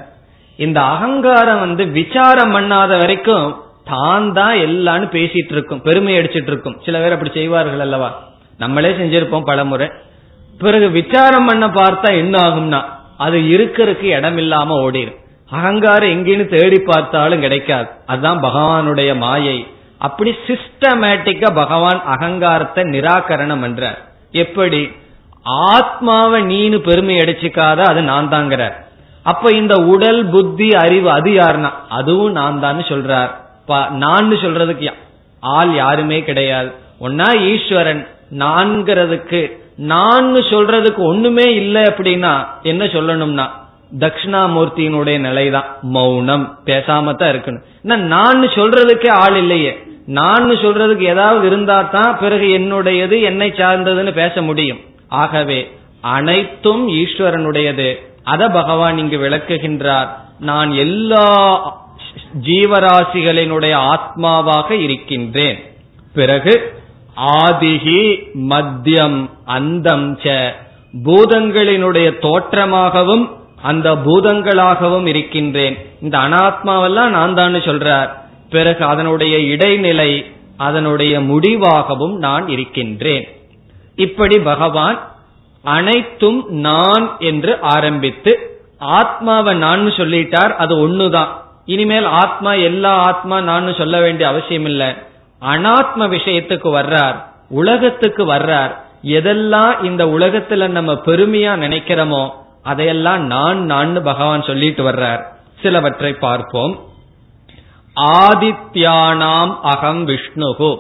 இந்த 0.56 0.82
அகங்காரம் 0.82 1.60
வந்து 1.60 1.86
விசாரம் 1.86 2.56
பண்ணாத 2.56 2.98
வரைக்கும் 3.00 3.62
தான் 3.88 4.34
தான் 4.34 4.56
எல்லான்னு 4.68 5.08
பேசிட்டு 5.18 5.52
இருக்கும் 5.52 5.82
பெருமை 5.82 6.14
அடிச்சிட்டு 6.20 6.48
இருக்கும் 6.48 6.78
சில 6.86 7.00
பேர் 7.00 7.16
அப்படி 7.16 7.32
செய்வார்கள் 7.34 7.80
அல்லவா? 7.80 8.10
நம்மளே 8.60 8.90
செஞ்சிருப்போம் 8.90 9.50
பல 9.52 9.64
முறை 9.64 9.88
பிறகு 10.60 10.90
விசாரம் 10.90 11.46
பண்ண 11.46 11.68
பார்த்தா 11.68 12.10
என்ன 12.18 12.36
ஆகும்னா 12.48 12.82
அது 13.18 13.38
இருக்கிறதுக்கு 13.56 14.08
இடம் 14.18 14.38
இல்லாம 14.38 14.76
ஓடிடும் 14.86 15.18
அகங்காரம் 15.52 16.10
எங்கேன்னு 16.10 16.46
தேடி 16.48 16.78
பார்த்தாலும் 16.80 17.40
கிடைக்காது. 17.40 17.88
அதுதான் 18.08 18.44
பகவானுடைய 18.44 19.18
மாயை. 19.18 19.58
அப்படி 20.02 20.36
சிஸ்டமேட்டிக்கா 20.48 21.50
பகவான் 21.54 22.00
அகங்காரத்தை 22.06 22.84
நிராகரணம் 22.84 23.62
பண்ற 23.62 23.84
எப்படி? 24.34 24.82
ஆத்மாவை 25.46 26.40
நீனு 26.44 26.78
பெருமை 26.78 27.16
அடிச்சுக்காத 27.22 27.80
அது 27.82 28.02
நான் 28.02 28.32
தாங்கிறார் 28.34 28.78
அப்ப 29.26 29.52
இந்த 29.52 29.76
உடல் 29.94 30.22
புத்தி 30.30 30.70
அறிவு 30.76 31.12
அது 31.12 31.32
யாருன்னா? 31.32 31.72
அதுவும் 31.90 32.32
நான் 32.32 32.60
தான் 32.60 32.80
சொல்றார். 32.92 33.32
நான் 33.90 34.32
சொல்றதுக்கு 34.32 34.94
ஆள் 35.40 35.76
யாருமே 35.76 36.24
கிடையாது. 36.24 36.72
ஒன்னா 37.02 37.40
ஈஸ்வரன் 37.42 38.08
நான்கிறதுக்கு 38.38 39.60
நான் 39.78 40.36
சொல்றதுக்கு 40.36 40.98
ஒண்ணுமே 40.98 41.54
இல்லை 41.54 41.84
அப்படின்னா 41.84 42.46
என்ன 42.64 42.86
சொல்லணும்னா 42.86 43.50
தட்சிணாமூர்த்தியினுடைய 44.00 45.20
நிலைதான். 45.20 45.66
மௌனம் 45.82 46.60
பேசாம 46.66 47.16
தான் 47.16 47.32
இருக்கணும். 47.32 47.64
நான் 47.82 48.42
சொல்றதுக்கே 48.42 49.10
ஆள் 49.10 49.36
இல்லையே. 49.36 49.84
நான் 50.06 50.50
சொல்றதுக்கு 50.50 51.02
ஏதாவது 51.02 51.48
இருந்தா 51.48 51.82
தான் 51.82 52.18
பிறகு 52.20 52.46
என்னுடையது 52.46 53.22
என்னை 53.22 53.50
சார்ந்ததுன்னு 53.52 54.14
பேச 54.14 54.42
முடியும். 54.42 54.80
ஆகவே 55.08 55.72
அனைத்தும் 56.02 56.90
ஈஸ்வரனுடையது. 56.90 57.96
அத 58.24 58.50
பகவான் 58.50 58.98
இங்கு 58.98 59.18
விளக்குகின்றார். 59.18 60.08
நான் 60.40 60.72
எல்லா 60.72 61.26
ஜீவராசிகளினுடைய 62.46 63.76
ஆத்மாவாக 63.94 64.72
இருக்கின்றேன். 64.72 65.60
பிறகு 66.14 66.74
ஆதிகி 67.18 68.02
மத்தியம் 68.50 69.30
அந்தம் 69.46 70.20
ச 70.24 70.52
பூதங்களினுடைய 71.04 72.08
தோற்றமாகவும் 72.22 73.30
அந்த 73.62 73.96
பூதங்களாகவும் 73.96 75.06
இருக்கின்றேன். 75.06 75.86
இந்த 76.02 76.18
அனாத்மாவெல்லாம் 76.18 77.10
நான் 77.10 77.34
தான் 77.34 77.54
சொல்றார். 77.54 78.10
பிறகு 78.50 78.86
அதனுடைய 78.86 79.40
இடைநிலை 79.40 80.26
அதனுடைய 80.58 81.20
முடிவாகவும் 81.20 82.16
நான் 82.16 82.48
இருக்கின்றேன். 82.48 83.28
இப்படி 83.96 84.40
பகவான் 84.40 85.10
அனைத்தும் 85.64 86.50
நான் 86.50 87.16
என்று 87.20 87.60
ஆரம்பித்து 87.62 88.60
ஆத்மாவை 88.80 89.54
நான் 89.56 89.86
சொல்லிட்டார் 89.86 90.56
அது 90.56 90.88
ஒண்ணுதான். 90.88 91.28
இனிமேல் 91.74 92.08
ஆத்மா 92.22 92.52
எல்லா 92.70 92.94
ஆத்மா 93.10 93.38
நான் 93.42 93.74
சொல்ல 93.74 94.00
வேண்டிய 94.00 94.26
அவசியம் 94.30 94.66
இல்ல. 94.66 94.84
அனாத்ம 95.42 96.08
விஷயத்துக்கு 96.16 96.70
வர்றார் 96.78 97.18
உலகத்துக்கு 97.50 98.24
வர்றார். 98.34 98.74
எதெல்லாம் 99.18 99.84
இந்த 99.84 100.04
உலகத்துல 100.06 100.68
நம்ம 100.68 100.92
பெருமையா 101.06 101.54
நினைக்கிறோமோ 101.66 102.24
அதையெல்லாம் 102.64 103.22
நான் 103.26 103.60
நான் 103.66 103.94
பகவான் 104.04 104.44
சொல்லிட்டு 104.44 104.84
வர்றார். 104.90 105.22
சிலவற்றை 105.62 106.12
பார்ப்போம். 106.14 106.74
ஆதித்யானாம் 107.96 109.54
அகம் 109.74 110.08
விஷ்ணுகு 110.08 110.72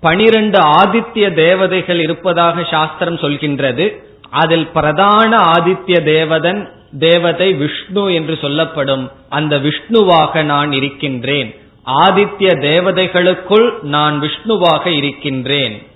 பனிரெண்டு 0.00 0.58
ஆதித்ய 0.80 1.32
தேவதைகள் 1.34 2.00
இருப்பதாக 2.00 2.64
சாஸ்திரம் 2.70 3.16
சொல்கின்றது. 3.16 3.86
அதில் 4.30 4.66
பிரதான 4.66 5.36
ஆதித்ய 5.36 6.02
தேவதன் 6.02 6.70
தேவதை 6.98 7.54
விஷ்ணு 7.54 8.14
என்று 8.14 8.38
சொல்லப்படும் 8.40 9.10
அந்த 9.28 9.56
விஷ்ணுவாக 9.56 10.42
நான் 10.42 10.72
இருக்கின்றேன். 10.72 11.54
ஆதித்ய 11.86 12.54
தேவதைகளுக்குள் 12.60 13.82
நான் 13.82 14.22
விஷ்ணுவாக 14.22 14.86
இருக்கின்றேன். 14.86 15.86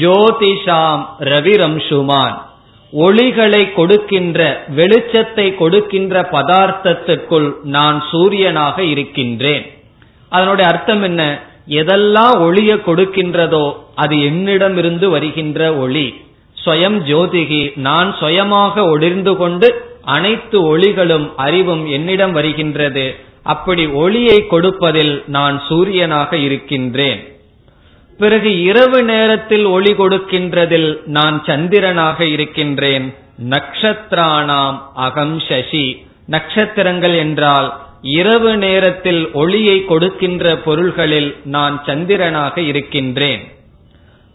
ஜோதிஷாம் 0.00 1.06
ரவிரம்சுமான். 1.20 2.38
ஒளிகளை 2.92 3.72
கொடுக்கின்ற 3.72 4.64
வெளிச்சத்தை 4.76 5.54
கொடுக்கின்ற 5.54 6.28
பதார்த்தத்துக்குள் 6.32 7.54
நான் 7.62 8.04
சூரியனாக 8.12 8.78
இருக்கின்றேன். 8.78 9.70
அதனுடைய 10.28 10.70
அர்த்தம் 10.70 11.02
என்ன? 11.02 11.40
எதெல்லாம் 11.68 12.40
ஒளிய 12.40 12.80
கொடுக்கின்றதோ 12.86 13.74
அது 13.94 14.24
என்னிடமிருந்து 14.24 15.10
வருகின்ற 15.10 15.74
ஒளி. 15.74 16.14
ஸ்வயம் 16.64 16.98
ஜோதிகி. 17.10 17.76
நான் 17.76 18.16
சுயமாக 18.18 18.84
ஒளிர்ந்து 18.84 19.36
கொண்டு 19.36 19.84
அனைத்து 20.04 20.78
ஒளிகளும் 20.78 21.32
அறிவும் 21.36 21.90
என்னிடம் 21.90 22.32
வருகின்றது. 22.32 23.16
அப்படி 23.42 23.86
ஒளியை 23.86 24.46
கொடுப்பதில் 24.46 25.22
நான் 25.26 25.62
சூரியனாக 25.68 26.32
இருக்கின்றேன். 26.32 27.28
பிறகு 28.18 28.62
இரவு 28.62 29.02
நேரத்தில் 29.02 29.64
ஒளி 29.64 29.92
கொடுக்கின்றதில் 29.92 31.02
நான் 31.04 31.42
சந்திரனாக 31.46 32.20
இருக்கின்றேன். 32.20 33.14
நக்ஷத்ராணாம் 33.48 34.78
அகம் 34.94 35.40
சசி. 35.40 36.06
நட்சத்திரங்கள் 36.26 37.16
என்றால் 37.16 37.80
இரவு 38.02 38.56
நேரத்தில் 38.56 39.30
ஒளியை 39.32 39.84
கொடுக்கின்ற 39.84 40.56
பொருள்களில் 40.56 41.36
நான் 41.44 41.82
சந்திரனாக 41.86 42.58
இருக்கின்றேன். 42.58 43.59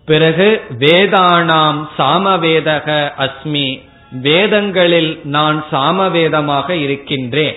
பிறகு 0.05 0.61
வேதானாம் 0.79 1.87
சாமவேதக 1.97 3.11
அஸ்மி 3.17 3.81
வேதங்களில் 4.21 5.21
நான் 5.23 5.65
சாமவேதமாக 5.71 6.69
இருக்கின்றேன். 6.69 7.55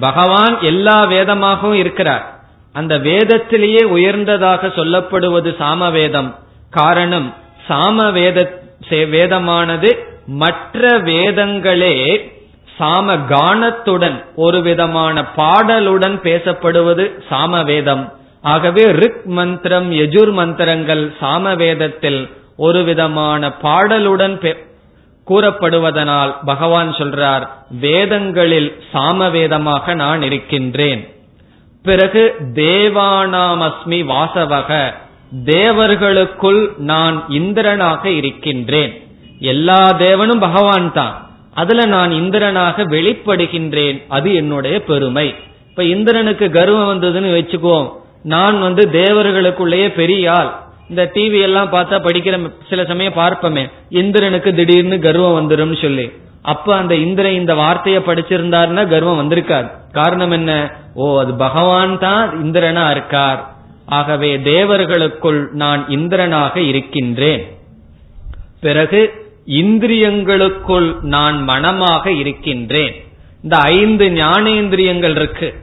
பகவான் 0.00 0.60
எல்லா 0.60 1.04
வேதமாகவும் 1.06 1.72
இருக்கிறார். 1.72 2.40
அந்த 2.72 2.98
வேதத்திலேயே 2.98 3.82
உயர்ந்ததாக 3.82 4.66
சொல்லப்படுவது 4.66 5.56
சாமவேதம். 5.56 6.34
காரணம் 6.70 7.34
சாமவேத 7.68 8.58
வேதமானது 8.88 9.98
மற்ற 10.26 10.98
வேதங்களே 11.00 12.30
சாம 12.78 13.18
கானத்துடன் 13.28 14.24
ஒரு 14.34 14.62
விதமான 14.62 15.24
பாடலுடன் 15.36 16.16
பேசப்படுவது 16.16 17.22
சாமவேதம். 17.28 18.12
ஆகவே 18.42 18.84
ரிக் 18.84 19.24
மந்திரம் 19.24 19.92
யஜுர் 19.92 20.32
மந்திரங்கள் 20.32 21.14
சாமவேதத்தில் 21.20 22.30
ஒரு 22.56 22.84
விதமான 22.84 23.52
பாடலுடன் 23.62 24.56
கூறப்படுவதனால் 25.28 26.34
பகவான் 26.44 26.90
சொல்றார் 26.90 27.48
வேதங்களில் 27.70 28.76
சாமவேதமாக 28.94 29.94
நான் 29.94 30.22
இருக்கின்றேன். 30.22 31.08
பிறகு 31.82 32.34
தேவானாமஸ்மி 32.54 34.04
வாசவக 34.04 34.94
தேவர்களுக்குள் 35.44 36.70
நான் 36.76 37.24
இந்திரனாக 37.28 38.04
இருக்கின்றேன். 38.04 39.02
எல்லா 39.38 39.92
தேவனும் 39.98 40.40
பகவான் 40.40 40.92
தான். 40.92 41.30
அதுல 41.54 41.86
நான் 41.86 42.10
இந்திரனாக 42.10 42.84
வெளிப்படுகின்றேன். 42.84 44.02
அது 44.08 44.34
என்னுடைய 44.34 44.82
பெருமை. 44.82 45.34
இப்ப 45.68 45.84
இந்திரனுக்கு 45.84 46.50
கர்வம் 46.50 46.88
வந்ததுன்னு 46.88 47.28
வச்சுக்குவோம். 47.28 47.98
நான் 48.22 48.60
வந்து 48.60 48.88
தேவர்களுக்குள்ளேயே 48.92 49.94
பெரிய 49.94 50.32
ஆள். 50.32 50.58
இந்த 50.88 51.10
டிவி 51.14 51.40
எல்லாம் 51.40 51.72
பார்த்தா 51.72 52.04
படிக்கிற 52.04 52.52
சில 52.68 52.84
சமயம் 52.84 53.12
பார்ப்போமே. 53.12 53.70
இந்திரனுக்கு 53.88 54.54
திடீர்னு 54.54 55.00
கர்வம் 55.00 55.36
வந்துடும் 55.40 55.80
சொல்லி. 55.80 56.12
அப்ப 56.42 56.76
அந்த 56.76 56.94
இந்திரன் 56.94 57.32
இந்த 57.32 57.54
வார்த்தையை 57.54 58.02
படிச்சிருந்தாருன்னா 58.06 58.88
கர்வம் 58.88 59.18
வந்திருக்காது. 59.20 59.70
காரணம் 59.92 60.30
என்ன? 60.30 60.72
ஓ 60.94 61.20
அது 61.20 61.34
பகவான் 61.34 61.98
தான் 61.98 62.42
இந்திரனா 62.44 62.90
இருக்கார். 62.90 63.54
ஆகவே 63.86 64.40
தேவர்களுக்குள் 64.40 65.48
நான் 65.52 65.86
இந்திரனாக 65.88 66.56
இருக்கின்றேன். 66.56 67.58
பிறகு 68.60 69.28
இந்திரியங்களுக்குள் 69.46 71.00
நான் 71.00 71.42
மனமாக 71.42 72.12
இருக்கின்றேன். 72.12 73.04
இந்த 73.42 73.56
ஐந்து 73.56 74.08
ஞானேந்திரியங்கள் 74.08 75.10
இருக்கு. 75.10 75.54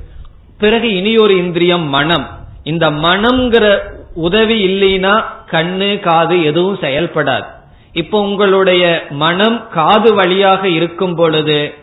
பிறகு 0.58 0.96
இனி 0.96 1.18
ஒரு 1.18 1.38
இந்திரியம் 1.38 1.84
மனம். 1.84 2.28
இந்த 2.72 2.86
மனம்ங்கிற 2.92 3.66
உதவி 4.14 4.58
இல்லைன்னா 4.68 5.14
கண்ணு 5.52 6.00
காது 6.00 6.44
எதுவும் 6.44 6.80
செயல்படாது. 6.82 7.48
இப்போ 7.94 8.18
உங்களுடைய 8.22 8.84
மனம் 9.10 9.70
காது 9.70 10.10
வழியாக 10.14 10.70
இருக்கும் 10.70 11.16
பொழுது 11.16 11.74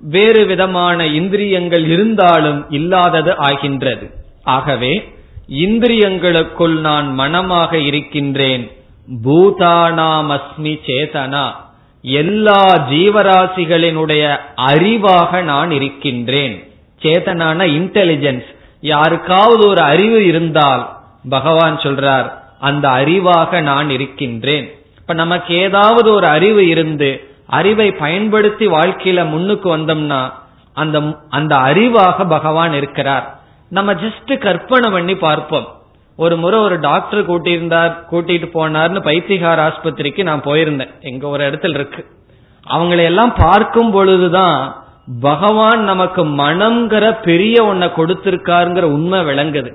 வேறு 0.00 0.46
விதமான 0.46 1.06
இந்திரியங்கள் 1.06 1.84
இருந்தாலும் 1.90 2.60
இல்லாதது 2.70 3.32
ஆகின்றது. 3.36 4.06
ஆகவே 4.44 4.92
இந்திரியங்களுக்குள் 5.64 6.76
நான் 6.88 7.14
மனமாக 7.14 7.78
இருக்கின்றேன். 7.78 8.64
பூதானாமஸ்மி 9.24 10.74
சேதனா. 10.88 11.44
எல்லா 12.02 12.62
ஜீவராசிகளினுடைய 12.90 14.24
அறிவாக 14.70 15.42
நான் 15.42 15.70
இருக்கின்றேன். 15.70 16.56
சேதனான 17.02 17.60
இன்டெலிஜென்ஸ் 17.78 18.48
யாருக்காவது 18.84 19.68
ஒரு 19.68 19.80
அறிவு 19.80 20.26
இருந்தால் 20.26 20.96
பகவான் 21.28 21.76
சொல்றார் 21.76 22.32
அந்த 22.60 22.88
அறிவாக 22.88 23.60
நான் 23.60 23.90
இருக்கின்றேன். 23.90 24.74
இப்ப 24.98 25.14
நமக்கு 25.14 25.54
ஏதாவது 25.54 26.12
ஒரு 26.12 26.26
அறிவு 26.26 26.68
இருந்து 26.68 27.28
அறிவை 27.46 27.92
பயன்படுத்தி 27.92 28.66
வாழ்க்கையில 28.66 29.28
முன்னுக்கு 29.28 29.76
வந்தோம்னா 29.76 30.32
அந்த 30.74 31.00
அந்த 31.28 31.56
அறிவாக 31.56 32.28
பகவான் 32.28 32.72
இருக்கிறார். 32.72 33.40
நம்ம 33.68 33.94
ஜஸ்ட் 33.94 34.38
கற்பனை 34.38 34.90
பண்ணி 34.90 35.16
பார்ப்போம். 35.16 35.66
ஒரு 36.16 36.36
முறை 36.36 36.58
ஒரு 36.60 36.78
டாக்டர் 36.78 37.28
கூட்டியிருந்தார் 37.30 37.92
கூட்டிட்டு 38.10 38.48
போனார்னு 38.54 39.00
பைத்திகார் 39.08 39.62
ஆஸ்பத்திரிக்கு 39.68 40.22
நான் 40.22 40.42
போயிருந்தேன். 40.42 41.00
எங்க 41.00 41.26
ஒரு 41.28 41.50
இடத்துல 41.50 41.74
இருக்கு. 41.74 42.06
அவங்களை 42.70 43.02
எல்லாம் 43.02 43.34
பார்க்கும் 43.34 43.90
பொழுதுதான் 43.90 44.83
பகவான் 45.20 45.84
நமக்கு 45.84 46.26
மனம்ங்கிற 46.26 47.22
பெரிய 47.22 47.64
ஒன்ன 47.64 47.90
கொடுத்திருக்காருங்கிற 47.96 48.82
உண்மை 48.82 49.20
விளங்குது. 49.20 49.74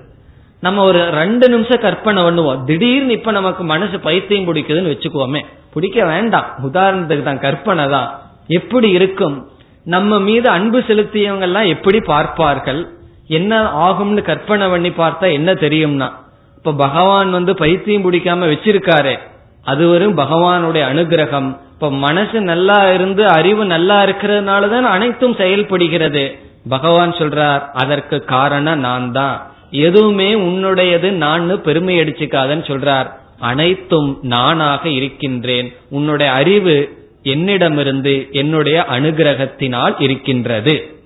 நம்ம 0.62 0.84
ஒரு 0.84 1.10
ரெண்டு 1.10 1.50
நிமிஷம் 1.50 1.80
கற்பனை 1.80 2.24
பண்ணுவோம். 2.24 2.64
திடீர்னு 2.64 3.12
இப்ப 3.12 3.32
நமக்கு 3.32 3.64
மனசு 3.64 4.00
பைத்தியம் 4.00 4.54
பிடிக்குதுன்னு 4.54 4.94
வச்சுக்குவோமே. 4.94 5.46
பிடிக்க 5.74 6.06
வேண்டாம். 6.06 6.46
உதாரணத்துக்கு 6.64 7.24
தான் 7.24 7.40
கற்பனை 7.40 7.90
தான். 7.90 8.20
எப்படி 8.48 8.90
இருக்கும்? 8.90 9.48
நம்ம 9.84 10.20
மீது 10.20 10.50
அன்பு 10.50 10.80
செலுத்தியவங்க 10.80 11.40
எல்லாம் 11.40 11.66
எப்படி 11.66 12.00
பார்ப்பார்கள்? 12.00 12.90
என்ன 13.28 13.64
ஆகும்னு 13.64 14.22
கற்பனை 14.22 14.68
பண்ணி 14.68 14.90
பார்த்தா 14.90 15.32
என்ன 15.32 15.54
தெரியும்னா 15.54 16.12
இப்ப 16.58 16.74
பகவான் 16.74 17.32
வந்து 17.32 17.56
பைத்தியம் 17.56 18.12
பிடிக்காம 18.12 18.56
வச்சிருக்காரு. 18.56 19.20
அது 19.64 19.88
வரும் 19.88 20.18
பகவானுடைய 20.18 20.78
அனுகிரகம். 20.78 21.58
இப்ப 21.74 21.92
மனசு 21.92 22.42
நல்லா 22.42 22.92
இருந்து 22.92 23.28
அறிவு 23.28 23.66
நல்லா 23.66 24.04
இருக்கிறதுனாலதான் 24.04 24.82
அனைத்தும் 24.82 25.36
செயல்படுகிறது. 25.36 26.40
பகவான் 26.70 27.12
சொல்றார் 27.12 27.72
அதற்கு 27.74 28.24
காரணம் 28.24 28.80
நான் 28.80 29.12
தான் 29.12 29.52
எதுவுமே 29.72 30.34
உன்னுடையது 30.34 31.12
நான் 31.12 31.62
பெருமை 31.62 32.00
அடிச்சுக்காதன்னு 32.00 32.64
சொல்றார். 32.66 33.12
அனைத்தும் 33.40 34.20
நானாக 34.22 34.90
இருக்கின்றேன். 34.90 35.76
உன்னுடைய 35.90 36.32
அறிவு 36.32 36.98
என்னிடமிருந்து 37.24 38.28
என்னுடைய 38.32 38.86
அனுகிரகத்தினால் 38.92 39.96
இருக்கின்றது. 40.00 40.98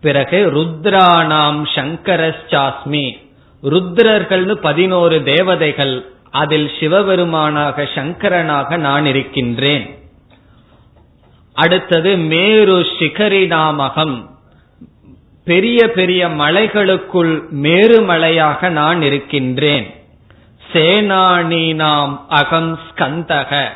பிறகு 0.00 0.52
ருத்ரானாம் 0.54 1.64
சங்கரஸ்சாஸ்மி. 1.74 3.10
ருத்ரர்கள்னு 3.62 4.54
பதினோரு 4.54 5.22
தேவதைகள். 5.22 6.10
அதில் 6.30 6.70
சிவபெருமானாக 6.80 7.88
சங்கரனாக 7.94 8.76
நான் 8.76 9.06
இருக்கின்றேன். 9.06 9.98
அடுத்தது 11.54 12.16
மேரு 12.16 12.86
சிகரிநாமகம் 12.98 14.28
பெரிய 15.44 15.90
பெரிய 15.90 16.28
மலைகளுக்குள் 16.28 17.42
மேருமலையாக 17.62 18.68
நான் 18.68 19.02
இருக்கின்றேன். 19.02 19.94
சேனானி 20.72 21.74
நாம் 21.74 22.26
அகம் 22.28 22.78
ஸ்கந்தக. 22.78 23.68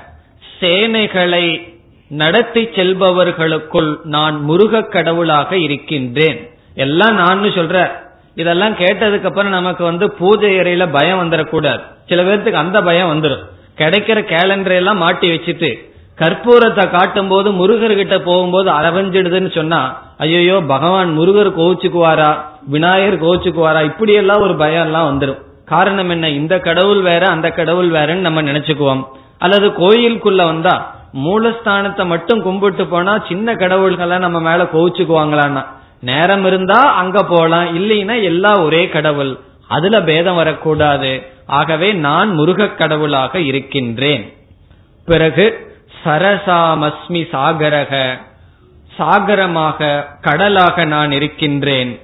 சேனைகளை 0.60 1.74
நடத்தி 2.08 2.64
செல்பவர்களுக்குள் 2.64 3.96
நான் 4.02 4.44
முருக 4.44 4.82
கடவுளாக 4.82 5.56
இருக்கின்றேன். 5.56 6.50
எல்லாம் 6.74 7.14
நான் 7.14 7.42
சொல்ற. 7.42 8.02
இதெல்லாம் 8.36 8.74
கேட்டதுக்கு 8.74 9.28
அப்புறம் 9.30 9.50
நமக்கு 9.50 9.84
வந்து 9.84 10.06
பூஜை 10.10 10.60
அறையில 10.60 10.90
பயம் 10.90 11.20
வந்துடக்கூடாது 11.22 11.82
சில 12.08 12.22
பேர்த்துக்கு 12.22 12.62
அந்த 12.64 12.82
பயம் 12.82 13.10
வந்துடும் 13.12 13.44
கிடைக்கிற 13.78 14.18
கேலண்டர் 14.32 14.72
எல்லாம் 14.72 14.98
மாட்டி 14.98 15.28
வச்சுட்டு 15.28 15.70
கற்பூரத்தை 16.18 16.90
காட்டும் 16.90 17.28
போது 17.28 17.52
முருகர்கிட்ட 17.52 18.18
போகும்போது 18.22 18.70
அரவஞ்சிடுதுன்னு 18.70 19.54
சொன்னா 19.54 19.80
ஐயோ 20.18 20.56
பகவான் 20.66 21.10
முருகர் 21.18 21.50
கோவிச்சுக்குவாரா 21.56 22.28
விநாயகர் 22.66 23.22
கோவிச்சுக்குவாரா 23.24 23.80
இப்படி 23.84 24.12
எல்லாம் 24.12 24.40
ஒரு 24.40 24.56
பயம் 24.56 24.84
எல்லாம் 24.84 25.08
வந்துடும் 25.10 25.40
காரணம் 25.64 26.10
என்ன? 26.10 26.30
இந்த 26.30 26.58
கடவுள் 26.58 27.00
வேற 27.00 27.26
அந்த 27.26 27.50
கடவுள் 27.50 27.90
வேறன்னு 27.90 28.26
நம்ம 28.26 28.42
நினைச்சுக்குவோம். 28.42 29.02
அல்லது 29.38 29.66
கோயிலுக்குள்ள 29.68 30.44
வந்தா 30.44 30.74
மூலஸ்தானத்தை 31.24 32.06
மட்டும் 32.06 32.42
கும்பிட்டு 32.42 32.86
போனா 32.86 33.18
சின்ன 33.28 33.54
கடவுள்களை 33.54 34.18
நம்ம 34.18 34.40
மேல 34.40 34.62
கோவிச்சுக்குவாங்களான்னா 34.62 35.62
நேரம் 36.04 36.44
இருந்தா 36.44 36.80
அங்க 36.80 37.24
போலாம் 37.24 37.78
இல்லைன்னா 37.78 38.22
எல்லாம் 38.22 38.62
ஒரே 38.62 38.88
கடவுள். 38.88 39.38
அதுல 39.68 40.02
பேதம் 40.02 40.34
வரக்கூடாது. 40.34 41.22
ஆகவே 41.46 41.92
நான் 41.92 42.30
முருகக் 42.30 42.78
கடவுளாக 42.78 43.38
இருக்கின்றேன். 43.38 44.32
பிறகு 45.06 45.76
சரசாமஸ்மி 46.04 47.28
சாகரக. 47.32 48.18
சாகரமாக 48.98 50.06
கடலாக 50.20 50.84
நான் 50.84 51.12
இருக்கின்றேன். 51.12 52.00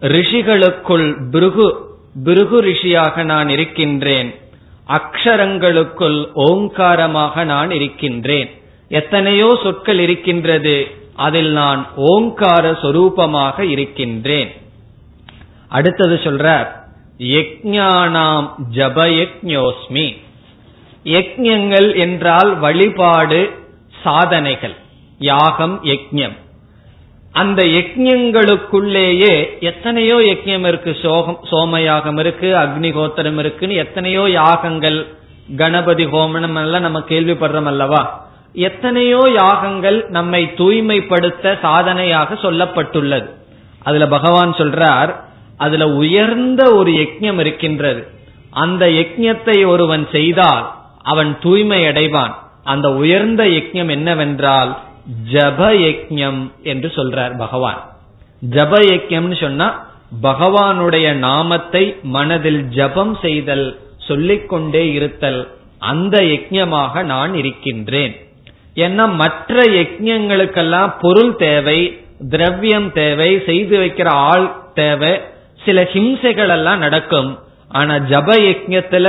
ரிஷிகளுக்குள் 0.00 1.30
பிருகு 1.30 1.84
பிருகு 2.24 2.62
ரிஷியாக 2.62 3.24
நான் 3.24 3.48
இருக்கின்றேன். 3.48 4.34
அக்ஷரங்களுக்குள் 4.88 6.30
ஓங்காரமாக 6.34 7.44
நான் 7.44 7.70
இருக்கின்றேன். 7.70 8.62
எத்தனையோ 8.88 9.58
சொற்கள் 9.62 9.98
இருக்கின்றது. 9.98 10.86
அதில் 11.16 11.52
நான் 11.52 11.88
ஓங்கார 11.96 12.70
சொரூபமாக 12.70 13.60
இருக்கின்றேன். 13.60 14.50
அடுத்தது 15.68 16.20
சொல்ற 16.24 16.66
யக்ஞானாம் 17.18 18.48
ஜபயக்ஞோஸ்மி. 18.72 20.16
யக்ஞங்கள் 21.04 21.96
என்றால் 21.96 22.58
வழிபாடு 22.58 23.50
சாதனைகள் 24.02 24.74
யாகம் 25.18 25.84
யக்ஞம். 25.84 26.36
அந்த 27.32 27.62
யக்ஞங்களுக்குள்ளேயே 27.62 29.60
எத்தனையோ 29.60 30.16
யக்ஞம் 30.16 30.66
இருக்கு 30.68 30.96
சோகம் 31.02 31.40
சோமயாகம் 31.50 32.18
இருக்கு 32.18 32.46
அக்னிகோத்திரம் 32.46 33.38
இருக்குன்னு 33.38 33.74
எத்தனையோ 33.74 34.30
யாகங்கள் 34.30 35.06
கணபதி 35.56 36.06
ஹோமனம் 36.06 36.62
எல்லாம் 36.62 36.82
நம்ம 36.82 36.98
கேள்விப்படுறோம் 36.98 37.64
அல்லவா? 37.64 38.25
எத்தனையோ 38.56 39.30
யாகங்கள் 39.34 40.06
நம்மை 40.08 40.54
தூய்மைப்படுத்த 40.54 41.58
சாதனையாக 41.62 42.34
சொல்லப்பட்டுள்ளது. 42.34 43.28
அதுல 43.82 44.06
பகவான் 44.08 44.52
சொல்றார் 44.52 45.14
அதுல 45.56 45.88
உயர்ந்த 45.88 46.74
ஒரு 46.74 46.92
யஜ்யம் 46.92 47.38
இருக்கின்றது. 47.38 48.08
அந்த 48.50 48.86
யஜ்யத்தை 48.86 49.66
ஒருவன் 49.66 50.08
செய்தால் 50.12 50.74
அவன் 51.02 51.38
தூய்மை 51.40 51.82
அடைவான் 51.82 52.34
அந்த 52.64 52.92
உயர்ந்த 52.92 53.44
யஜ்யம் 53.44 53.90
என்னவென்றால் 53.90 54.76
ஜப 55.32 55.60
யஜ்யம் 55.86 56.52
என்று 56.62 56.88
சொல்றார் 56.94 57.38
பகவான். 57.38 57.80
ஜப 58.42 58.72
யஜ்யம்னு 58.92 59.40
சொன்னா 59.40 59.88
பகவானுடைய 60.22 61.12
நாமத்தை 61.12 61.96
மனதில் 62.02 62.68
ஜபம் 62.68 63.14
செய்தல் 63.22 63.78
சொல்லிக்கொண்டே 63.98 64.92
இருத்தல் 64.92 65.48
அந்த 65.78 66.16
யஜ்யமாக 66.22 67.02
நான் 67.02 67.34
இருக்கின்றேன். 67.34 68.14
ஏன்னா 68.76 69.04
மற்ற 69.14 69.62
யஜ்யங்களுக்கெல்லாம் 69.78 70.90
பொருள் 71.00 71.32
தேவை 71.36 71.78
திரவியம் 72.28 72.88
தேவை 72.92 73.30
செய்து 73.46 73.76
வைக்கிற 73.78 74.08
ஆள் 74.30 74.46
தேவை 74.74 75.12
சில 75.64 75.82
ஹிம்சைகள் 75.92 76.48
எல்லாம் 76.48 76.78
நடக்கும். 76.78 77.30
ஆனா 77.68 77.94
ஜப 78.10 78.28
யஜ்யத்துல 78.48 79.06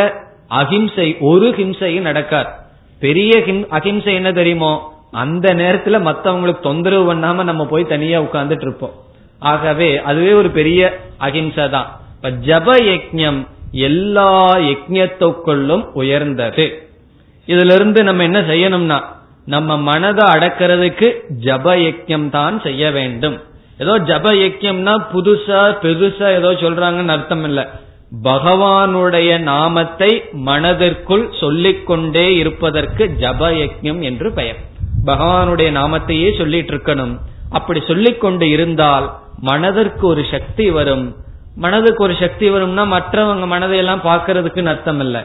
அஹிம்சை 0.50 1.08
ஒரு 1.20 1.48
ஹிம்சையும் 1.58 2.08
நடக்காது. 2.10 2.52
பெரிய 3.00 3.32
அஹிம்சை 3.70 4.14
என்ன 4.14 4.32
தெரியுமோ? 4.32 4.72
அந்த 5.12 5.48
நேரத்துல 5.54 5.98
மத்தவங்களுக்கு 6.08 6.60
தொந்தரவு 6.60 7.04
பண்ணாம 7.10 7.44
நம்ம 7.44 7.66
போய் 7.66 7.92
தனியா 7.94 8.18
உட்கார்ந்துட்டு 8.22 8.66
இருப்போம் 8.68 8.96
ஆகவே 9.40 9.90
அதுவே 10.02 10.32
ஒரு 10.34 10.50
பெரிய 10.50 10.82
அஹிம்சை 11.18 11.68
தான். 11.70 11.90
இப்ப 12.16 12.30
ஜப 12.50 12.68
யஜ்யம் 12.90 13.40
எல்லா 13.72 14.32
யஜ்யத்துக்குள்ளும் 14.70 15.86
உயர்ந்தது. 15.94 16.66
இதுல 17.48 17.76
இருந்து 17.76 18.00
நம்ம 18.04 18.24
என்ன 18.24 18.40
செய்யணும்னா 18.42 19.00
நம்ம 19.54 19.78
மனதை 19.90 20.24
அடக்கிறதுக்கு 20.36 21.08
ஜப 21.46 21.76
யக்கியம் 21.84 22.30
தான் 22.30 22.56
செய்ய 22.66 22.84
வேண்டும். 22.98 23.36
ஏதோ 23.84 23.94
ஜப 24.10 24.28
யக்கியம்னா 24.44 24.94
புதுசா 25.12 25.62
பெருசா 25.84 26.30
ஏதோ 26.40 26.50
சொல்றாங்கன்னு 26.64 27.14
அர்த்தம் 27.16 27.46
இல்ல. 27.50 27.62
பகவானுடைய 28.24 29.30
நாமத்தை 29.52 30.10
மனதிற்குள் 30.50 31.26
சொல்லிக்கொண்டே 31.42 32.26
இருப்பதற்கு 32.42 33.06
ஜப 33.24 33.50
யஜ்யம் 33.60 34.02
என்று 34.10 34.28
பெயர். 34.40 34.60
பகவானுடைய 35.06 35.70
நாமத்தையே 35.80 36.30
சொல்லிட்டு 36.40 36.74
இருக்கணும் 36.74 37.16
அப்படி 37.58 37.80
சொல்லிக்கொண்டு 37.92 38.46
இருந்தால் 38.56 39.08
மனதிற்கு 39.50 40.06
ஒரு 40.08 40.24
சக்தி 40.34 40.68
வரும். 40.78 41.08
மனதுக்கு 41.64 42.02
ஒரு 42.08 42.16
சக்தி 42.24 42.48
வரும்னா 42.54 42.84
மற்றவங்க 42.96 43.46
மனதையெல்லாம் 43.54 44.06
பார்க்கறதுக்குன்னு 44.10 44.72
அர்த்தம் 44.74 45.02
இல்ல. 45.06 45.18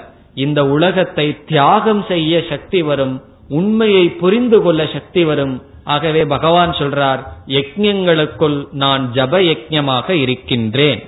இந்த 0.45 0.61
உலகத்தை 0.77 1.27
தியாகம் 1.51 2.03
செய்ய 2.11 2.43
சக்தி 2.53 2.81
வரும். 2.91 3.15
உண்மையை 3.59 4.05
புரிந்து 4.23 4.59
கொள்ள 4.63 4.83
சக்தி 4.93 5.23
வரும். 5.25 5.55
ஆகவே 5.85 6.23
பகவான் 6.25 6.73
சொல்றார் 6.79 7.23
யஜ்யங்களுக்குள் 7.47 8.59
நான் 8.83 9.05
ஜப 9.15 9.39
யஜ்யமாக 9.51 10.11
இருக்கின்றேன். 10.25 11.01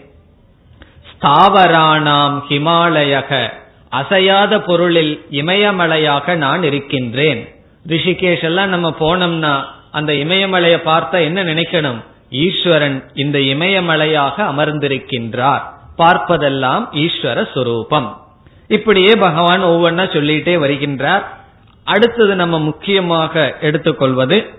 ஸ்தாவராணாம் 1.10 2.38
ஹிமாலயக 2.48 3.30
அசையாத 4.00 4.52
பொருளில் 4.60 5.12
இமயமலையாக 5.40 6.36
நான் 6.44 6.62
இருக்கின்றேன். 6.62 7.40
ரிஷிகேஷ் 7.88 8.42
எல்லாம் 8.42 8.68
நம்ம 8.68 8.88
போனோம்னா 9.00 9.54
அந்த 9.90 10.12
இமயமலையை 10.24 10.80
பார்த்தா 10.90 11.18
என்ன 11.28 11.40
நினைக்கணும்? 11.44 12.00
ஈஸ்வரன் 12.44 12.98
இந்த 13.14 13.38
இமயமலையாக 13.52 14.36
அமர்ந்திருக்கின்றார். 14.52 15.62
பார்ப்பதெல்லாம் 15.98 16.84
ஈஸ்வர 17.04 17.38
சுரூபம். 17.54 18.08
இப்படியே 18.68 19.12
பகவான் 19.26 19.64
ஒவ்வொன்னா 19.64 20.04
சொல்லிட்டே 20.16 20.54
வருகின்றார். 20.64 21.24
அடுத்தது 21.84 22.34
நம்ம 22.34 22.58
முக்கியமாக 22.58 23.56
எடுத்துக்கொள்வது 23.60 24.50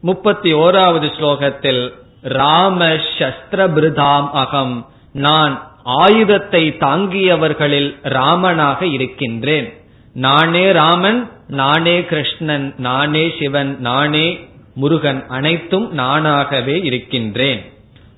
முப்பத்தி 0.00 0.54
ஓராவது 0.54 1.08
ஸ்லோகத்தில் 1.18 1.92
ராம 2.22 2.84
சஸ்திரபிருதாம் 3.18 4.30
அகம். 4.30 4.86
நான் 5.12 5.70
ஆயுதத்தை 5.84 6.76
தாங்கியவர்களில் 6.80 7.96
ராமனாக 8.02 8.86
இருக்கின்றேன். 8.86 9.80
நானே 10.14 10.72
ராமன் 10.72 11.30
நானே 11.48 12.04
கிருஷ்ணன் 12.04 12.74
நானே 12.78 13.32
சிவன் 13.38 13.80
நானே 13.80 14.48
முருகன் 14.74 15.26
அனைத்தும் 15.28 15.98
நானாகவே 15.98 16.84
இருக்கின்றேன். 16.84 17.72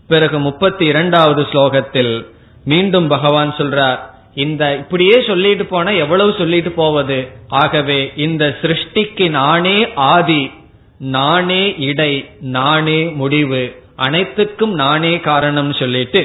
பிறகு 0.09 0.39
முப்பத்தி 0.39 0.85
இரண்டாவது 0.87 1.43
ஸ்லோகத்தில் 1.43 2.27
மீண்டும் 2.65 3.09
பகவான் 3.09 3.55
சொல்றார் 3.55 4.14
இந்த 4.35 4.76
இப்படியே 4.76 5.22
சொல்லிட்டு 5.26 5.64
போனா 5.66 5.91
எவ்வளவு 5.91 6.35
சொல்லிட்டு 6.39 6.70
போவது? 6.70 7.28
ஆகவே 7.49 8.12
இந்த 8.16 8.57
சிருஷ்டிக்கு 8.62 9.30
நானே 9.30 9.93
ஆதி 9.95 10.51
நானே 10.99 11.76
இடை 11.78 12.28
நானே 12.41 13.05
முடிவு 13.05 13.82
அனைத்துக்கும் 13.97 14.74
நானே 14.74 15.20
காரணம் 15.20 15.72
சொல்லிட்டு 15.72 16.22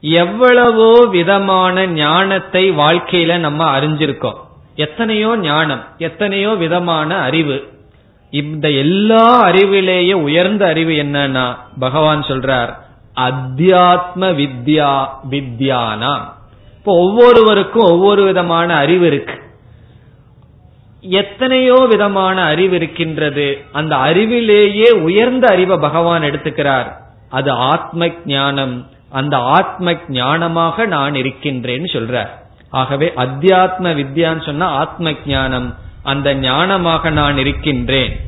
எவ்வளவோ 0.00 1.06
விதமான 1.10 1.86
ஞானத்தை 1.86 2.70
வாழ்க்கையில 2.70 3.36
நம்ம 3.36 3.80
அறிஞ்சிருக்கோம். 3.80 4.38
எத்தனையோ 4.76 5.36
ஞானம் 5.36 5.84
எத்தனையோ 5.98 6.50
விதமான 6.50 7.16
அறிவு. 7.18 7.72
இந்த 8.30 8.70
எல்லா 8.70 9.48
அறிவிலேயே 9.48 10.12
உயர்ந்த 10.12 10.66
அறிவு 10.66 10.92
என்னன்னா 10.92 11.56
பகவான் 11.78 12.22
சொல்றார் 12.22 12.70
அத்தியாத்ம 13.16 14.22
வித்யா 14.40 14.94
வித்யானா 15.30 16.14
இப்போ 16.84 16.96
ஒவ்வொருவருக்கும் 16.98 17.82
ஒவ்வொரு 17.82 18.22
விதமான 18.24 18.74
அறிவு 18.76 19.06
இருக்கு. 19.06 19.36
எத்தனையோ 21.00 21.86
விதமான 21.88 22.42
அறிவு 22.42 22.74
இருக்கின்றது. 22.74 23.58
அந்த 23.72 23.96
அறிவிலேயே 23.96 24.90
உயர்ந்த 24.90 25.46
அறிவை 25.46 25.76
பகவான் 25.76 26.22
எடுத்துக்கிறார். 26.22 26.92
அது 27.30 27.50
ஆத்ம 27.50 28.08
ஞானம் 28.24 28.86
அந்த 29.10 29.36
ஆத்ம 29.36 29.92
ஞானமாக 29.92 30.86
நான் 30.86 31.14
இருக்கின்றேன்னு 31.14 31.88
சொல்றார். 31.92 32.28
ஆகவே 32.70 33.12
அத்தியாத்ம 33.16 33.94
வித்யான்னு 34.00 34.44
சொன்னா 34.44 34.66
ஆத்ம 34.66 35.14
ஞானம் 35.26 35.74
அந்த 36.02 36.34
ஞானமாக 36.34 37.10
நான் 37.10 37.38
இருக்கின்றேன். 37.38 38.20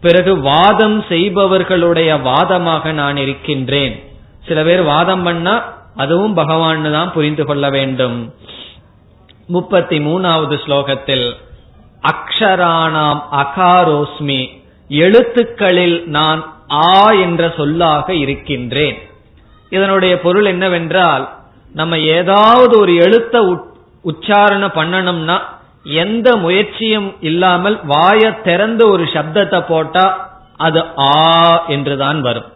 பிறகு 0.00 0.40
வாதம் 0.40 1.04
செய்பவர்களுடைய 1.08 2.14
வாதமாக 2.16 2.92
நான் 2.92 3.16
இருக்கின்றேன். 3.16 4.02
சில 4.46 4.62
பேர் 4.62 4.82
வாதம் 4.82 5.22
பண்ணா 5.22 5.82
அதுவும் 5.96 6.34
பகவான் 6.34 6.90
தான் 6.92 7.12
புரிந்து 7.12 7.44
கொள்ள 7.46 7.70
வேண்டும். 7.70 8.34
முப்பத்தி 9.46 9.98
மூணாவது 9.98 10.56
ஸ்லோகத்தில் 10.64 11.26
அக்ஷராணாம் 12.02 13.20
அகாரோஸ்மி 13.42 14.40
எழுத்துக்களில் 14.88 16.04
நான் 16.06 16.40
ஆ 16.70 17.10
என்ற 17.12 17.52
சொல்லாக 17.56 18.14
இருக்கின்றேன். 18.14 18.98
இதனுடைய 19.70 20.20
பொருள் 20.20 20.44
என்னவென்றால் 20.44 21.24
நம்ம 21.72 21.98
ஏதாவது 21.98 22.78
ஒரு 22.78 22.92
எழுத்த 22.92 23.36
உச்சாரணம் 24.04 24.76
பண்ணணும்னா 24.76 25.38
எந்த 25.82 26.36
முயற்சியும் 26.36 27.08
இல்லாமல் 27.20 27.80
வாய 27.86 28.40
திறந்து 28.42 28.90
ஒரு 28.90 29.04
சப்தத்தை 29.04 29.60
போட்டா 29.68 30.06
அது 30.56 30.80
ஆ 30.98 31.64
என்றுதான் 31.66 32.20
வரும். 32.20 32.48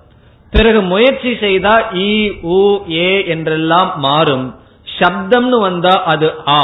பிறகு 0.52 0.82
முயற்சி 0.82 1.36
செய்தா 1.40 1.74
இ 1.92 2.12
உ 2.42 2.60
ஏ 2.90 3.26
என்றெல்லாம் 3.26 3.92
மாறும். 3.96 4.46
சப்தம்னு 5.00 5.58
வந்தா 5.60 6.02
அது 6.04 6.28
ஆ. 6.48 6.62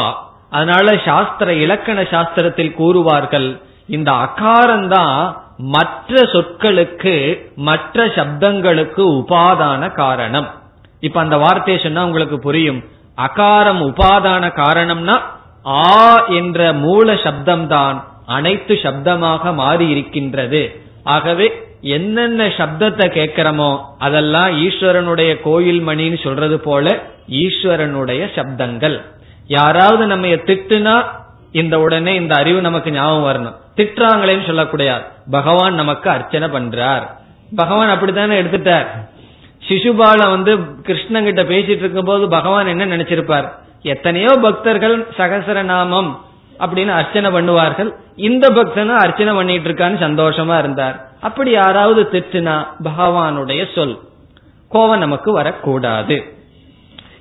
அதனால 0.51 0.97
சாஸ்திர 1.05 1.55
இலக்கண 1.55 2.03
சாஸ்திரத்தில் 2.03 2.75
கூறுவார்கள் 2.75 3.49
இந்த 3.89 4.11
அகாரம்தான் 4.27 5.17
மற்ற 5.71 6.25
சொற்களுக்கு 6.25 7.15
மற்ற 7.57 8.07
சப்தங்களுக்கு 8.17 9.03
உபாதான 9.21 9.93
காரணம். 9.93 10.49
இப்ப 11.01 11.21
அந்த 11.21 11.37
வார்த்தையை 11.37 11.83
சொன்னா 11.83 12.05
உங்களுக்கு 12.05 12.39
புரியும். 12.39 12.81
அகாரம் 13.19 13.83
உபாதான 13.91 14.45
காரணம்னா 14.57 15.17
ஆ 15.67 16.01
என்ற 16.31 16.73
மூல 16.77 17.13
சப்தம்தான் 17.25 17.99
அனைத்து 18.27 18.75
சப்தமாக 18.83 19.55
மாறி 19.55 19.89
இருக்கின்றது 19.89 20.63
ஆகவே 21.05 21.47
என்னென்ன 21.97 22.47
சப்தத்தை 22.59 23.07
கேட்கிறோமோ 23.19 23.79
அதெல்லாம் 23.99 24.51
ஈஸ்வரனுடைய 24.67 25.41
கோயில் 25.43 25.83
மணின்னு 25.89 26.19
சொல்றது 26.23 26.61
போல 26.61 26.95
ஈஸ்வரனுடைய 27.29 28.23
சப்தங்கள். 28.37 28.97
யாராவது 29.47 30.07
நம்ம 30.07 30.27
திட்டுனா 30.27 30.95
இந்த 31.53 31.81
உடனே 31.81 32.15
இந்த 32.15 32.35
அறிவு 32.35 32.61
நமக்கு 32.61 32.91
ஞாபகம் 32.91 33.27
வரணும். 33.29 33.57
திட்டுறாங்களேன்னு 33.77 34.47
சொல்லக்கூடாது. 34.47 35.05
பகவான் 35.31 35.75
நமக்கு 35.75 36.11
அர்ச்சனை 36.11 36.49
பண்றார். 36.49 37.05
பகவான் 37.57 37.89
அப்படித்தானே 37.89 38.41
எடுத்துட்டார். 38.43 38.89
சிசுபால 39.69 40.31
வந்து 40.31 40.53
கிருஷ்ணன் 40.83 41.25
கிட்ட 41.25 41.43
பேசிட்டு 41.43 41.85
இருக்கும் 41.85 42.05
போது 42.05 42.29
பகவான் 42.29 42.67
என்ன 42.67 42.97
நினைச்சிருப்பார்? 42.97 43.49
எத்தனையோ 43.83 44.33
பக்தர்கள் 44.47 44.97
சகசரநாமம் 45.19 46.11
அப்படின்னு 46.65 46.93
அர்ச்சனை 46.99 47.31
பண்ணுவார்கள். 47.31 47.91
இந்த 48.17 48.49
பக்தனும் 48.51 49.03
அர்ச்சனை 49.05 49.35
பண்ணிட்டு 49.35 49.69
இருக்கான்னு 49.71 49.99
சந்தோஷமா 50.07 50.59
இருந்தார். 50.59 50.97
அப்படி 51.25 51.51
யாராவது 51.51 52.03
திட்டுனா 52.13 52.67
பகவானுடைய 52.85 53.75
சொல். 53.75 53.99
கோவம் 54.71 54.99
நமக்கு 54.99 55.33
வரக்கூடாது. 55.33 56.25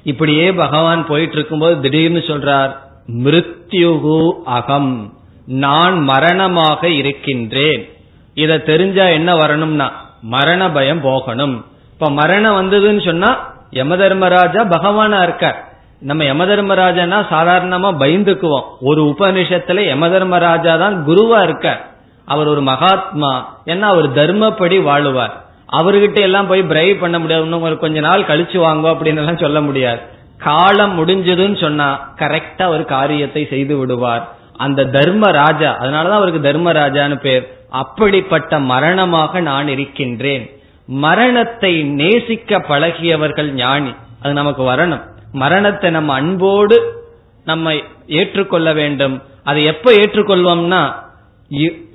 இப்படியே 0.04 0.54
பகவான் 0.54 1.06
போயிட்டு 1.06 1.34
இருக்கும்போது 1.34 1.82
திடீர்னு 1.82 2.20
சொல்றார் 2.20 2.76
மிருத்யுகு 3.08 4.32
அகம். 4.45 5.14
நான் 5.45 5.99
மரணமாக 5.99 6.88
இருக்கின்றேன். 6.88 7.89
இத 8.34 8.58
தெரிஞ்சா 8.58 9.06
என்ன 9.06 9.36
வரணும்னா 9.36 9.91
மரண 10.22 10.72
பயம் 10.72 11.01
போகணும். 11.01 11.66
இப்ப 11.93 12.10
மரணம் 12.10 12.58
வந்ததுன்னு 12.62 13.06
சொன்னா 13.06 13.54
யம 13.72 13.97
தர்மராஜா 13.97 14.64
பகவானா 14.64 15.24
இருக்கார். 15.24 15.74
நம்ம 15.99 16.24
யம 16.24 16.45
தர்மராஜனா 16.45 17.20
சாதாரணமா 17.32 17.89
பயந்துக்குவோம். 18.04 18.64
ஒரு 18.82 19.04
உபனிஷத்துல 19.04 19.86
யம 19.86 20.10
தர்மராஜா 20.10 20.76
தான் 20.76 21.04
குருவா 21.08 21.43
இருக்கார். 21.43 21.93
அவர் 22.26 22.47
ஒரு 22.47 22.61
மகாத்மா. 22.61 23.57
ஏன்னா 23.65 23.82
அவர் 23.82 24.13
தர்மப்படி 24.13 24.82
வாழுவார். 24.82 25.45
அவர்கிட்ட 25.71 26.19
எல்லாம் 26.19 26.47
போய் 26.47 26.61
பிரைவ் 26.61 26.99
பண்ண 26.99 27.19
முடியாது. 27.19 27.78
கொஞ்ச 27.78 27.99
நாள் 27.99 28.21
கழிச்சு 28.21 28.57
வாங்க 28.57 28.89
அப்படின்னு 28.89 29.15
எல்லாம் 29.15 29.38
சொல்ல 29.38 29.61
முடியாது. 29.61 29.99
காலம் 30.38 30.95
முடிஞ்சதுன்னு 30.97 31.61
சொன்னா 31.61 32.13
கரெக்டா 32.15 32.67
ஒரு 32.67 32.86
காரியத்தை 32.86 33.47
செய்து 33.49 33.78
விடுவார். 33.78 34.36
அந்த 34.57 34.86
தர்ம 34.86 35.32
ராஜா 35.32 35.78
அதனாலதான் 35.82 36.09
அவருக்கு 36.09 36.51
தர்மராஜான்னு 36.51 37.15
பேர். 37.15 37.57
அப்படிப்பட்ட 37.69 38.59
மரணமாக 38.59 39.39
நான் 39.39 39.67
இருக்கின்றேன். 39.67 40.61
மரணத்தை 40.86 41.84
நேசிக்க 41.84 42.59
பழகியவர்கள் 42.59 43.49
ஞானி. 43.51 43.93
அது 44.21 44.34
நமக்கு 44.34 44.63
வரணும். 44.63 45.01
மரணத்தை 45.32 45.89
நம்ம 45.89 46.13
அன்போடு 46.13 47.05
நம்ம 47.45 47.74
ஏற்றுக்கொள்ள 48.07 48.74
வேண்டும். 48.74 49.21
அதை 49.43 49.63
எப்ப 49.63 49.91
ஏற்றுக்கொள்வோம்னா 49.91 50.93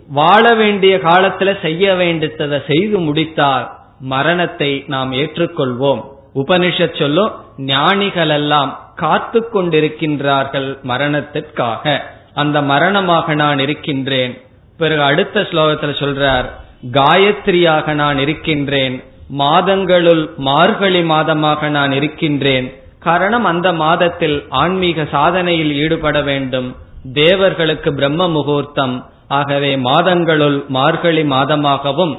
வாழ 0.08 0.54
வேண்டிய 0.54 0.96
காலத்துல 0.96 1.60
செய்ய 1.60 1.94
வேண்டியதை 1.94 2.60
செய்து 2.66 2.98
முடித்தால் 2.98 3.70
மரணத்தை 4.00 4.84
நாம் 4.86 5.12
ஏற்றுக்கொள்வோம். 5.12 6.04
உபனிஷத் 6.34 6.98
சொல்லும் 6.98 7.32
ஞானிகள் 7.58 8.28
எல்லாம் 8.28 8.92
காத்து 8.96 9.48
கொண்டிருக்கின்றார்கள் 9.54 10.82
மரணத்திற்காக. 10.82 12.02
அந்த 12.34 12.62
மரணமாக 12.62 13.34
நான் 13.34 13.58
இருக்கின்றேன். 13.58 14.40
பிறகு 14.78 15.02
அடுத்த 15.02 15.40
ஸ்லோகத்துல 15.40 15.92
சொல்றார் 16.02 16.44
காயத்ரியாக 16.92 17.92
நான் 17.92 18.18
இருக்கின்றேன். 18.18 19.04
மாதங்களுள் 19.38 20.36
மார்கழி 20.36 21.02
மாதமாக 21.02 21.68
நான் 21.68 21.92
இருக்கின்றேன். 21.92 22.72
காரணம் 22.98 23.44
அந்த 23.44 23.72
மாதத்தில் 23.72 24.46
ஆன்மீக 24.48 25.02
சாதனையில் 25.02 25.72
ஈடுபட 25.72 26.20
வேண்டும். 26.22 26.76
தேவர்களுக்கு 27.12 27.94
பிரம்ம 27.94 28.28
முகூர்த்தம் 28.28 29.10
ஆகவே 29.28 29.76
மாதங்களுள் 29.76 30.66
மார்கழி 30.66 31.22
மாதமாகவும் 31.22 32.18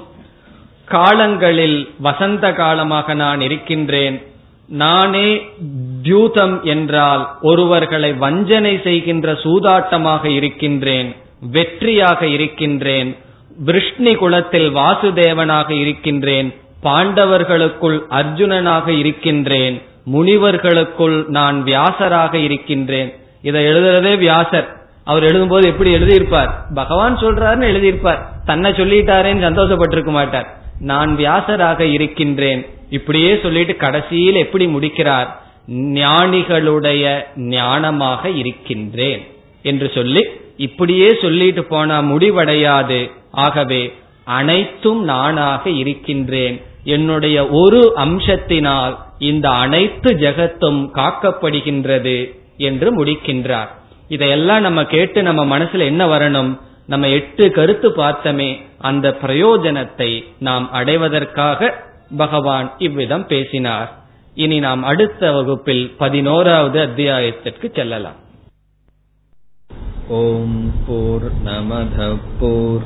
காலங்களில் 0.86 1.90
வசந்த 2.02 2.54
காலமாக 2.54 3.14
நான் 3.14 3.42
இருக்கின்றேன். 3.42 4.22
நானே 4.68 5.42
தியூதம் 6.04 6.62
என்றால் 6.64 7.28
ஒருவர்களை 7.42 8.14
வஞ்சனை 8.14 8.82
செய்கின்ற 8.84 9.32
சூதாட்டமாக 9.32 10.26
இருக்கின்றேன் 10.26 11.16
வெற்றியாக 11.54 12.22
இருக்கின்றேன் 12.22 13.18
விஷ்ணி 13.66 14.16
குலத்தில் 14.16 14.76
வாசுதேவனாக 14.76 15.70
இருக்கின்றேன் 15.70 16.54
பாண்டவர்களுக்குள் 16.84 18.00
அர்ஜுனனாக 18.10 18.88
இருக்கின்றேன் 18.88 19.82
முனிவர்களுக்குள் 20.06 21.26
நான் 21.28 21.64
வியாசராக 21.64 22.34
இருக்கின்றேன். 22.38 23.14
இதை 23.42 23.64
எழுதுறதே 23.64 24.18
வியாசர். 24.18 24.79
அவர் 25.10 25.26
எழுதும்போது 25.30 25.66
எப்படி 25.66 25.90
எழுதியிருப்பார்? 25.96 26.50
பகவான் 26.74 27.18
சொல்றாருன்னு 27.18 27.68
எழுதியிருப்பார். 27.72 28.22
தன்னை 28.46 28.72
சொல்லிட்டாரேன்னு 28.72 29.48
சந்தோஷப்பட்டிருக்க 29.48 30.12
மாட்டார். 30.12 30.48
நான் 30.80 31.16
வியாசராக 31.16 31.80
இருக்கின்றேன். 31.86 32.62
இப்படியே 32.90 33.32
சொல்லிட்டு 33.42 33.76
கடைசியில் 33.76 34.36
எப்படி 34.36 34.68
முடிக்கிறார்? 34.68 35.30
ஞானிகளுடைய 36.02 37.04
ஞானமாக 37.56 38.24
இருக்கின்றேன் 38.36 39.24
என்று 39.64 39.92
சொல்லி 39.94 40.24
இப்படியே 40.58 41.10
சொல்லிட்டு 41.22 41.64
போனா 41.64 41.98
முடிவடையாது. 42.02 43.00
ஆகவே 43.32 43.82
அனைத்தும் 44.24 45.04
நானாக 45.04 45.64
இருக்கின்றேன். 45.82 46.58
என்னுடைய 46.84 47.38
ஒரு 47.62 47.82
அம்சத்தினால் 47.96 48.96
இந்த 49.20 49.48
அனைத்து 49.64 50.10
ஜெகத்தும் 50.14 50.82
காக்கப்படுகின்றது 50.94 52.18
என்று 52.58 52.88
முடிக்கின்றார். 53.00 53.72
இதையெல்லாம் 54.10 54.62
நம்ம 54.62 54.86
கேட்டு 54.86 55.24
நம்ம 55.24 55.58
மனசுல 55.58 55.86
என்ன 55.86 56.08
வரணும்? 56.08 56.60
நம்ம 56.88 57.08
எட்டு 57.10 57.52
கருத்து 57.52 57.90
பார்த்தமே 57.90 58.62
அந்த 58.78 59.18
பிரயோஜனத்தை 59.22 60.24
நாம் 60.40 60.72
அடைவதற்காக 60.72 61.88
பகவான் 62.18 62.74
இவ்விதம் 62.78 63.28
பேசினார். 63.28 63.98
இனி 64.36 64.60
நாம் 64.60 64.84
அடுத்த 64.84 65.32
வகுப்பில் 65.32 65.96
பதினோராவது 65.98 66.80
அத்தியாயத்திற்கு 66.80 67.72
செல்லலாம். 67.76 68.28
ஓம் 70.08 70.74
போர் 70.88 71.32
நமத 71.46 72.18
போர் 72.40 72.86